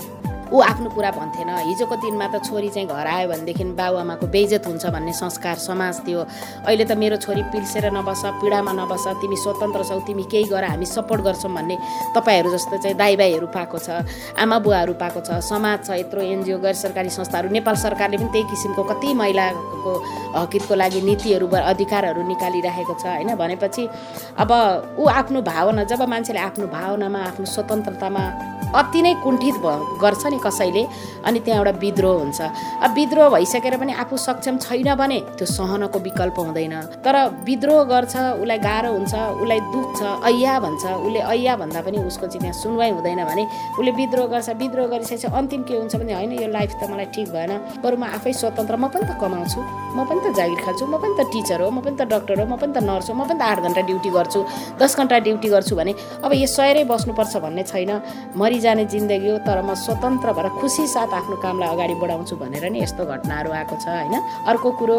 ऊ 0.51 0.59
आफ्नो 0.61 0.89
कुरा 0.91 1.11
भन्थेन। 1.11 1.49
हिजोको 1.63 1.95
दिनमा 1.95 2.27
त 2.27 2.43
छोरी 2.43 2.69
चाहिँ 2.69 2.87
घर 2.87 3.07
आयो 3.07 3.27
भनेदेखि 3.31 3.63
बाबुआमाको 3.71 4.25
बेइज्जत 4.27 4.67
हुन्छ 4.67 4.85
भन्ने 4.91 5.13
संस्कार 5.15 5.55
समाज 5.57 5.95
थियो। 6.03 6.19
अहिले 6.67 6.85
त 6.85 6.91
मेरो 6.99 7.15
छोरी 7.23 7.43
पिल्सेर 7.51 7.87
नबस 7.95 8.21
पीडामा 8.43 8.71
नबस 8.75 9.05
तिमी 9.21 9.37
स्वतन्त्र 9.39 9.83
छौ 9.83 9.99
तिमी 10.03 10.23
केही 10.27 10.51
गर 10.51 10.63
हामी 10.75 10.85
सपोर्ट 10.85 11.21
गर्छौँ 11.23 11.51
भन्ने 11.55 11.75
तपाईँहरू 12.15 12.49
जस्तो 12.51 12.77
चाहिँ 12.83 12.97
दाइभाइहरू 12.97 13.47
पाएको 13.47 13.77
छ 13.79 14.03
आमा 14.35 14.59
बुवाहरू 14.59 14.93
पाएको 14.99 15.19
छ 15.23 15.39
समाज 15.39 15.87
छ 15.87 15.89
यत्रो 16.03 16.21
एनजिओ 16.21 16.57
गैर 16.59 16.75
सरकारी 16.75 17.09
संस्थाहरू 17.09 17.49
नेपाल 17.49 17.75
सरकारले 17.85 18.17
पनि 18.17 18.29
त्यही 18.35 18.43
किसिमको 18.51 18.83
कति 18.91 19.13
महिलाको 19.13 19.93
हकितको 20.35 20.75
लागि 20.75 21.01
नीतिहरू 21.01 21.47
अधिकारहरू 21.47 22.21
निकालिरहेको 22.27 22.93
छ 22.99 23.05
होइन? 23.07 23.35
भनेपछि 23.35 23.87
अब 24.35 24.51
ऊ 24.99 25.07
आफ्नो 25.07 25.41
भावना 25.41 25.83
जब 25.87 26.01
मान्छेले 26.11 26.39
आफ्नो 26.39 26.67
भावनामा 26.67 27.19
आफ्नो 27.31 27.45
स्वतन्त्रतामा 27.45 28.23
अति 28.71 29.01
नै 29.01 29.13
कुण्ठित 29.23 29.55
भ 29.63 29.99
गर्छ 30.01 30.25
नि। 30.27 30.37
कसैले 30.45 30.83
अनि 31.25 31.39
त्यहाँ 31.39 31.59
एउटा 31.59 31.73
विद्रोह 31.79 32.15
हुन्छ। 32.21 32.41
अब 32.81 32.91
विद्रोह 32.95 33.29
भइसकेर 33.29 33.77
पनि 33.77 33.93
आफू 34.03 34.17
सक्षम 34.17 34.57
छैन 34.57 34.89
भने 34.95 35.19
त्यो 35.37 35.45
सहनको 35.47 35.99
विकल्प 35.99 36.39
हुँदैन। 36.39 36.75
तर 37.05 37.15
विद्रोह 37.45 37.83
गर्छ 37.91 38.15
उसलाई 38.41 38.57
गाह्रो 38.67 38.91
हुन्छ 38.91 39.13
उसलाई 39.41 39.59
दुख 39.73 39.87
छ 39.97 40.01
ऐया 40.29 40.53
भन्छ 40.59 40.83
उसले 40.85 41.19
ऐया 41.19 41.55
भन्दा 41.61 41.81
पनि 41.81 41.97
उसको 42.09 42.25
चाहिँ 42.27 42.41
त्यहाँ 42.41 42.57
सुनवाई 42.61 42.91
हुँदैन 42.97 43.23
भने 43.25 43.43
उसले 43.79 43.91
विद्रोह 44.01 44.27
गर्छ 44.33 44.49
विद्रोह 44.61 44.87
गरिसकेपछि 44.93 45.27
अन्तिम 45.39 45.61
के 45.63 45.75
हुन्छ 45.77 45.95
भने 45.95 46.13
होइन 46.13 46.31
यो 46.41 46.47
लाइफ 46.51 46.71
त 46.81 46.89
मलाई 46.91 47.05
ठिक 47.15 47.27
भएन 47.31 47.51
बरु 47.83 47.97
म 47.97 48.03
आफै 48.17 48.33
स्वतन्त्र 48.33 48.75
म 48.75 48.87
पनि 48.93 49.05
त 49.05 49.17
कमाउँछु 49.21 49.59
म 49.95 49.99
पनि 50.09 50.19
त 50.25 50.35
जागिर 50.37 50.59
खान्छु 50.65 50.85
म 50.85 50.97
पनि 51.01 51.13
त 51.19 51.21
टिचर 51.31 51.61
हो 51.61 51.69
म 51.69 51.81
पनि 51.81 51.95
त 51.95 52.03
डक्टर 52.11 52.39
हो 52.41 52.45
म 52.45 52.55
पनि 52.57 52.73
त 52.73 52.83
नर्स 52.83 53.09
हो 53.09 53.15
म 53.15 53.23
पनि 53.29 53.39
त 53.39 53.41
आठ 53.41 53.59
घन्टा 53.65 53.81
ड्युटी 53.89 54.09
गर्छु 54.09 54.39
दस 54.81 54.91
घन्टा 54.97 55.19
ड्युटी 55.25 55.49
गर्छु 55.49 55.75
भने 55.75 55.93
अब 56.23 56.31
यो 56.33 56.47
सयरै 56.47 56.83
बस्नुपर्छ 56.91 57.37
भन्ने 57.45 57.63
छैन। 57.63 57.91
मरिजाने 58.35 58.85
जिन्दगी 58.93 59.29
हो 59.29 59.37
तर 59.47 59.61
म 59.61 59.73
स्वतन्त्र 59.75 60.30
भएर 60.33 60.47
खुसी 60.59 60.87
साथ 60.87 61.13
आफ्नो 61.13 61.35
कामलाई 61.41 61.69
अगाडि 61.69 61.95
बढाउँछु 62.01 62.35
भनेर 62.35 62.65
नि 62.71 62.79
यस्तो 62.81 63.05
घटनाहरू 63.05 63.51
आएको 63.51 63.75
छ 63.75 63.87
होइन? 63.87 64.15
अर्को 64.47 64.71
कुरो 64.79 64.97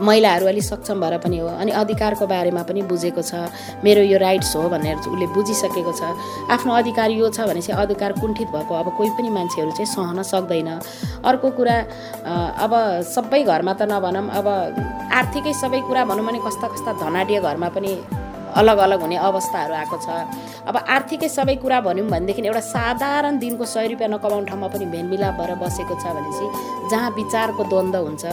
महिलाहरू 0.00 0.46
अलिक 0.46 0.64
सक्षम 0.64 1.00
भएर 1.00 1.18
पनि 1.24 1.38
हो 1.38 1.48
अनि 1.60 1.70
अधिकारको 1.80 2.26
बारेमा 2.26 2.62
पनि 2.68 2.82
बुझेको 2.88 3.22
छ। 3.22 3.50
मेरो 3.84 4.02
यो 4.02 4.18
राइट्स 4.18 4.54
हो 4.56 4.68
भनेर 4.68 4.96
उसले 5.02 5.26
बुझिसकेको 5.34 5.92
छ। 5.92 6.02
आफ्नो 6.50 6.72
अधिकार 6.74 7.10
यो 7.10 7.28
छ 7.30 7.46
भने 7.48 7.60
चाहिँ 7.60 7.82
अधिकार 7.82 8.12
कुण्ठित 8.20 8.48
भएको 8.50 8.74
अब 8.74 8.88
कोही 8.96 9.10
पनि 9.18 9.28
मान्छेहरू 9.30 9.70
चाहिँ 9.70 9.90
सहन 9.94 10.22
सक्दैन। 10.22 10.68
अर्को 11.24 11.50
कुरा 11.50 11.76
अब 12.64 12.72
सबै 13.08 13.42
घरमा 13.44 13.72
त 13.74 13.90
नभनौँ 13.90 14.28
अब 14.38 14.46
आर्थिकै 15.12 15.52
सबै 15.54 15.80
कुरा 15.88 16.04
भनौँ 16.04 16.26
भने 16.26 16.38
कस्ता 16.46 16.68
कस्ता 16.68 16.92
धनाढ्य 17.00 17.40
घरमा 17.40 17.68
पनि 17.74 17.92
अलग 18.56 18.78
अलग 18.78 19.00
हुने 19.00 19.16
अवस्थाहरू 19.16 19.74
आएको 19.74 19.96
छ। 19.96 20.08
अब 20.68 20.76
आर्थिकै 20.76 21.28
सबै 21.28 21.54
कुरा 21.62 21.80
भनौँ 21.80 22.06
भनेदेखि 22.08 22.42
एउटा 22.42 22.60
साधारण 22.60 23.38
दिनको 23.38 23.64
सय 23.64 23.86
रुपियाँ 23.92 24.10
नकमाउने 24.10 24.46
ठाउँमा 24.46 24.68
पनि 24.68 24.86
भेनमिलाप 24.94 25.34
भएर 25.40 25.52
बसेको 25.62 25.94
छ 25.94 26.04
भनेपछि 26.16 26.46
जहाँ 26.90 27.10
विचारको 27.16 27.62
द्वन्द्व 27.64 27.98
हुन्छ 28.06 28.24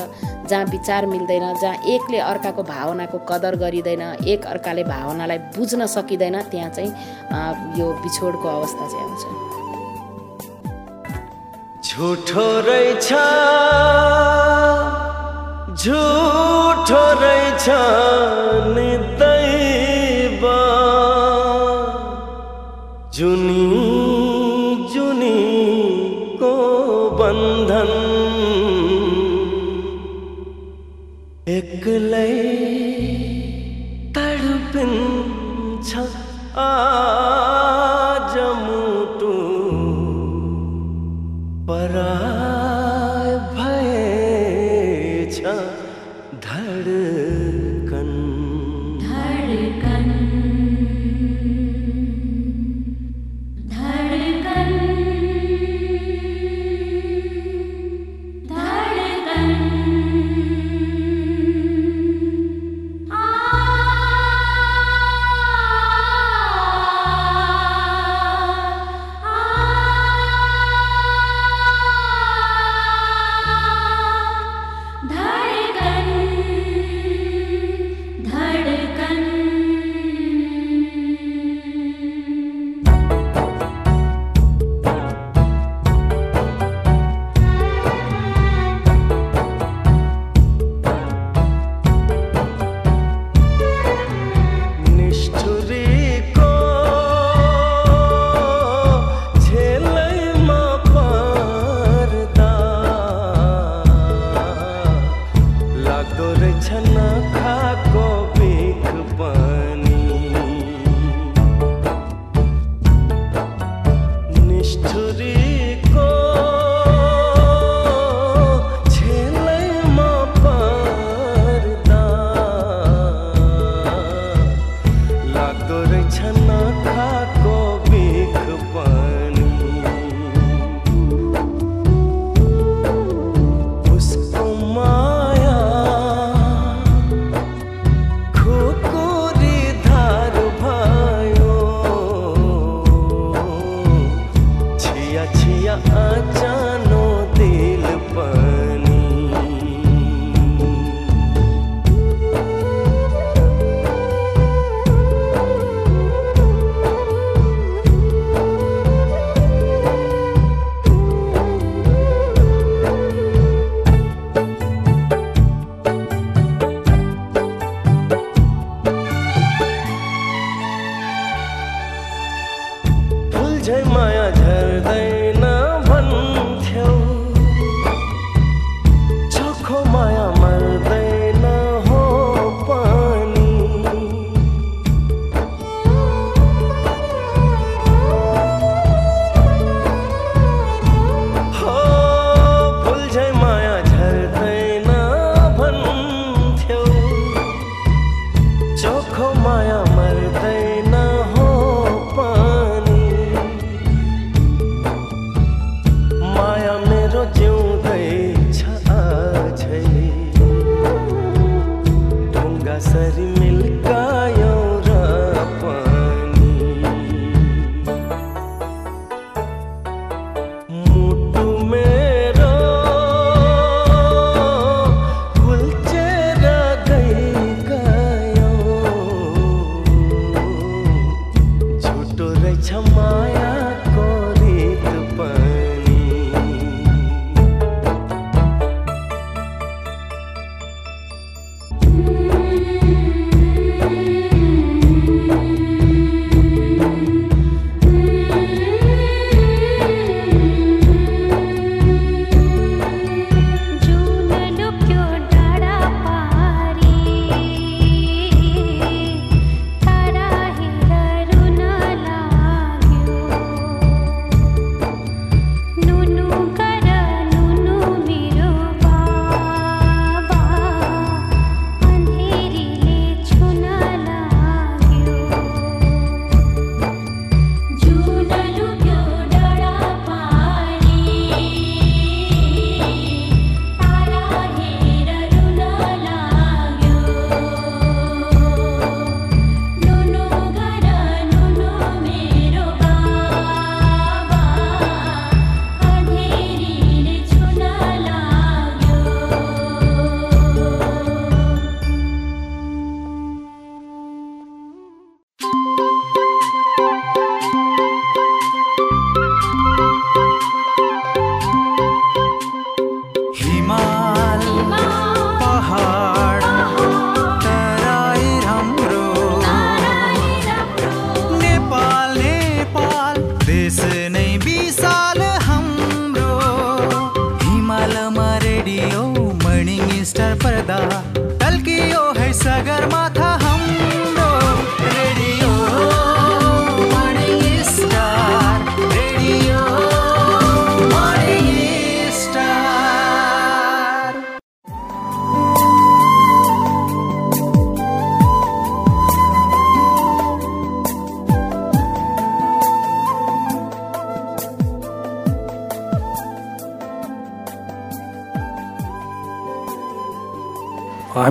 जहाँ 0.50 0.66
विचार 0.66 1.02
मिल्दैन 1.06 1.46
जहाँ 1.62 1.76
एकले 1.94 2.20
अर्काको 2.32 2.64
भावनाको 2.64 3.18
कदर 3.30 3.54
गरिँदैन 3.64 4.04
एक 4.28 4.46
अर्काले 4.48 4.84
भावनालाई 4.84 5.40
बुझ्न 5.58 5.86
सकिँदैन 5.88 6.36
त्यहाँ 6.52 6.70
चाहिँ 6.72 6.92
यो 7.80 7.88
बिछोडको 8.04 8.48
अवस्था 8.50 8.84
चाहिँ 8.88 9.04
आउँछ। 9.06 9.24
झुठो 11.88 12.48
रहेछ 12.68 13.10
झुठो 15.82 17.04
रहेछ 17.22 17.68
जुनी 23.18 23.64
जुनीको 24.94 26.52
बन्धन 27.20 27.92
एक्लै 31.56 32.30
तडपिन्छ 34.18 35.90
आज 36.66 37.17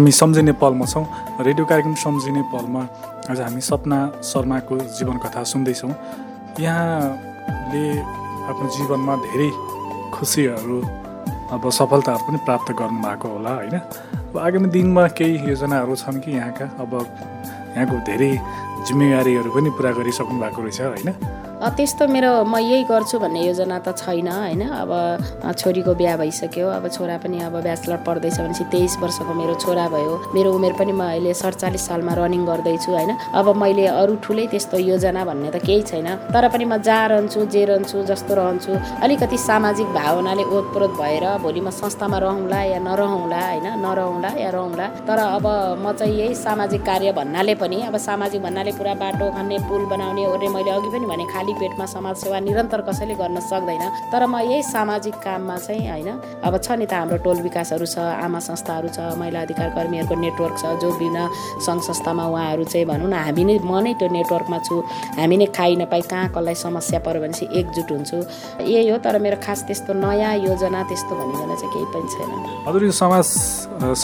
हामी 0.07 0.15
सम्झिने 0.15 0.53
पलमा 0.63 0.87
छौँ। 0.87 1.03
रेडियो 1.43 1.67
कार्यक्रम 1.67 1.95
सम्झिने 1.99 2.43
पलमा 2.55 2.83
आज 3.27 3.41
हामी 3.43 3.61
सपना 3.61 3.99
शर्माको 4.23 4.79
जीवन 4.95 5.19
कथा 5.19 5.43
सुन्दैछौँ। 5.43 5.91
यहाँले 6.63 7.83
आफ्नो 8.47 8.67
जीवनमा 8.71 9.15
धेरै 9.27 9.51
खुसीहरू 10.15 10.79
अब 11.51 11.59
सफलताहरू 11.59 12.23
पनि 12.23 12.39
प्राप्त 12.47 12.71
गर्नुभएको 12.79 13.29
होला 13.29 13.51
होइन? 13.51 13.77
अब 14.31 14.39
आगामी 14.39 14.69
दिनमा 14.71 15.07
केही 15.11 15.51
योजनाहरू 15.51 15.95
छन् 15.99 16.23
कि 16.23 16.31
यहाँका? 16.39 16.67
अब 16.79 16.93
यहाँको 17.75 17.97
धेरै 18.07 18.31
जिम्मेवारीहरू 18.87 19.51
पनि 19.51 19.71
पुरा 19.75 19.91
गरिसक्नु 19.91 20.39
भएको 20.39 20.63
रहेछ 20.63 20.81
होइन? 20.87 21.11
त्यस्तो 21.75 22.07
मेरो 22.07 22.31
म 22.47 22.59
यही 22.63 22.83
गर्छु 22.87 23.19
भन्ने 23.19 23.41
योजना 23.47 23.79
त 23.83 23.97
छैन 23.99 24.29
होइन। 24.29 24.63
अब 24.63 24.91
छोरीको 25.59 25.95
बिहा 25.99 26.17
भइसक्यो। 26.17 26.67
अब 26.69 26.85
छोरा 26.95 27.17
पनि 27.19 27.39
अब 27.43 27.55
ब्याचलर 27.67 27.99
पढ्दैछ 28.07 28.39
भनेपछि 28.41 28.65
तेइस 28.71 28.97
वर्षको 29.03 29.33
मेरो 29.35 29.55
छोरा 29.59 29.87
भयो। 29.89 30.15
मेरो 30.35 30.53
उमेर 30.53 30.73
पनि 30.79 30.93
म 30.93 31.03
अहिले 31.11 31.35
सडचालिस 31.35 31.87
सालमा 31.89 32.13
रनिङ 32.15 32.43
गर्दैछु 32.47 32.91
होइन। 32.93 33.11
अब 33.35 33.47
मैले 33.57 33.87
अरू 33.99 34.15
ठुलै 34.23 34.47
त्यस्तो 34.53 34.79
योजना 34.79 35.25
भन्ने 35.25 35.51
त 35.51 35.59
केही 35.67 35.83
छैन। 35.83 36.09
तर 36.31 36.49
पनि 36.55 36.65
म 36.65 36.77
जहाँ 36.87 37.09
रहन्छु 37.09 37.41
जे 37.51 37.65
रहन्छु 37.67 38.03
जस्तो 38.05 38.33
रहन्छु। 38.37 38.73
अलिकति 39.03 39.39
सामाजिक 39.41 39.89
भावनाले 39.97 40.45
ओतप्रोत 40.47 40.93
भएर 41.01 41.27
भोलि 41.43 41.61
म 41.61 41.71
संस्थामा 41.73 42.19
रहँला 42.19 42.61
या 42.63 42.79
नरहँला 42.79 43.43
होइन। 43.43 43.67
नरहँला 43.83 44.31
या 44.39 44.51
रहँला। 44.55 44.87
तर 45.09 45.19
अब 45.19 45.47
म 45.83 45.93
चाहिँ 45.99 46.15
यही 46.15 46.35
सामाजिक 46.37 46.83
कार्य 46.85 47.13
भन्नाले 47.19 47.55
पनि 47.59 47.83
अब 47.89 47.97
सामाजिक 48.07 48.43
भन्नाले 48.43 48.73
पुरा 48.79 48.95
बाटो 49.03 49.31
खन्ने 49.35 49.59
पुल 49.69 49.85
बनाउने 49.91 50.27
ओर्ने 50.27 50.49
मैले 50.55 50.71
अघि 50.71 50.89
पनि 50.95 51.07
भने 51.07 51.27
खाली 51.33 51.53
पेटमा 51.57 51.87
समाजसेवा 51.87 52.39
निरन्तर 52.41 52.81
कसैले 52.89 53.15
गर्न 53.15 53.41
सक्दैन। 53.41 53.85
तर 54.13 54.27
म 54.27 54.39
यही 54.41 54.63
सामाजिक 54.63 55.15
काममा 55.25 55.57
चाहिँ 55.57 55.89
होइन 55.89 56.09
अब 56.45 56.55
छ 56.59 56.71
नि 56.79 56.87
त 56.87 56.93
हाम्रो 56.95 57.17
टोल 57.25 57.39
विकासहरू 57.43 57.87
छ 57.87 57.99
आमा 57.99 58.39
संस्थाहरू 58.41 58.89
छ 58.89 58.99
महिला 59.19 59.41
अधिकार 59.43 59.69
कर्मीहरूको 59.77 60.15
नेटवर्क 60.15 60.55
छ 60.59 60.65
जो 60.83 60.91
विभिन्न 60.93 61.29
सङ्घ 61.67 61.81
संस्थामा 61.83 62.25
उहाँहरू 62.27 62.65
चाहिँ 62.65 62.87
भनौँ 62.87 63.09
न 63.09 63.15
हामी 63.27 63.45
नै 63.45 63.59
म 63.65 63.81
नै 63.85 63.95
त्यो 63.99 64.09
नेटवर्कमा 64.13 64.59
छु 64.67 64.75
हामी 65.19 65.37
नै 65.37 65.47
खाइ 65.57 65.77
नपाइ 65.83 66.03
कहाँ 66.11 66.29
कसलाई 66.35 66.55
समस्या 66.65 66.99
पऱ्यो 67.07 67.21
भने 67.23 67.33
चाहिँ 67.33 67.49
एकजुट 67.61 67.89
हुन्छु। 67.93 68.19
यही 68.63 68.89
हो 68.89 68.99
तर 69.05 69.19
मेरो 69.19 69.37
खास 69.45 69.65
त्यस्तो 69.67 69.93
नयाँ 69.95 70.35
योजना 70.47 70.83
त्यस्तो 70.91 71.13
भनिकन 71.17 71.55
चाहिँ 71.57 71.73
केही 71.75 71.87
पनि 71.95 72.09
छैन। 72.15 72.31
हजुर 72.67 72.83
यो 72.85 72.93
समाज 72.93 73.27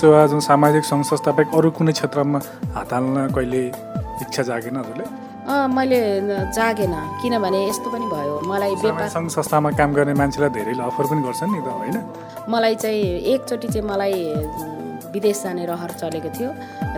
सेवा 0.00 0.26
जुन 0.26 0.40
सामाजिक 0.40 0.84
सङ्घ 0.84 1.04
संस्था 1.04 1.30
बाहेक 1.36 1.54
अरू 1.56 1.70
कुनै 1.76 1.92
क्षेत्रमा 1.92 2.38
हात 2.76 2.92
हाल्न 2.92 3.16
कहिले 3.34 3.62
इच्छा 4.22 4.42
जागेन 4.42 4.76
हजुरले? 4.76 5.31
मैले 5.42 6.00
जागेन। 6.54 6.94
किनभने 7.22 7.60
यस्तो 7.68 7.90
पनि 7.90 8.06
भयो। 8.14 8.34
मलाई 8.46 8.74
व्यापार 8.82 9.08
सङ्घ 9.08 9.28
संस्थामा 9.30 9.70
काम 9.74 9.90
गर्ने 9.94 10.14
मान्छेलाई 10.14 10.50
धेरैले 10.54 10.82
अफर 10.82 11.04
पनि 11.10 11.22
गर्छन् 11.26 11.50
नि 11.52 11.60
त 11.66 11.68
होइन? 11.82 11.96
मलाई 12.48 12.74
चाहिँ 12.82 13.02
एकचोटि 13.34 13.68
चाहिँ 13.68 13.86
मलाई 13.90 14.14
विदेश 15.12 15.42
जाने 15.42 15.64
रहर 15.66 15.90
चलेको 16.00 16.30
थियो। 16.36 16.50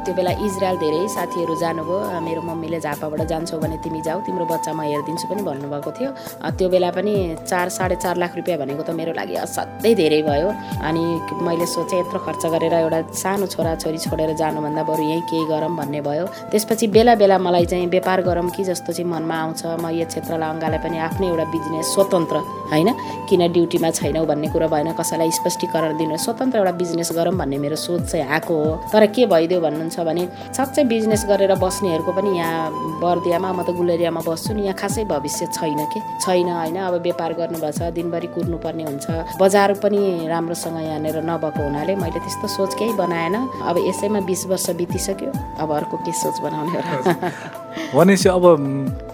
त्यो 0.04 0.14
बेला 0.14 0.30
इजरायल 0.46 0.76
धेरै 0.78 1.00
साथीहरू 1.08 1.54
जानुभयो। 1.60 2.20
मेरो 2.26 2.40
मम्मीले 2.42 2.78
झापाबाट 2.80 3.20
जान्छौ 3.26 3.58
भने 3.58 3.76
तिमी 3.84 4.00
जाऊ 4.06 4.20
तिम्रो 4.26 4.44
बच्चा 4.46 4.72
म 4.72 4.80
हेरिदिन्छु 4.84 5.26
पनि 5.30 5.42
भन्नुभएको 5.42 5.90
थियो। 5.98 6.10
त्यो 6.58 6.68
बेला 6.68 6.90
पनि 6.96 7.14
चार 7.48 7.68
साढे 7.68 7.96
चार 8.04 8.16
लाख 8.22 8.32
रुपियाँ 8.36 8.58
भनेको 8.60 8.82
त 8.82 8.90
मेरो 8.94 9.12
लागि 9.18 9.34
असाध्यै 9.44 9.94
धेरै 9.94 10.20
भयो। 10.28 10.48
अनि 10.84 11.02
मैले 11.42 11.66
सोचेँ 11.66 11.98
यत्रो 12.00 12.18
खर्च 12.26 12.42
गरेर 12.54 12.74
एउटा 12.84 13.00
सानो 13.12 13.46
छोराछोरी 13.48 13.98
छोडेर 13.98 14.30
जानुभन्दा 14.36 14.82
बरु 14.84 15.02
यहीँ 15.02 15.24
केही 15.30 15.44
गरौँ 15.48 15.72
भन्ने 15.76 16.00
भयो। 16.04 16.24
त्यसपछि 16.52 16.86
बेला 16.94 17.14
बेला 17.16 17.38
मलाई 17.38 17.66
चाहिँ 17.72 17.86
व्यापार 17.88 18.22
गरौँ 18.28 18.48
कि 18.52 18.64
जस्तो 18.64 18.92
चाहिँ 18.92 19.08
मनमा 19.10 19.36
आउँछ। 19.42 19.62
म 19.80 19.88
यो 19.90 20.04
क्षेत्रलाई 20.04 20.50
अँगाले 20.54 20.78
पनि 20.84 20.98
आफ्नै 21.08 21.26
एउटा 21.28 21.44
बिजनेस 21.54 21.86
स्वतन्त्र 21.94 22.36
होइन? 22.72 22.88
किन 23.28 23.42
ड्युटीमा 23.52 23.90
छैनौ 23.90 24.24
भन्ने 24.28 24.48
कुरो 24.52 24.68
भएन। 24.68 24.92
कसैलाई 25.00 25.30
स्पष्टीकरण 25.40 25.96
दिनु 25.98 26.16
स्वतन्त्र 26.20 26.58
एउटा 26.58 26.72
बिजनेस 26.82 27.10
गरौँ 27.16 27.34
भन्ने 27.40 27.58
मेरो 27.58 27.76
सोच 27.76 28.03
चाहिँ 28.04 28.26
आएको 28.26 28.54
हो। 28.54 28.70
तर 28.92 29.06
के 29.06 29.26
भइदियो 29.26 29.60
भन्नुहुन्छ 29.60 30.00
भने 30.00 30.28
साँच्चै 30.56 30.84
बिजनेस 30.84 31.24
गरेर 31.28 31.54
बस्नेहरूको 31.56 32.12
पनि 32.12 32.30
यहाँ 32.38 32.70
बर्दियामा 33.00 33.52
म 33.52 33.62
त 33.64 33.70
गुलेरियामा 33.74 34.20
बस्छु 34.28 34.54
नि 34.54 34.62
यहाँ 34.62 34.76
खासै 34.76 35.04
भविष्य 35.04 35.46
छैन 35.52 35.80
के? 35.92 36.00
छैन 36.20 36.48
होइन 36.48 36.76
अब 36.76 36.94
व्यापार 37.02 37.32
गर्नुभएको 37.40 37.72
छ 37.78 37.92
दिनभरि 37.94 38.28
कुर्नुपर्ने 38.34 38.84
हुन्छ। 38.84 39.06
बजार 39.40 39.72
पनि 39.82 40.28
राम्रोसँग 40.28 40.78
यहाँनिर 40.80 41.16
नभएको 41.24 41.60
हुनाले 41.62 41.94
मैले 41.96 42.20
त्यस्तो 42.20 42.48
सोच 42.48 42.74
केही 42.78 42.92
बनाएन। 42.94 43.34
अब 43.64 43.76
यसैमा 43.88 44.20
बिस 44.28 44.46
वर्ष 44.46 44.70
बितिसक्यो 44.78 45.32
अब 45.58 45.72
अर्को 45.72 45.96
के 46.04 46.12
सोच 46.12 46.40
बनाउने 46.40 46.78
होला? 46.78 47.62
भनेपछि 47.94 48.28
अब 48.28 48.44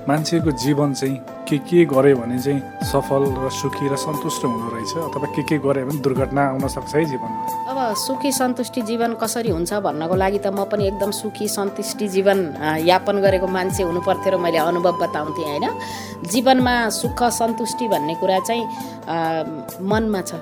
मान्छेको 0.08 0.50
जीवन 0.50 0.92
चाहिँ 0.94 1.16
के 1.48 1.58
के 1.68 1.84
गर्यो 1.84 2.16
भने 2.16 2.38
चाहिँ 2.38 2.60
सफल 2.90 3.22
र 3.44 3.50
सुखी 3.50 3.88
र 3.88 3.96
सन्तुष्ट 3.96 4.44
हुँदो 4.44 4.68
रहेछ 4.74 4.92
अथवा 4.96 5.26
के 5.36 5.42
के 5.48 5.58
गर्यो 5.58 5.86
भने 5.86 6.00
दुर्घटना 6.00 6.42
आउन 6.48 6.68
सक्छ 6.68 6.94
है 6.94 7.04
जीवनमा? 7.04 7.42
अब 7.70 7.78
सुखी 7.96 8.32
सन्तुष्टि 8.32 8.82
जीवन 8.90 9.14
कसरी 9.22 9.50
हुन्छ 9.50 9.72
भन्नको 9.86 10.14
लागि 10.14 10.38
त 10.38 10.46
म 10.54 10.64
पनि 10.70 10.86
एकदम 10.88 11.10
सुखी 11.10 11.48
सन्तुष्टि 11.48 12.08
जीवन 12.08 12.38
यापन 12.86 13.16
गरेको 13.20 13.46
मान्छे 13.46 13.82
हुनु 13.82 14.00
पर्थ्यो 14.00 14.30
र 14.34 14.36
मैले 14.40 14.58
अनुभव 14.58 14.94
बताउँथेँ 15.02 15.44
होइन? 15.44 15.66
जीवनमा 16.32 16.74
सुख 17.00 17.22
सन्तुष्टि 17.40 17.88
भन्ने 17.88 18.14
कुरा 18.20 18.38
चाहिँ 18.48 18.64
मनमा 19.82 20.20
छ। 20.22 20.32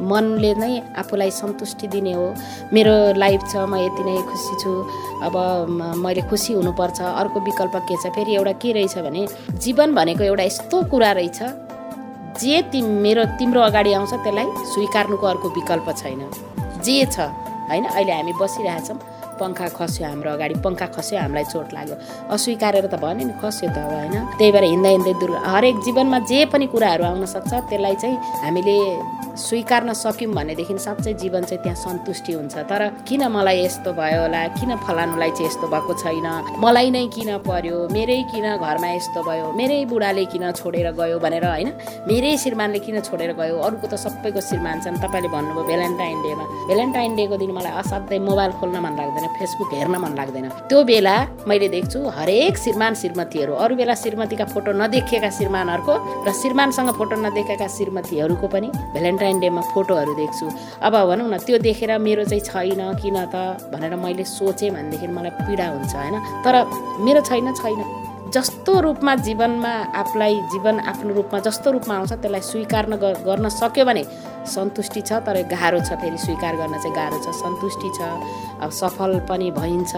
मनले 0.00 0.54
नै 0.54 0.72
आफूलाई 0.98 1.30
सन्तुष्टि 1.30 1.86
दिने 1.88 2.12
हो। 2.12 2.26
मेरो 2.72 2.94
लाइफ 3.18 3.40
छ 3.50 3.56
म 3.68 3.76
यति 3.78 4.02
नै 4.04 4.16
खुसी 4.30 4.54
छु। 4.62 4.72
अब 5.22 5.34
मैले 6.02 6.22
खुसी 6.30 6.52
हुनुपर्छ। 6.52 7.00
अर्को 7.00 7.40
विकल्प 7.40 7.76
के 7.88 7.96
छ? 7.96 8.10
फेरि 8.14 8.34
एउटा 8.34 8.52
के 8.62 8.72
रहेछ 8.72 8.98
भने 8.98 9.26
जीवन 9.62 9.94
भनेको 9.94 10.24
एउटा 10.24 10.42
यस्तो 10.42 10.82
कुरा 10.90 11.12
रहेछ 11.20 11.38
जे 12.42 12.62
तिम 12.72 12.84
मेरो 13.04 13.24
तिम्रो 13.38 13.60
अगाडि 13.70 13.92
आउँछ 13.94 14.12
त्यसलाई 14.26 14.46
स्वीकार्नुको 14.74 15.26
अर्को 15.26 15.48
विकल्प 15.54 15.86
छैन। 15.96 16.20
जे 16.82 17.04
छ 17.06 17.30
होइन? 17.70 17.84
अहिले 17.86 18.12
हामी 18.12 18.32
बसिरहेछौँ 18.40 18.98
पङ्खा 19.34 19.66
खस्यो 19.74 20.06
हाम्रो 20.06 20.30
अगाडि 20.30 20.54
पङ्खा 20.62 20.86
खस्यो 20.94 21.18
हामीलाई 21.18 21.44
चोट 21.50 21.68
लाग्यो। 21.74 21.96
अस्वीकारेर 22.34 22.86
त 22.86 22.94
भन्यो 23.02 23.26
नि 23.26 23.34
खस्यो 23.42 23.68
त 23.70 23.78
अब 23.82 23.90
होइन? 23.90 24.14
त्यही 24.38 24.50
भएर 24.54 24.64
हिँड्दा 24.64 24.90
हिँड्दै 24.94 25.14
दुर् 25.22 25.34
हरेक 25.42 25.76
जीवनमा 25.86 26.18
जे 26.30 26.38
पनि 26.52 26.66
कुराहरू 26.70 27.04
आउन 27.04 27.26
सक्छ 27.26 27.52
त्यसलाई 27.70 27.94
चाहिँ 28.02 28.18
हामीले 28.44 28.76
स्वीकार्न 29.36 29.92
सक्यौँ 29.92 30.32
भनेदेखि 30.34 30.78
साँच्चै 30.78 31.12
जीवन 31.14 31.42
चाहिँ 31.44 31.62
त्यहाँ 31.62 31.76
सन्तुष्टि 31.76 32.32
हुन्छ। 32.32 32.56
तर 32.70 32.82
किन 33.08 33.22
मलाई 33.28 33.64
यस्तो 33.64 33.92
भयो 33.92 34.20
होला? 34.22 34.40
किन 34.58 34.76
फलानुलाई 34.86 35.30
चाहिँ 35.30 35.46
यस्तो 35.50 35.66
भएको 35.66 35.92
छैन? 36.02 36.26
मलाई 36.62 36.90
नै 36.90 37.06
किन 37.10 37.30
पर्यो? 37.42 37.76
मेरै 37.90 38.22
किन 38.30 38.46
घरमा 38.56 38.88
यस्तो 38.94 39.20
भयो? 39.22 39.46
मेरै 39.58 39.84
बुढाले 39.90 40.24
किन 40.32 40.50
छोडेर 40.52 40.90
गयो 40.94 41.18
भनेर 41.18 41.44
होइन? 41.44 41.68
मेरै 42.08 42.36
श्रीमानले 42.38 42.78
किन 42.78 43.00
छोडेर 43.00 43.32
गयो? 43.34 43.58
अरूको 43.58 43.86
त 43.90 43.94
सबैको 43.98 44.40
श्रीमान 44.40 44.80
छन्। 44.84 45.02
तपाईँले 45.02 45.28
भन्नुभयो 45.34 45.64
भ्यालेन्टाइन 45.66 46.16
डेमा। 46.22 46.44
भ्यालेन्टाइन 46.70 47.10
डेको 47.16 47.36
दिन 47.42 47.50
मलाई 47.58 47.72
असाध्यै 47.82 48.18
मोबाइल 48.22 48.52
खोल्न 48.60 48.76
मन 48.84 48.94
लाग्दैन 49.00 49.26
फेसबुक 49.38 49.70
हेर्न 49.74 49.96
मन 49.98 50.12
लाग्दैन। 50.14 50.46
त्यो 50.70 50.78
बेला 50.84 51.16
मैले 51.48 51.68
देख्छु 51.74 51.98
हरेक 52.16 52.54
श्रीमान 52.64 52.92
श्रीमतीहरू 53.02 53.52
अरू 53.54 53.74
बेला 53.74 53.94
श्रीमतीका 53.94 54.46
फोटो 54.54 54.70
नदेखिएका 54.72 55.30
श्रीमानहरूको 55.38 55.94
र 56.26 56.28
श्रीमानसँग 56.40 56.90
फोटो 56.98 57.16
नदेखेका 57.24 57.66
श्रीमतीहरूको 57.76 58.46
पनि 58.54 58.68
भ्यालेन्टाइन 58.94 59.22
डेमा 59.40 59.60
फोटोहरू 59.72 60.14
देख्छु। 60.14 60.46
अब 60.82 60.94
भनौँ 61.08 61.28
न 61.28 61.38
त्यो 61.38 61.58
देखेर 61.58 61.98
मेरो 61.98 62.24
चाहिँ 62.24 62.44
छैन 62.44 62.82
किन 63.00 63.18
त 63.34 63.36
भनेर 63.72 63.96
मैले 63.96 64.24
सोचेँ 64.24 64.70
भनेदेखि 64.70 65.06
मलाई 65.06 65.30
पीडा 65.30 65.66
हुन्छ 65.68 65.94
होइन? 65.96 66.16
तर 66.44 66.54
मेरो 67.00 67.20
छैन 67.20 67.52
छैन। 67.54 67.80
जस्तो 68.34 68.72
रूपमा 68.80 69.14
जीवनमा 69.26 69.72
आफूलाई 70.00 70.34
जीवन 70.52 70.78
आफ्नो 70.90 71.14
रूपमा 71.14 71.38
जस्तो 71.46 71.70
रूपमा 71.70 71.94
आउँछ 71.96 72.12
त्यसलाई 72.12 72.40
स्वीकार 72.50 72.84
गर्न 73.26 73.48
सक्यो 73.48 73.84
भने 73.84 74.04
सन्तुष्टि 74.54 75.00
छ 75.00 75.12
तर 75.26 75.36
गाह्रो 75.52 75.80
छ 75.80 75.96
फेरि 76.00 76.18
स्वीकार 76.18 76.56
गर्न 76.56 76.74
चाहिँ 76.82 76.94
गाह्रो 76.96 77.18
छ 77.24 77.34
सन्तुष्टि 77.36 77.90
छ 77.96 78.00
अब 78.64 78.70
सफल 78.70 79.12
पनि 79.28 79.50
भइन्छ। 79.50 79.92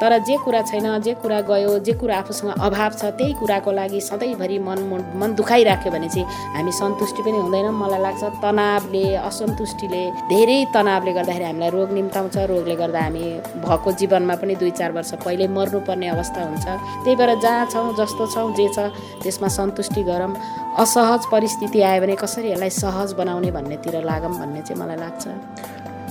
तर 0.00 0.12
जे 0.26 0.36
कुरा 0.44 0.60
छैन 0.70 0.86
जे 1.02 1.14
कुरा 1.22 1.40
गयो 1.50 1.78
जे 1.86 1.92
कुरा 2.00 2.16
आफूसँग 2.18 2.50
अभाव 2.58 2.90
छ 3.00 3.04
त्यही 3.18 3.32
कुराको 3.40 3.72
लागि 3.72 4.00
सधैँभरि 4.00 4.58
मन 4.68 4.78
मन- 4.90 5.14
मन 5.20 5.34
दुखाइराख्यो 5.40 5.92
भने 5.92 6.08
चाहिँ 6.08 6.26
हामी 6.54 6.72
सन्तुष्टि 6.72 7.22
पनि 7.22 7.38
हुँदैनौँ 7.38 7.72
मलाई 7.72 8.00
लाग्छ 8.02 8.22
तनावले 8.42 9.04
असन्तुष्टिले 9.28 10.02
धेरै 10.30 10.58
तनावले 10.74 11.12
गर्दाखेरि 11.18 11.44
हामीलाई 11.44 11.70
रोग 11.70 11.90
निम्ताउँछ। 11.98 12.36
रोगले 12.50 12.76
गर्दा 12.82 13.00
हामी 13.00 13.24
भएको 13.64 13.92
जीवनमा 14.00 14.34
पनि 14.42 14.54
दुई 14.62 14.70
चार 14.78 14.92
वर्ष 14.92 15.12
पहिल्यै 15.24 15.48
मर्नुपर्ने 15.56 16.08
अवस्था 16.14 16.40
हुन्छ। 16.44 16.66
त्यही 17.04 17.16
भएर 17.16 17.34
जहाँ 17.40 17.66
छौँ 17.70 17.94
जस्तो 17.96 18.26
छौँ 18.34 18.48
जे 18.58 18.66
छ 18.74 18.78
त्यसमा 19.22 19.48
सन्तुष्टि 19.48 20.02
गरौँ 20.02 20.34
असहज 20.82 21.22
परिस्थिति 21.32 21.78
आयो 21.80 22.00
भने 22.02 22.14
कसरी 22.18 22.48
यसलाई 22.50 22.70
सहज 22.82 23.12
बनाउने 23.14 23.50
भन्नेतिर 23.56 24.02
लागौँ 24.04 24.34
भन्ने 24.38 24.60
चाहिँ 24.66 24.78
मलाई 24.82 24.98
लाग्छ। 24.98 25.24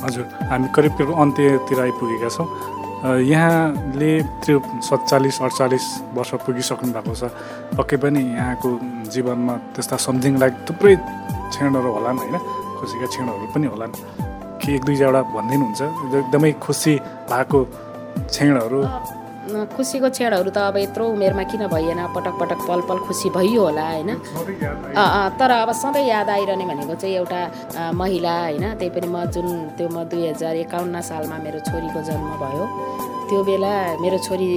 हजुर 0.03 0.25
हामी 0.49 0.67
करिब 0.75 0.91
करिब 0.97 1.09
अन्त्यतिर 1.21 1.79
आइपुगेका 1.79 2.29
छौँ। 2.35 2.47
यहाँले 2.99 4.11
त्यो 4.43 4.59
सत्तालिस 4.83 5.37
अडचालिस 5.41 5.85
वर्ष 6.15 6.31
पुगिसक्नु 6.43 6.91
भएको 6.95 7.13
छ। 7.15 7.31
पक्कै 7.79 7.97
पनि 8.03 8.21
यहाँको 8.35 8.69
जीवनमा 9.13 9.53
त्यस्ता 9.75 9.95
सम्झिङलाई 10.07 10.51
थुप्रै 10.67 10.95
क्षणहरू 11.51 11.89
होलान् 11.95 12.19
होइन? 12.19 12.35
खुसीका 12.79 13.07
क्षणहरू 13.07 13.45
पनि 13.55 13.67
होलान्। 13.71 13.93
कि 14.59 14.75
एक 14.75 14.83
दुईवटा 14.83 15.21
भनिदिनुहुन्छ। 15.35 15.81
एकदमै 16.19 16.51
खुसी 16.59 16.93
भएको 17.31 17.59
क्षणहरू। 18.27 18.79
खुसीको 19.75 20.09
क्षणहरू 20.09 20.49
त 20.49 20.57
अब 20.69 20.77
यत्रो 20.77 21.05
उमेरमा 21.15 21.43
किन 21.51 21.63
भइएन 21.73 22.01
पटक 22.15 22.35
पटक 22.39 22.59
पल 22.67 22.81
पल 22.89 22.97
खुसी 23.07 23.29
भइयो 23.37 23.61
होला 23.61 23.85
होइन? 23.89 24.09
तर 25.39 25.51
अब 25.51 25.71
सधैँ 25.81 26.05
याद 26.07 26.29
आइरहने 26.29 26.65
भनेको 26.65 26.95
चाहिँ 26.95 27.15
एउटा 27.15 27.41
महिला 27.93 28.33
होइन? 28.39 28.65
त्यही 28.79 28.89
पनि 28.95 29.07
म 29.07 29.25
जुन 29.33 29.47
त्यो 29.77 29.87
म 29.89 30.03
दुई 30.09 30.27
हजार 30.27 30.55
एकाउन्न 30.65 31.01
सालमा 31.01 31.37
मेरो 31.45 31.59
छोरीको 31.69 31.99
जन्म 32.09 32.29
भयो। 32.43 32.65
त्यो 33.29 33.39
बेला 33.45 33.73
मेरो 34.01 34.17
छोरी 34.25 34.49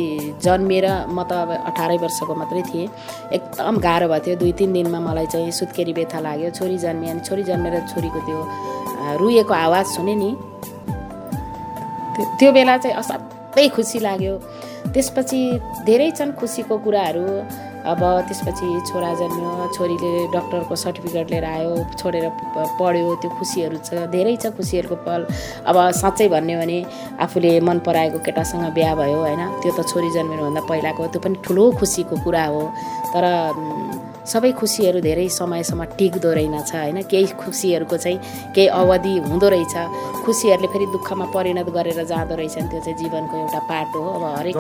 जन्मिएर 0.45 0.87
म 1.13 1.23
त 1.29 1.33
अब 1.45 1.51
अठारै 1.69 1.99
वर्षको 2.05 2.35
मात्रै 2.35 2.63
थिएँ। 2.73 2.89
एकदम 3.37 3.77
गाह्रो 3.85 4.07
भएको 4.09 4.25
थियो 4.25 4.37
दुई 4.41 4.53
तिन 4.59 4.73
दिनमा 4.73 5.01
मलाई 5.09 5.27
चाहिँ 5.33 5.53
सुत्केरी 5.61 5.93
व्यथा 5.93 6.19
लाग्यो। 6.27 6.51
छोरी 6.57 6.77
जन्मियो 6.85 7.11
अनि 7.13 7.21
छोरी 7.29 7.43
जन्मेर 7.51 7.75
छोरीको 7.93 8.21
त्यो 8.27 8.41
रुएको 9.21 9.55
आवाज 9.55 9.87
सुने 9.97 10.15
नि। 10.17 10.31
त्यो 12.39 12.49
बेला 12.53 12.77
चाहिँ 12.81 12.97
असाध्यै 12.97 13.69
खुसी 13.77 13.99
लाग्यो। 14.01 14.35
त्यसपछि 14.95 15.41
धेरै 15.87 16.11
छन् 16.19 16.33
खुसीको 16.41 16.79
कुराहरू। 16.85 17.27
अब 17.83 17.99
त्यसपछि 18.29 18.67
छोरा 18.89 19.11
जन्मियो 19.19 19.67
छोरीले 19.75 20.11
डक्टरको 20.35 20.75
सर्टिफिकेट 20.77 21.31
लिएर 21.31 21.45
आयो 21.45 21.71
छोडेर 21.99 22.29
पढ्यो 22.79 23.15
त्यो 23.23 23.31
खुसीहरू 23.39 23.77
छ 23.87 24.07
धेरै 24.15 24.35
छ 24.37 24.55
खुसीहरूको 24.55 24.97
पल। 25.03 25.27
अब 25.67 25.77
साँच्चै 25.91 26.29
भन्यो 26.31 26.59
भने 26.61 26.79
आफूले 27.27 27.53
मन 27.67 27.79
पराएको 27.83 28.19
केटासँग 28.23 28.65
बिहा 28.79 28.95
भयो 28.95 29.19
होइन 29.27 29.43
त्यो 29.63 29.73
त 29.75 29.81
छोरी 29.91 30.11
जन्मिनुभन्दा 30.15 30.63
पहिलाको 30.71 31.07
त्यो 31.11 31.21
पनि 31.27 31.43
ठुलो 31.43 31.65
खुसीको 31.83 32.17
कुरा 32.23 32.45
हो। 32.55 32.63
तर 33.11 33.25
सबै 34.23 34.51
खुसीहरू 34.55 35.01
धेरै 35.03 35.29
समयसम्म 35.29 35.85
टिक्दो 35.99 36.31
रहेनछ 36.33 36.73
होइन? 36.75 36.99
केही 37.11 37.27
खुसीहरूको 37.43 37.97
चाहिँ 37.97 38.19
केही 38.55 38.69
अवधि 38.71 39.13
हुँदो 39.27 39.49
रहेछ। 39.55 39.75
खुसीहरूले 40.25 40.69
फेरि 40.73 40.87
दुःखमा 40.95 41.27
परिणत 41.35 41.69
गरेर 41.75 41.99
जाँदो 42.07 42.35
रहेछन्। 42.39 42.69
त्यो 42.71 42.81
चाहिँ 42.87 42.97
जीवनको 43.03 43.35
एउटा 43.43 43.61
पाटो 43.71 43.99
हो। 43.99 44.11
अब 44.15 44.25
हरेक 44.39 44.55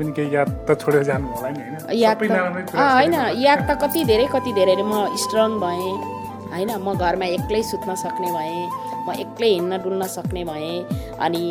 पनि 0.00 0.12
केही 0.16 0.34
याद 0.34 0.48
त 0.68 0.78
छोडेर 0.80 1.02
जानु 1.04 1.26
होला 1.36 1.48
नि 1.52 1.60
होइन? 1.60 2.00
याद 2.00 2.16
होइन। 2.72 3.14
याद 3.44 3.60
त 3.68 3.70
कति 3.82 4.00
धेरै 4.10 4.26
कति 4.32 4.52
धेरै 4.56 4.76
म 4.82 4.94
स्ट्रङ 5.24 5.50
भएँ 5.60 5.92
होइन? 6.52 6.70
म 6.80 6.94
घरमा 6.96 7.26
एक्लै 7.36 7.62
सुत्न 7.62 7.94
सक्ने 8.04 8.30
भएँ 8.32 8.64
म 9.06 9.12
एक्लै 9.24 9.48
हिँड्न 9.52 9.72
डुल्न 9.84 10.02
सक्ने 10.16 10.42
भएँ 10.44 10.76
अनि 11.20 11.44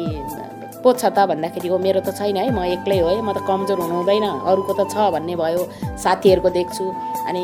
पो 0.85 0.93
छ 0.93 1.09
त 1.09 1.25
भन्दाखेरि 1.33 1.67
हो 1.73 1.77
मेरो 1.81 1.99
त 2.05 2.13
छैन 2.13 2.37
है 2.37 2.49
म 2.53 2.61
एक्लै 2.77 2.99
हो 3.01 3.09
है 3.09 3.21
म 3.25 3.33
त 3.33 3.41
कमजोर 3.49 3.81
हुनु 3.81 3.95
हुँदैन 3.99 4.25
अरूको 4.45 4.73
त 4.77 4.85
छ 4.93 5.09
भन्ने 5.17 5.35
भयो 5.41 5.61
साथीहरूको 6.05 6.49
देख्छु 6.57 6.85
अनि 7.25 7.43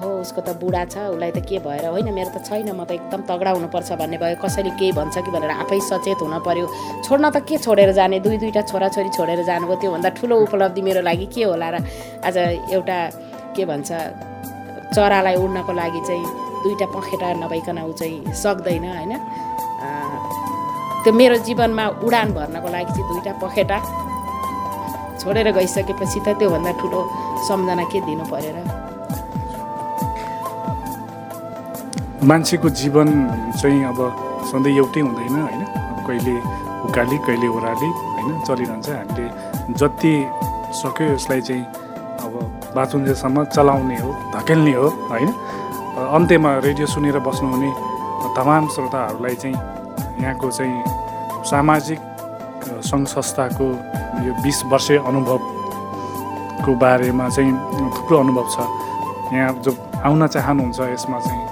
हो 0.00 0.08
उसको 0.22 0.40
त 0.40 0.56
बुढा 0.56 0.82
छ 0.92 1.04
उसलाई 1.12 1.30
त 1.36 1.38
के 1.44 1.58
भएर 1.60 1.84
होइन 1.92 2.08
मेरो 2.16 2.30
त 2.32 2.40
छैन 2.48 2.68
म 2.72 2.88
त 2.88 2.96
एकदम 2.96 3.20
तगडा 3.28 3.50
हुनुपर्छ 3.58 3.90
भन्ने 4.00 4.18
भयो 4.22 4.36
कसैले 4.40 4.70
केही 4.80 4.92
भन्छ 4.96 5.16
कि 5.20 5.30
भनेर 5.34 5.52
आफै 5.62 5.80
सचेत 5.90 6.20
हुन 6.24 6.34
पर्यो। 6.48 6.66
छोड्न 7.04 7.24
त 7.28 7.44
के 7.44 7.56
छोडेर 7.60 7.92
जाने 7.98 8.20
दुई 8.24 8.36
दुईवटा 8.40 8.62
छोराछोरी 8.70 9.10
छोडेर 9.18 9.42
जानुभयो 9.50 9.76
त्योभन्दा 9.82 10.10
ठुलो 10.16 10.36
उपलब्धि 10.46 10.82
मेरो 10.88 11.00
लागि 11.04 11.26
के 11.34 11.42
होला 11.44 11.68
र 11.74 11.76
आज 12.24 12.36
एउटा 12.72 12.98
के 13.56 13.62
भन्छ 13.68 13.88
चरालाई 14.94 15.36
उड्नको 15.44 15.72
लागि 15.82 16.00
चाहिँ 16.08 16.24
दुईवटा 16.62 16.86
पखेटा 16.94 17.28
नभइकन 17.42 17.78
ऊ 17.84 17.92
चाहिँ 18.00 18.32
सक्दैन 18.42 18.84
होइन? 18.96 19.12
त्यो 21.04 21.12
मेरो 21.12 21.36
जीवनमा 21.48 21.84
उडान 22.04 22.28
भर्नको 22.36 22.68
लागि 22.68 22.92
चाहिँ 22.92 23.06
दुईवटा 23.08 23.32
पखेटा 23.42 23.78
छोडेर 25.20 25.48
गइसकेपछि 25.56 26.20
त 26.20 26.28
त्योभन्दा 26.38 26.72
ठुलो 26.80 27.00
सम्झना 27.48 27.84
के 27.92 28.00
दिनु 28.04 28.24
परेर? 28.32 28.56
मान्छेको 32.28 32.68
जीवन 32.80 33.08
चाहिँ 33.60 33.80
अब 33.90 33.98
सधैँ 34.50 34.76
एउटै 34.76 35.00
हुँदैन 35.00 35.36
होइन? 35.40 35.62
कहिले 36.06 36.34
उकाली 36.84 37.16
कहिले 37.26 37.48
ओह्राली 37.48 37.88
होइन? 37.88 38.28
चलिरहन्छ। 38.48 38.88
हामीले 38.90 39.26
जति 39.80 40.12
सक्यो 40.80 41.06
यसलाई 41.16 41.40
चाहिँ 41.48 41.64
अब 42.24 42.32
बाँचुन्जेलसम्म 42.76 43.44
चलाउने 43.56 43.96
हो 44.04 44.10
धकेल्ने 44.36 44.72
हो 44.76 44.88
होइन? 45.10 45.30
अन्त्यमा 46.16 46.50
रेडियो 46.68 46.86
सुनेर 46.92 47.18
बस्नुहुने 47.24 47.70
तमाम 48.36 48.68
श्रोताहरूलाई 48.74 49.36
चाहिँ 49.42 49.79
यहाँको 50.22 50.50
चाहिँ 50.50 50.76
सामाजिक 51.50 52.00
सङ्घ 52.90 53.06
संस्थाको 53.08 53.66
यो 54.26 54.32
बिस 54.44 54.58
वर्षे 54.72 54.96
अनुभवको 55.10 56.70
बारेमा 56.84 57.28
चाहिँ 57.28 57.52
थुप्रो 57.96 58.16
अनुभव 58.18 58.46
छ। 58.54 58.56
यहाँ 59.34 59.52
जो 59.64 59.70
आउन 60.04 60.26
चाहनुहुन्छ 60.26 60.80
यसमा 60.80 61.18
चाहिँ 61.26 61.44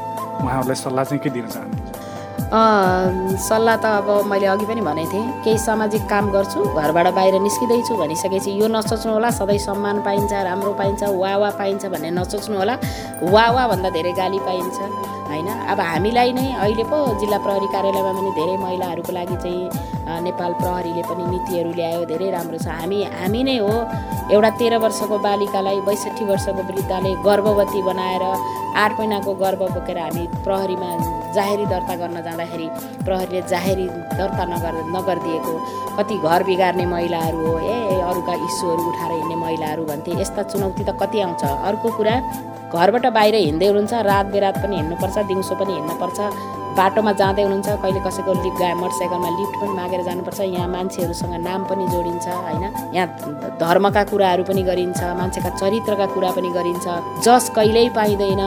उहाँहरूलाई 0.45 0.79
सल्लाह 0.85 1.05
चाहिँ 1.05 1.23
के 1.25 1.31
दिन 1.31 1.47
चाहनुहुन्छ? 1.49 1.87
सल्लाह 2.49 3.77
त 3.77 3.85
अब 3.85 4.09
मैले 4.25 4.47
अघि 4.47 4.67
पनि 4.67 4.81
भनेको 4.81 5.13
थिएँ 5.13 5.27
केही 5.45 5.59
सामाजिक 5.59 6.03
काम 6.09 6.25
गर्छु 6.33 6.61
घरबाट 6.81 7.07
बाहिर 7.13 7.35
निस्किँदैछु 7.45 7.95
भनिसकेपछि 7.97 8.51
यो 8.61 8.69
नसोच्नु 8.73 9.13
होला 9.13 9.31
सधैँ 9.37 9.59
सम्मान 9.69 10.01
पाइन्छ 10.01 10.33
राम्रो 10.33 10.73
पाइन्छ 10.81 11.03
वा 11.13 11.37
वा 11.37 11.51
पाइन्छ 11.61 11.87
भन्ने 11.93 12.11
नसोच्नु 12.17 12.57
होला 12.57 12.75
वा 13.33 13.45
वा 13.53 13.65
भन्दा 13.69 13.89
धेरै 13.97 14.13
गाली 14.17 14.39
पाइन्छ। 14.49 14.77
होइन? 15.29 15.49
अब 15.73 15.81
हामीलाई 15.81 16.33
नै 16.39 16.47
अहिले 16.65 16.85
पो 16.93 16.99
जिल्ला 17.21 17.39
प्रहरी 17.45 17.69
कार्यालयमा 17.75 18.13
पनि 18.19 18.31
धेरै 18.39 18.57
महिलाहरूको 18.65 19.13
लागि 19.19 19.37
चाहिँ 19.45 19.97
नेपाल 20.27 20.53
प्रहरीले 20.61 21.03
पनि 21.09 21.25
नीतिहरू 21.33 21.71
ल्यायो 21.79 22.05
धेरै 22.13 22.29
राम्रो 22.37 22.59
छ। 22.59 22.67
हामी 22.81 22.99
हामी 23.21 23.43
नै 23.49 23.57
हो 23.65 23.73
एउटा 24.35 24.51
तेह्र 24.61 24.75
वर्षको 24.85 25.17
बालिकालाई 25.27 25.81
बैसठी 25.89 26.25
वर्षको 26.31 26.63
वृद्धाले 26.71 27.13
गर्भवती 27.27 27.81
बनाएर 27.89 28.25
आठ 28.83 28.93
महिनाको 28.99 29.33
गर्भ 29.43 29.61
बोकेर 29.75 29.99
हामी 29.99 30.25
प्रहरीमा 30.47 30.91
जाहेरी 31.37 31.67
दर्ता 31.73 31.95
गर्न 32.01 32.17
जाँदाखेरि 32.27 32.67
प्रहरीले 33.05 33.43
जाहेरी 33.53 33.87
दर्ता 34.21 34.45
नगर 34.53 34.75
नगरिदिएको। 34.97 35.55
कति 35.99 36.17
घर 36.25 36.43
बिगार्ने 36.49 36.87
महिलाहरू 36.95 37.41
हो 37.47 37.53
ए 37.59 38.01
अरूका 38.11 38.35
इस्युहरू 38.49 38.83
उठाएर 38.91 39.13
हिँड्ने 39.13 39.37
महिलाहरू 39.45 39.83
भन्थे 39.91 40.21
यस्ता 40.21 40.43
चुनौती 40.51 40.85
त 40.85 40.97
कति 41.03 41.21
आउँछ? 41.21 41.43
अर्को 41.69 41.89
कुरा 41.97 42.17
घरबाट 42.69 43.07
बाहिर 43.17 43.35
हिँड्दै 43.35 43.67
हुनुहुन्छ 43.67 43.93
रात 44.11 44.27
बेरात 44.33 44.57
पनि 44.63 44.77
हिँड्नुपर्छ 44.77 45.17
दिउँसो 45.29 45.55
पनि 45.61 45.73
हिँड्नुपर्छ। 45.73 46.19
बाटोमा 46.79 47.13
जाँदै 47.21 47.43
हुनुहुन्छ 47.43 47.69
कहिले 47.83 48.01
कसैको 48.07 48.33
लिफ्ट 48.45 48.59
गा 48.63 48.69
मोटरसाइकलमा 48.81 49.31
लिफ्ट 49.39 49.55
पनि 49.61 49.73
मागेर 49.79 50.03
जानुपर्छ। 50.09 50.41
यहाँ 50.55 50.69
मान्छेहरूसँग 50.75 51.35
नाम 51.43 51.61
पनि 51.71 51.85
जोडिन्छ 51.93 52.27
होइन? 52.29 52.65
यहाँ 52.95 53.09
धर्मका 53.59 54.03
कुराहरू 54.11 54.43
पनि 54.49 54.63
गरिन्छ 54.63 55.01
मान्छेका 55.21 55.51
चरित्रका 55.61 56.07
कुरा 56.15 56.31
पनि 56.39 56.51
गरिन्छ। 56.57 56.87
जस 57.27 57.45
कहिल्यै 57.57 57.89
पाइँदैन 57.99 58.43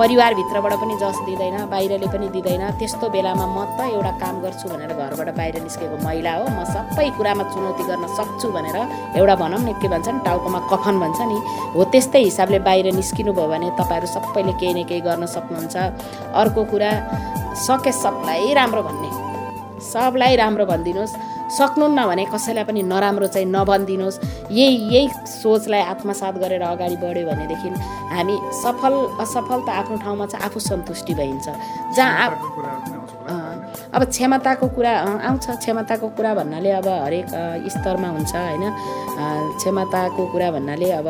परिवारभित्रबाट 0.00 0.74
पनि 0.82 0.94
जस 1.02 1.18
दिँदैन 1.26 1.56
बाहिरले 1.70 2.08
पनि 2.10 2.26
दिँदैन। 2.34 2.64
त्यस्तो 2.78 3.06
बेलामा 3.14 3.46
म 3.46 3.58
त 3.78 3.86
एउटा 3.94 4.12
काम 4.18 4.34
गर्छु 4.42 4.66
भनेर 4.68 4.92
घरबाट 4.92 5.28
बाहिर 5.38 5.54
निस्केको 5.62 5.96
महिला 6.02 6.32
हो। 6.36 6.44
म 6.50 6.66
सबै 6.74 7.08
कुरामा 7.16 7.44
चुनौती 7.54 7.84
गर्न 7.86 8.04
सक्छु 8.18 8.48
भनेर 8.50 8.76
एउटा 9.14 9.34
भनौँ 9.38 9.62
न 9.62 9.72
के 9.78 9.88
भन्छ 9.88 10.08
नि 10.10 10.20
टाउकोमा 10.26 10.60
कफन 10.72 10.94
भन्छ 10.98 11.20
नि। 11.30 11.38
हो 11.76 11.84
त्यस्तै 11.94 12.22
हिसाबले 12.28 12.58
बाहिर 12.66 12.86
निस्किनु 12.98 13.32
भयो 13.32 13.48
भने 13.48 13.70
तपाईँहरू 13.78 14.06
सबैले 14.10 14.52
केही 14.60 14.74
न 14.74 14.78
केही 14.90 15.00
गर्न 15.06 15.26
सक्नुहुन्छ। 15.30 15.76
अर्को 16.34 16.60
कुरा 16.72 16.90
सके 17.64 17.92
सबलाई 17.92 18.52
राम्रो 18.54 18.82
भन्ने। 18.82 19.10
सबलाई 19.84 20.36
राम्रो 20.36 20.64
भनिदिनुहोस्। 20.66 21.16
सक्नुहुन्न 21.56 22.00
भने 22.06 22.24
कसैलाई 22.34 22.64
पनि 22.64 22.82
नराम्रो 22.82 23.26
चाहिँ 23.30 23.46
नभनिदिनुहोस्। 23.46 24.18
यही 24.50 24.76
यही 24.94 25.08
सोचलाई 25.30 25.82
आत्मसात 25.94 26.34
गरेर 26.42 26.62
अगाडि 26.62 26.96
बढ्यो 27.02 27.26
भनेदेखि 27.30 27.68
हामी 28.12 28.36
सफल 28.62 28.94
असफल 29.22 29.60
त 29.62 29.68
आफ्नो 29.70 29.96
ठाउँमा 30.04 30.26
चाहिँ 30.26 30.44
आफू 30.46 30.58
सन्तुष्टि 30.60 31.14
भइन्छ। 31.14 31.46
जहाँ 31.96 32.28
अब 33.96 34.02
क्षमताको 34.06 34.66
कुरा 34.76 34.92
आउँछ 35.24 35.46
क्षमताको 35.56 36.08
कुरा 36.16 36.34
भन्नाले 36.34 36.70
अब 36.70 36.88
हरेक 36.88 37.26
स्तरमा 37.72 38.08
हुन्छ 38.10 38.34
होइन? 38.36 38.64
क्षमताको 39.56 40.26
कुरा 40.32 40.50
भन्नाले 40.52 40.90
अब 40.92 41.08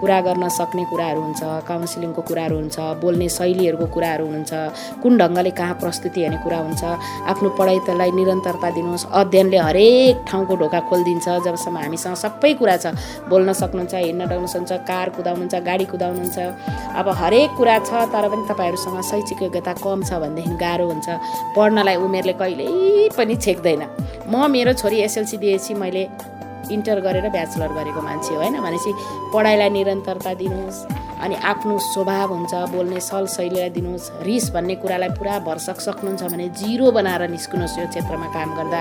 कुरा 0.00 0.20
गर्न 0.20 0.48
सक्ने 0.50 0.84
कुराहरू 0.84 1.20
हुन्छ 1.22 1.40
काउन्सिलिङको 1.64 2.22
कुराहरू 2.22 2.56
हुन्छ 2.56 2.76
बोल्ने 3.00 3.28
शैलीहरूको 3.30 3.86
कुराहरू 3.88 4.26
हुन्छ 4.26 4.52
कुन 5.02 5.16
ढङ्गले 5.18 5.50
कहाँ 5.50 5.74
प्रस्तुति 5.80 6.20
हेर्ने 6.20 6.38
कुरा 6.44 6.58
हुन्छ 6.58 6.82
आफ्नो 7.24 7.48
पढाइ 7.56 7.78
तलाई 7.88 8.10
निरन्तरता 8.12 8.70
दिनुहोस् 8.70 9.06
अध्ययनले 9.14 9.58
हरेक 9.64 10.24
ठाउँको 10.28 10.54
ढोका 10.60 10.80
खोलिदिन्छ 10.90 11.26
जबसम्म 11.40 11.76
हामीसँग 11.78 12.16
सबै 12.20 12.52
कुरा 12.60 12.76
छ 12.76 12.92
बोल्न 13.32 13.52
सक्नुहुन्छ 13.54 13.94
हिँड्न 13.96 14.22
सक्नुहुन्छ 14.28 14.72
कार 14.84 15.08
कुदाउनुहुन्छ 15.16 15.54
गाडी 15.64 15.84
कुदाउनुहुन्छ 15.86 16.38
अब 16.94 17.08
हरेक 17.16 17.50
कुरा 17.56 17.78
छ 17.80 18.04
तर 18.12 18.28
पनि 18.28 18.44
तपाईँहरूसँग 18.44 19.00
शैक्षिक 19.04 19.42
योग्यता 19.42 19.72
कम 19.80 20.04
छ 20.04 20.20
भनेदेखि 20.20 20.56
गाह्रो 20.60 20.86
हुन्छ 20.86 21.08
पढ्नलाई 21.56 21.93
उमेरले 21.96 22.32
कहिल्यै 22.32 23.08
पनि 23.16 23.34
छेक्दैन। 23.36 23.82
म 24.28 24.50
मेरो 24.50 24.72
छोरी 24.72 24.96
एसएलसी 25.06 25.36
दिएपछि 25.36 25.74
मैले 25.74 26.04
इन्टर 26.72 27.00
गरेर 27.00 27.28
ब्याचलर 27.28 27.72
गरेको 27.76 28.00
मान्छे 28.00 28.34
हो 28.34 28.40
होइन? 28.40 28.56
भनेपछि 28.56 28.92
पढाइलाई 29.32 29.70
निरन्तरता 29.70 30.32
दिनुहोस् 30.34 30.80
अनि 31.24 31.34
आफ्नो 31.36 31.78
स्वभाव 31.78 32.28
हुन्छ 32.32 32.52
बोल्ने 32.72 33.00
सल 33.00 33.26
शैलीलाई 33.28 33.70
दिनुहोस्। 33.76 34.10
रिस 34.24 34.50
भन्ने 34.54 34.74
कुरालाई 34.80 35.10
पुरा 35.18 35.38
भर्सक 35.44 35.80
सक्नुहुन्छ 35.80 36.22
भने 36.32 36.48
जिरो 36.56 36.90
बनाएर 36.90 37.28
निस्किनुहोस् 37.30 37.78
यो 37.78 37.86
क्षेत्रमा 37.92 38.28
काम 38.32 38.48
गर्दा। 38.56 38.80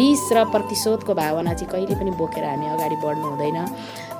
रिस 0.00 0.24
र 0.32 0.44
प्रतिशोधको 0.48 1.12
भावना 1.14 1.52
चाहिँ 1.54 1.70
कहिले 1.72 1.94
पनि 2.00 2.10
बोकेर 2.16 2.44
हामी 2.44 2.66
अगाडि 2.74 2.96
बढ्नु 3.04 3.26
हुँदैन। 3.28 3.58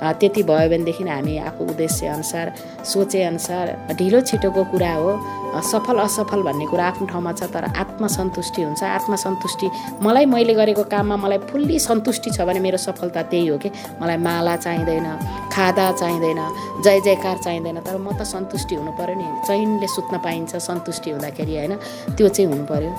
त्यति 0.01 0.43
भयो 0.43 0.69
भनेदेखि 0.69 1.03
हामी 1.03 1.37
आफू 1.37 1.63
उद्देश्यअनुसार 1.71 2.47
सोचेअनुसार 2.85 3.65
ढिलो 3.97 4.19
छिटोको 4.29 4.63
कुरा 4.71 4.93
हो। 4.93 5.11
सफल 5.51 5.97
असफल 5.99 6.41
भन्ने 6.41 6.65
कुरा 6.65 6.85
आफ्नो 6.87 7.05
ठाउँमा 7.11 7.31
छ 7.37 7.43
तर 7.53 7.65
आत्मसन्तुष्टि 7.75 8.61
हुन्छ। 8.61 8.83
आत्मसन्तुष्टि 8.83 9.67
मलाई 10.01 10.25
मैले 10.25 10.53
गरेको 10.55 10.83
काममा 10.89 11.15
मलाई 11.21 11.37
फुल्ली 11.51 11.79
सन्तुष्टि 11.79 12.29
छ 12.31 12.41
भने 12.47 12.59
मेरो 12.65 12.77
सफलता 12.79 13.21
त्यही 13.29 13.47
हो 13.47 13.57
कि? 13.59 13.69
मलाई 14.01 14.17
माला 14.17 14.55
चाहिँदैन 14.55 15.07
खादा 15.53 15.91
चाहिँदैन 15.91 16.39
जय 16.81 16.99
जयकार 17.05 17.37
चाहिँदैन 17.45 17.79
तर 17.85 17.97
म 17.99 18.15
त 18.15 18.23
सन्तुष्टि 18.23 18.75
हुनु 18.75 18.91
पऱ्यो 18.97 19.15
नि। 19.19 19.27
चैनले 19.47 19.87
सुत्न 19.87 20.17
पाइन्छ 20.23 20.55
सन्तुष्टि 20.55 21.09
हुँदाखेरि 21.11 21.53
होइन? 21.57 21.73
त्यो 22.15 22.27
चाहिँ 22.27 22.47
हुनु 22.51 22.65
पऱ्यो 22.65 22.91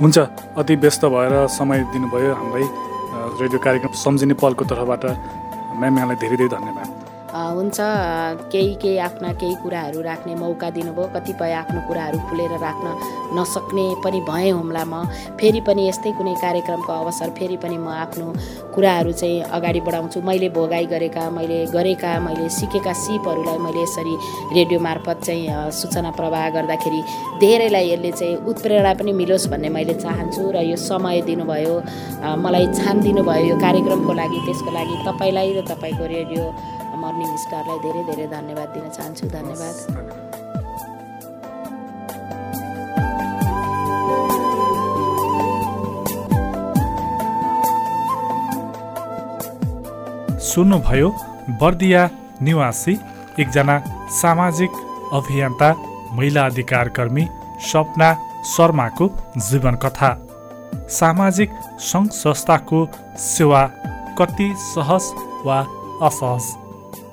हुन्छ 0.00 0.18
अति 0.56 0.74
व्यस्त 0.80 1.04
भएर 1.12 1.46
समय 1.52 1.78
दिनुभयो 1.92 2.34
हामीलाई 2.34 2.66
रेडियो 3.40 3.58
कार्यक्रम 3.60 3.92
सम्झिने 4.00 4.34
पलको 4.40 4.64
तर्फबाट 4.64 5.04
म्याम 5.80 5.96
यहाँलाई 5.96 6.16
धेरै 6.22 6.36
धेरै 6.36 6.48
धन्यवाद। 6.56 6.99
हुन्छ 7.30 7.78
केही 8.52 8.74
केही 8.82 8.98
आफ्ना 8.98 9.32
केही 9.40 9.54
कुराहरू 9.62 10.00
राख्ने 10.02 10.34
मौका 10.34 10.70
दिनुभयो 10.70 11.06
कतिपय 11.14 11.52
आफ्नो 11.52 11.80
कुराहरू 11.88 12.18
खुलेर 12.28 12.52
राख्न 12.58 12.86
नसक्ने 13.38 13.84
पनि 14.04 14.20
भएँ 14.28 14.50
हुम्ला 14.50 14.84
म। 14.84 15.04
फेरि 15.38 15.60
पनि 15.66 15.86
यस्तै 15.88 16.12
कुनै 16.18 16.34
कार्यक्रमको 16.42 16.92
अवसर 16.92 17.30
फेरि 17.38 17.56
पनि 17.62 17.76
म 17.78 17.88
आफ्नो 18.04 18.26
कुराहरू 18.74 19.12
चाहिँ 19.12 19.42
अगाडि 19.46 19.80
बढाउँछु। 19.86 20.20
मैले 20.26 20.48
भोगाइ 20.50 20.86
गरेका 20.92 21.30
मैले 21.30 21.58
गरेका 21.70 22.18
मैले 22.26 22.48
सिकेका 22.50 22.92
सिपहरूलाई 22.92 23.58
मैले 23.58 23.82
यसरी 23.82 24.14
रेडियो 24.58 24.80
मार्फत 24.80 25.22
चाहिँ 25.24 25.70
सूचना 25.70 26.10
प्रवाह 26.18 26.48
गर्दाखेरि 26.58 27.00
धेरैलाई 27.40 27.90
यसले 27.90 28.10
चाहिँ 28.12 28.36
उत्प्रेरणा 28.50 28.92
पनि 28.98 29.12
मिलोस् 29.12 29.48
भन्ने 29.50 29.68
मैले 29.70 29.94
चाहन्छु 30.02 30.50
र 30.50 30.66
यो 30.66 30.76
समय 30.76 31.20
दिनुभयो। 31.30 31.76
मलाई 32.42 32.66
छान 32.74 33.00
दिनुभयो 33.06 33.46
यो 33.46 33.56
कार्यक्रमको 33.60 34.12
लागि 34.18 34.38
त्यसको 34.46 34.70
लागि 34.74 34.94
तपाईँलाई 35.06 35.52
र 35.54 35.62
तपाईँको 35.70 36.04
रेडियो 36.16 36.44
मर्निङ 37.02 37.36
स्टारलाई 37.44 37.78
धेरै 37.84 38.02
धेरै 38.08 38.26
धन्यवाद 38.36 38.68
दिन 38.76 38.86
चाहन्छु। 38.96 39.26
धन्यवाद। 39.36 39.76
सुन्नुभयो 50.50 51.08
बर्दिया 51.60 52.02
निवासी 52.42 52.94
एकजना 53.40 53.76
सामाजिक 54.12 54.72
अभियन्ता 55.18 55.68
महिला 56.16 56.44
अधिकार 56.46 56.88
कर्मी 56.96 57.24
सपना 57.62 58.08
शर्माको 58.52 59.06
जीवन 59.48 59.74
कथा 59.84 60.10
सामाजिक 60.98 61.50
सङ्घ 61.90 62.08
संस्थाको 62.14 62.80
सेवा 63.26 63.62
कति 64.18 64.48
सहज 64.64 65.04
वा 65.46 65.58
असहज? 66.08 66.44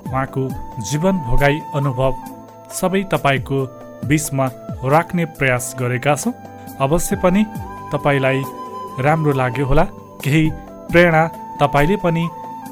उहाँको 0.07 0.47
जीवन 0.89 1.15
भोगाई 1.27 1.59
अनुभव 1.75 2.15
सबै 2.73 3.03
तपाईँको 3.11 3.59
बिचमा 4.07 4.45
राख्ने 4.85 5.25
प्रयास 5.37 5.75
गरेका 5.79 6.15
छौँ। 6.15 6.33
अवश्य 6.79 7.15
पनि 7.23 7.43
तपाईँलाई 7.93 8.41
राम्रो 9.05 9.31
लाग्यो 9.33 9.65
होला। 9.65 9.83
केही 10.23 10.49
प्रेरणा 10.91 11.23
तपाईँले 11.61 11.95
पनि 12.03 12.27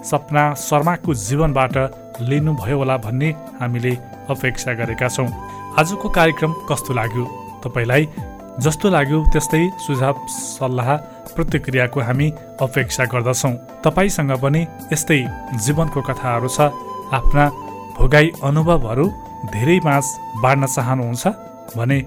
सपना 0.05 0.43
शर्माको 0.67 1.13
जीवनबाट 1.27 1.75
लिनुभयो 2.21 2.77
होला 2.77 2.97
भन्ने 2.97 3.29
हामीले 3.59 3.93
अपेक्षा 4.29 4.73
गरेका 4.79 5.07
छौँ। 5.09 5.27
आजको 5.79 6.09
कार्यक्रम 6.09 6.51
कस्तो 6.69 6.93
लाग्यो? 6.93 7.25
तपाईँलाई 7.65 8.07
जस्तो 8.63 8.89
लाग्यो 8.89 9.19
त्यस्तै 9.33 9.63
सुझाव 9.85 10.15
सल्लाह 10.31 10.89
प्रतिक्रियाको 11.35 11.99
हामी 11.99 12.27
अपेक्षा 12.61 13.03
गर्दछौँ। 13.11 13.53
तपाईँसँग 13.83 14.31
पनि 14.43 14.61
यस्तै 14.93 15.19
जीवनको 15.65 16.01
कथाहरू 16.01 16.47
छ। 16.47 16.71
आफ्ना 17.13 17.45
भोगाई 17.97 18.31
अनुभवहरू 18.43 19.05
धेरै 19.53 19.79
माझ 19.85 20.03
बाँड्न 20.43 20.65
चाहनुहुन्छ 20.65 21.27
भने 21.77 21.99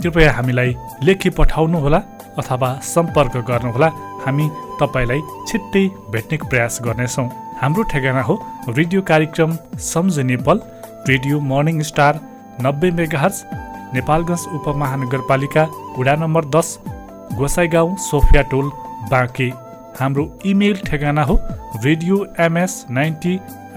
कृपया 0.00 0.32
हामीलाई 0.32 0.74
लेखी 1.02 1.30
पठाउनुहोला 1.38 2.00
अथवा 2.38 2.70
सम्पर्क 2.84 3.36
गर्नुहोला। 3.48 3.88
हामी 4.24 4.46
तपाईँलाई 4.80 5.20
छिट्टै 5.48 5.84
भेट्ने 6.12 6.36
प्रयास 6.50 6.78
गर्नेछौँ। 6.84 7.28
हाम्रो 7.60 7.82
ठेगाना 7.92 8.22
हो 8.22 8.34
रेडियो 8.68 9.00
कार्यक्रम 9.02 9.52
सम्झ 9.84 10.18
नेपाल 10.30 10.60
रेडियो 11.08 11.40
मर्निङ 11.50 11.80
स्टार 11.82 12.20
नब्बे 12.62 12.90
मेगाहर्ज 12.90 13.44
नेपालगञ्ज 13.94 14.46
उपमहानगरपालिका 14.56 15.64
वडा 15.98 16.14
नम्बर 16.22 16.44
दस 16.56 16.78
गोसाइगाउँ 17.38 17.96
सोफिया 18.00 18.42
टोल 18.50 18.70
बाँके। 19.10 19.48
हाम्रो 20.00 20.24
इमेल 20.46 20.76
ठेगाना 20.86 21.22
हो 21.24 21.38
radio 21.84 22.16
MS 22.40 22.84
ninety 22.90 23.34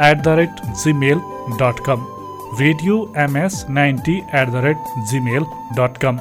at 0.10 0.22
the 0.24 0.36
rate 0.40 0.62
Gmail 0.84 1.20
dot 1.62 1.80
com 1.86 2.06
radio 2.60 2.96
MS 3.18 3.66
ninety 3.70 4.16
at 4.36 4.50
the 4.50 4.64
rate 4.66 4.78
Gmail 5.10 5.46
dot 5.78 5.98
com 5.98 6.18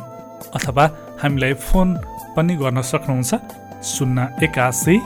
अथवा 0.54 0.90
हामीलाई 1.22 1.54
फोन 1.68 1.94
पनि 2.36 2.54
गर्न 2.56 2.82
सक्नुहुन्छ 2.90 3.34
शून्य 3.86 4.28
एकासी 4.42 4.98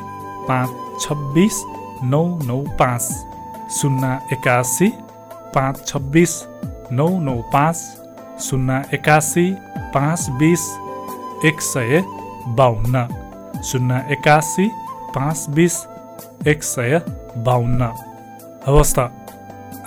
पाँच 0.49 1.01
छब्बिस 1.03 1.62
नौ 2.05 2.22
नौ 2.45 2.59
पाँच। 2.79 3.03
शून्य 3.72 4.18
एकासी 4.33 4.89
पाँच 5.55 5.87
छब्बिस 5.87 6.33
नौ 6.93 7.09
नौ 7.20 7.35
पाँच। 7.53 7.77
शून्य 8.45 8.83
एकासी 8.95 9.51
पाँच 9.95 10.29
बिस 10.41 10.64
एक 11.47 11.61
सय 11.62 12.03
बाहन्न 12.59 13.62
शून्य 13.62 14.05
एकासी 14.12 14.68
पाँच 15.14 15.47
बिस 15.57 15.77
एक 16.49 16.62
सय 16.64 17.01
बाहन्न 17.47 17.91
हवस् 18.66 18.94
त। 18.96 18.98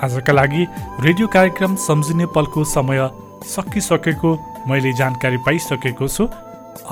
आजका 0.03 0.33
लागि 0.33 0.63
रेडियो 1.01 1.27
कार्यक्रम 1.27 1.75
सम्झिने 1.81 2.25
पलको 2.35 2.63
समय 2.67 2.99
सकिसकेको 3.45 4.29
मैले 4.69 4.91
जानकारी 4.93 5.37
पाइसकेको 5.45 6.07
छु। 6.07 6.25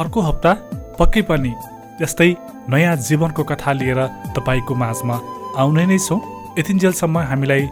अर्को 0.02 0.22
हप्ता 0.22 0.52
पक्कै 1.00 1.22
पनि 1.30 1.54
यस्तै 2.02 2.30
नयाँ 2.70 2.96
जीवनको 3.08 3.44
कथा 3.52 3.72
लिएर 3.80 4.00
तपाईँको 4.36 4.74
माझमा 4.76 5.16
आउने 5.62 5.86
नै 5.86 5.98
छौँ। 6.00 6.20
यतिन्जेलसम्म 6.60 7.18
हामीलाई 7.30 7.64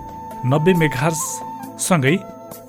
नब्बे 0.45 0.73
मेघार्ससँगै 0.81 2.15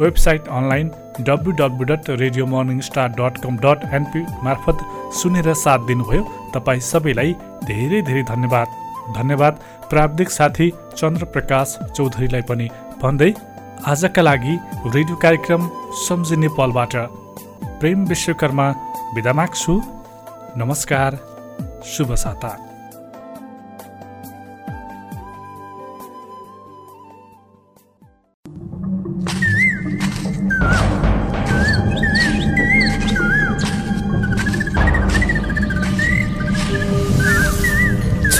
website 0.01 0.49
online 0.49 0.87
W 1.21 1.53
W 1.61 1.85
dot 1.91 2.11
radio 2.23 2.47
morning 2.47 2.81
star 2.89 3.09
dot 3.21 3.35
com 3.43 3.57
dot 3.65 3.85
NP 3.95 4.23
मार्फत 4.43 4.79
सुनेर 5.21 5.53
साथ 5.55 5.87
दिनुभयो। 5.87 6.23
तपाईँ 6.55 6.81
सबैलाई 6.91 7.33
धेरै 7.69 8.01
धेरै 8.09 8.23
धन्यवाद। 8.33 8.69
धन्यवाद 9.15 9.55
प्राविधिक 9.91 10.31
साथी 10.31 10.71
चन्द्रप्रकाश 10.97 11.79
चौधरीलाई 11.97 12.43
पनि 12.43 12.69
भन्दै 13.03 13.31
आजका 13.93 14.23
लागि 14.23 14.55
रेडियो 14.95 15.17
कार्यक्रम 15.17 15.63
सम्झिने 16.07 16.49
पलबाट 16.59 16.95
प्रेम 17.81 18.05
विश्वकर्मा 18.05 18.67
बिदा 19.15 19.33
माग्छु। 19.33 19.81
नमस्कार 20.57 21.19
शुभ 21.87 22.15
साता। 22.15 22.53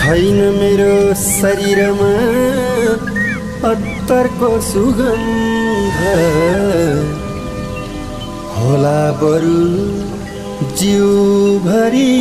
छैन 0.05 0.39
मेरो 0.55 0.95
शरीरमा 1.19 2.09
अत्तरको 3.69 4.49
सुगन्ध 4.65 5.95
होला 8.57 8.99
बरु 9.21 9.61
जिउभरि 10.79 12.11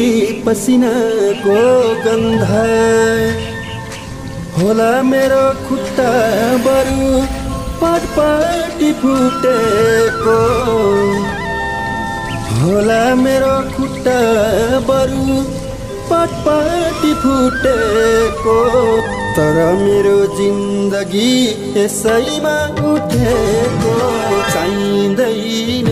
पसिनाको 0.46 1.58
गन्ध 2.06 2.46
होला 4.58 4.90
मेरो 5.10 5.42
खुट्टा 5.68 6.08
बरु 6.68 7.10
पटपटी 7.82 8.92
फुटेको। 9.02 10.38
होला 12.62 13.02
मेरो 13.24 13.54
खुट्टा 13.76 14.18
बरु 14.88 15.38
पटपटी 16.10 17.12
फुटेको 17.22 18.58
तर 19.36 19.56
मेरो 19.78 20.18
जिन्दगी 20.38 21.32
यसैमा 21.76 22.56
उठेको। 22.90 23.94
चाहिँदैन 24.54 25.88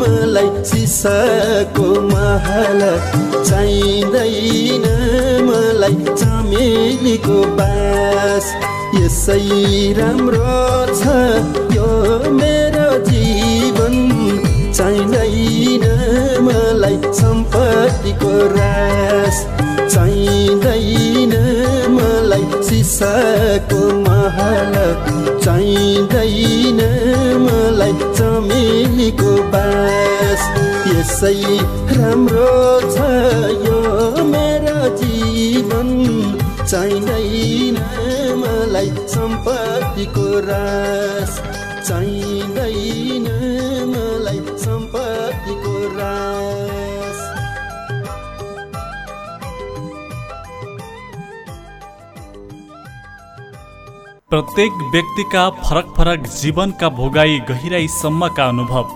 मलाई 0.00 0.48
सिसाको 0.70 1.88
महल 2.10 2.80
चाहिँदैन 3.48 4.84
मलाई 5.48 5.96
चमेलीको 6.20 7.38
बास। 7.60 8.46
यसै 9.00 9.40
राम्रो 9.98 10.58
छ 10.98 11.02
यो 11.76 11.88
मेरो 12.38 12.63
सम्पत्तिको 17.20 18.32
रास 18.56 19.38
चाहिँदैन 19.94 21.34
मलाई 21.96 22.46
सिसाको 22.68 23.80
महल 24.04 24.74
चाहिँदैन 25.44 26.80
मलाई 27.44 27.94
चमेलीको 28.18 29.32
बास। 29.54 30.42
यसै 30.88 31.34
राम्रो 31.96 32.56
छ 32.94 32.96
यो 33.66 34.24
मेरो 34.32 34.78
जीवन। 35.02 35.90
चाहिँदैन 36.66 37.76
मलाई 38.42 38.90
सम्पत्तिको 39.14 40.28
रास। 40.48 41.32
प्रत्येक 54.34 54.72
व्यक्तिका 54.92 55.42
फरक 55.56 55.92
फरक 55.96 56.24
जीवनका 56.28 56.88
भोगाई 56.90 57.38
गहिराईसम्मका 57.48 58.46
अनुभव 58.48 58.88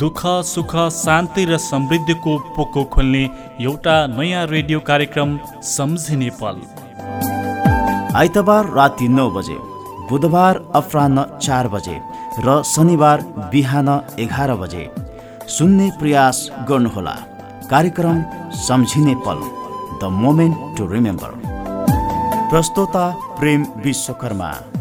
दुःख 0.00 0.20
सुख 0.50 0.72
शान्ति 0.92 1.44
र 1.44 1.56
समृद्धिको 1.60 2.36
पोको 2.56 2.84
खोल्ने 2.94 3.22
एउटा 3.60 3.96
नयाँ 4.14 4.46
रेडियो 4.46 4.80
कार्यक्रम 4.88 5.36
सम्झिने 5.72 6.30
पल। 6.40 6.62
आइतबार 8.16 8.72
राति 8.74 9.08
नौ 9.08 9.28
बजे 9.30 9.58
बुधबार 10.08 10.62
अपराह्न 10.74 11.26
चार 11.38 11.68
बजे 11.68 12.00
र 12.40 12.62
शनिबार 12.64 13.26
बिहान 13.52 13.88
एघार 14.18 14.54
बजे। 14.56 14.88
सुन्ने 15.58 15.90
प्रयास 16.00 16.48
गर्नुहोला। 16.68 17.16
कार्यक्रम 17.70 18.24
सम्झिने 18.64 19.14
पल 19.28 19.48
द 20.00 20.12
मोमेन्ट 20.22 20.76
टु 20.78 20.92
रिमेम्बर। 20.94 21.41
प्रस्तोता 22.52 23.10
प्रेम 23.38 23.66
विश्वकर्मा। 23.76 24.71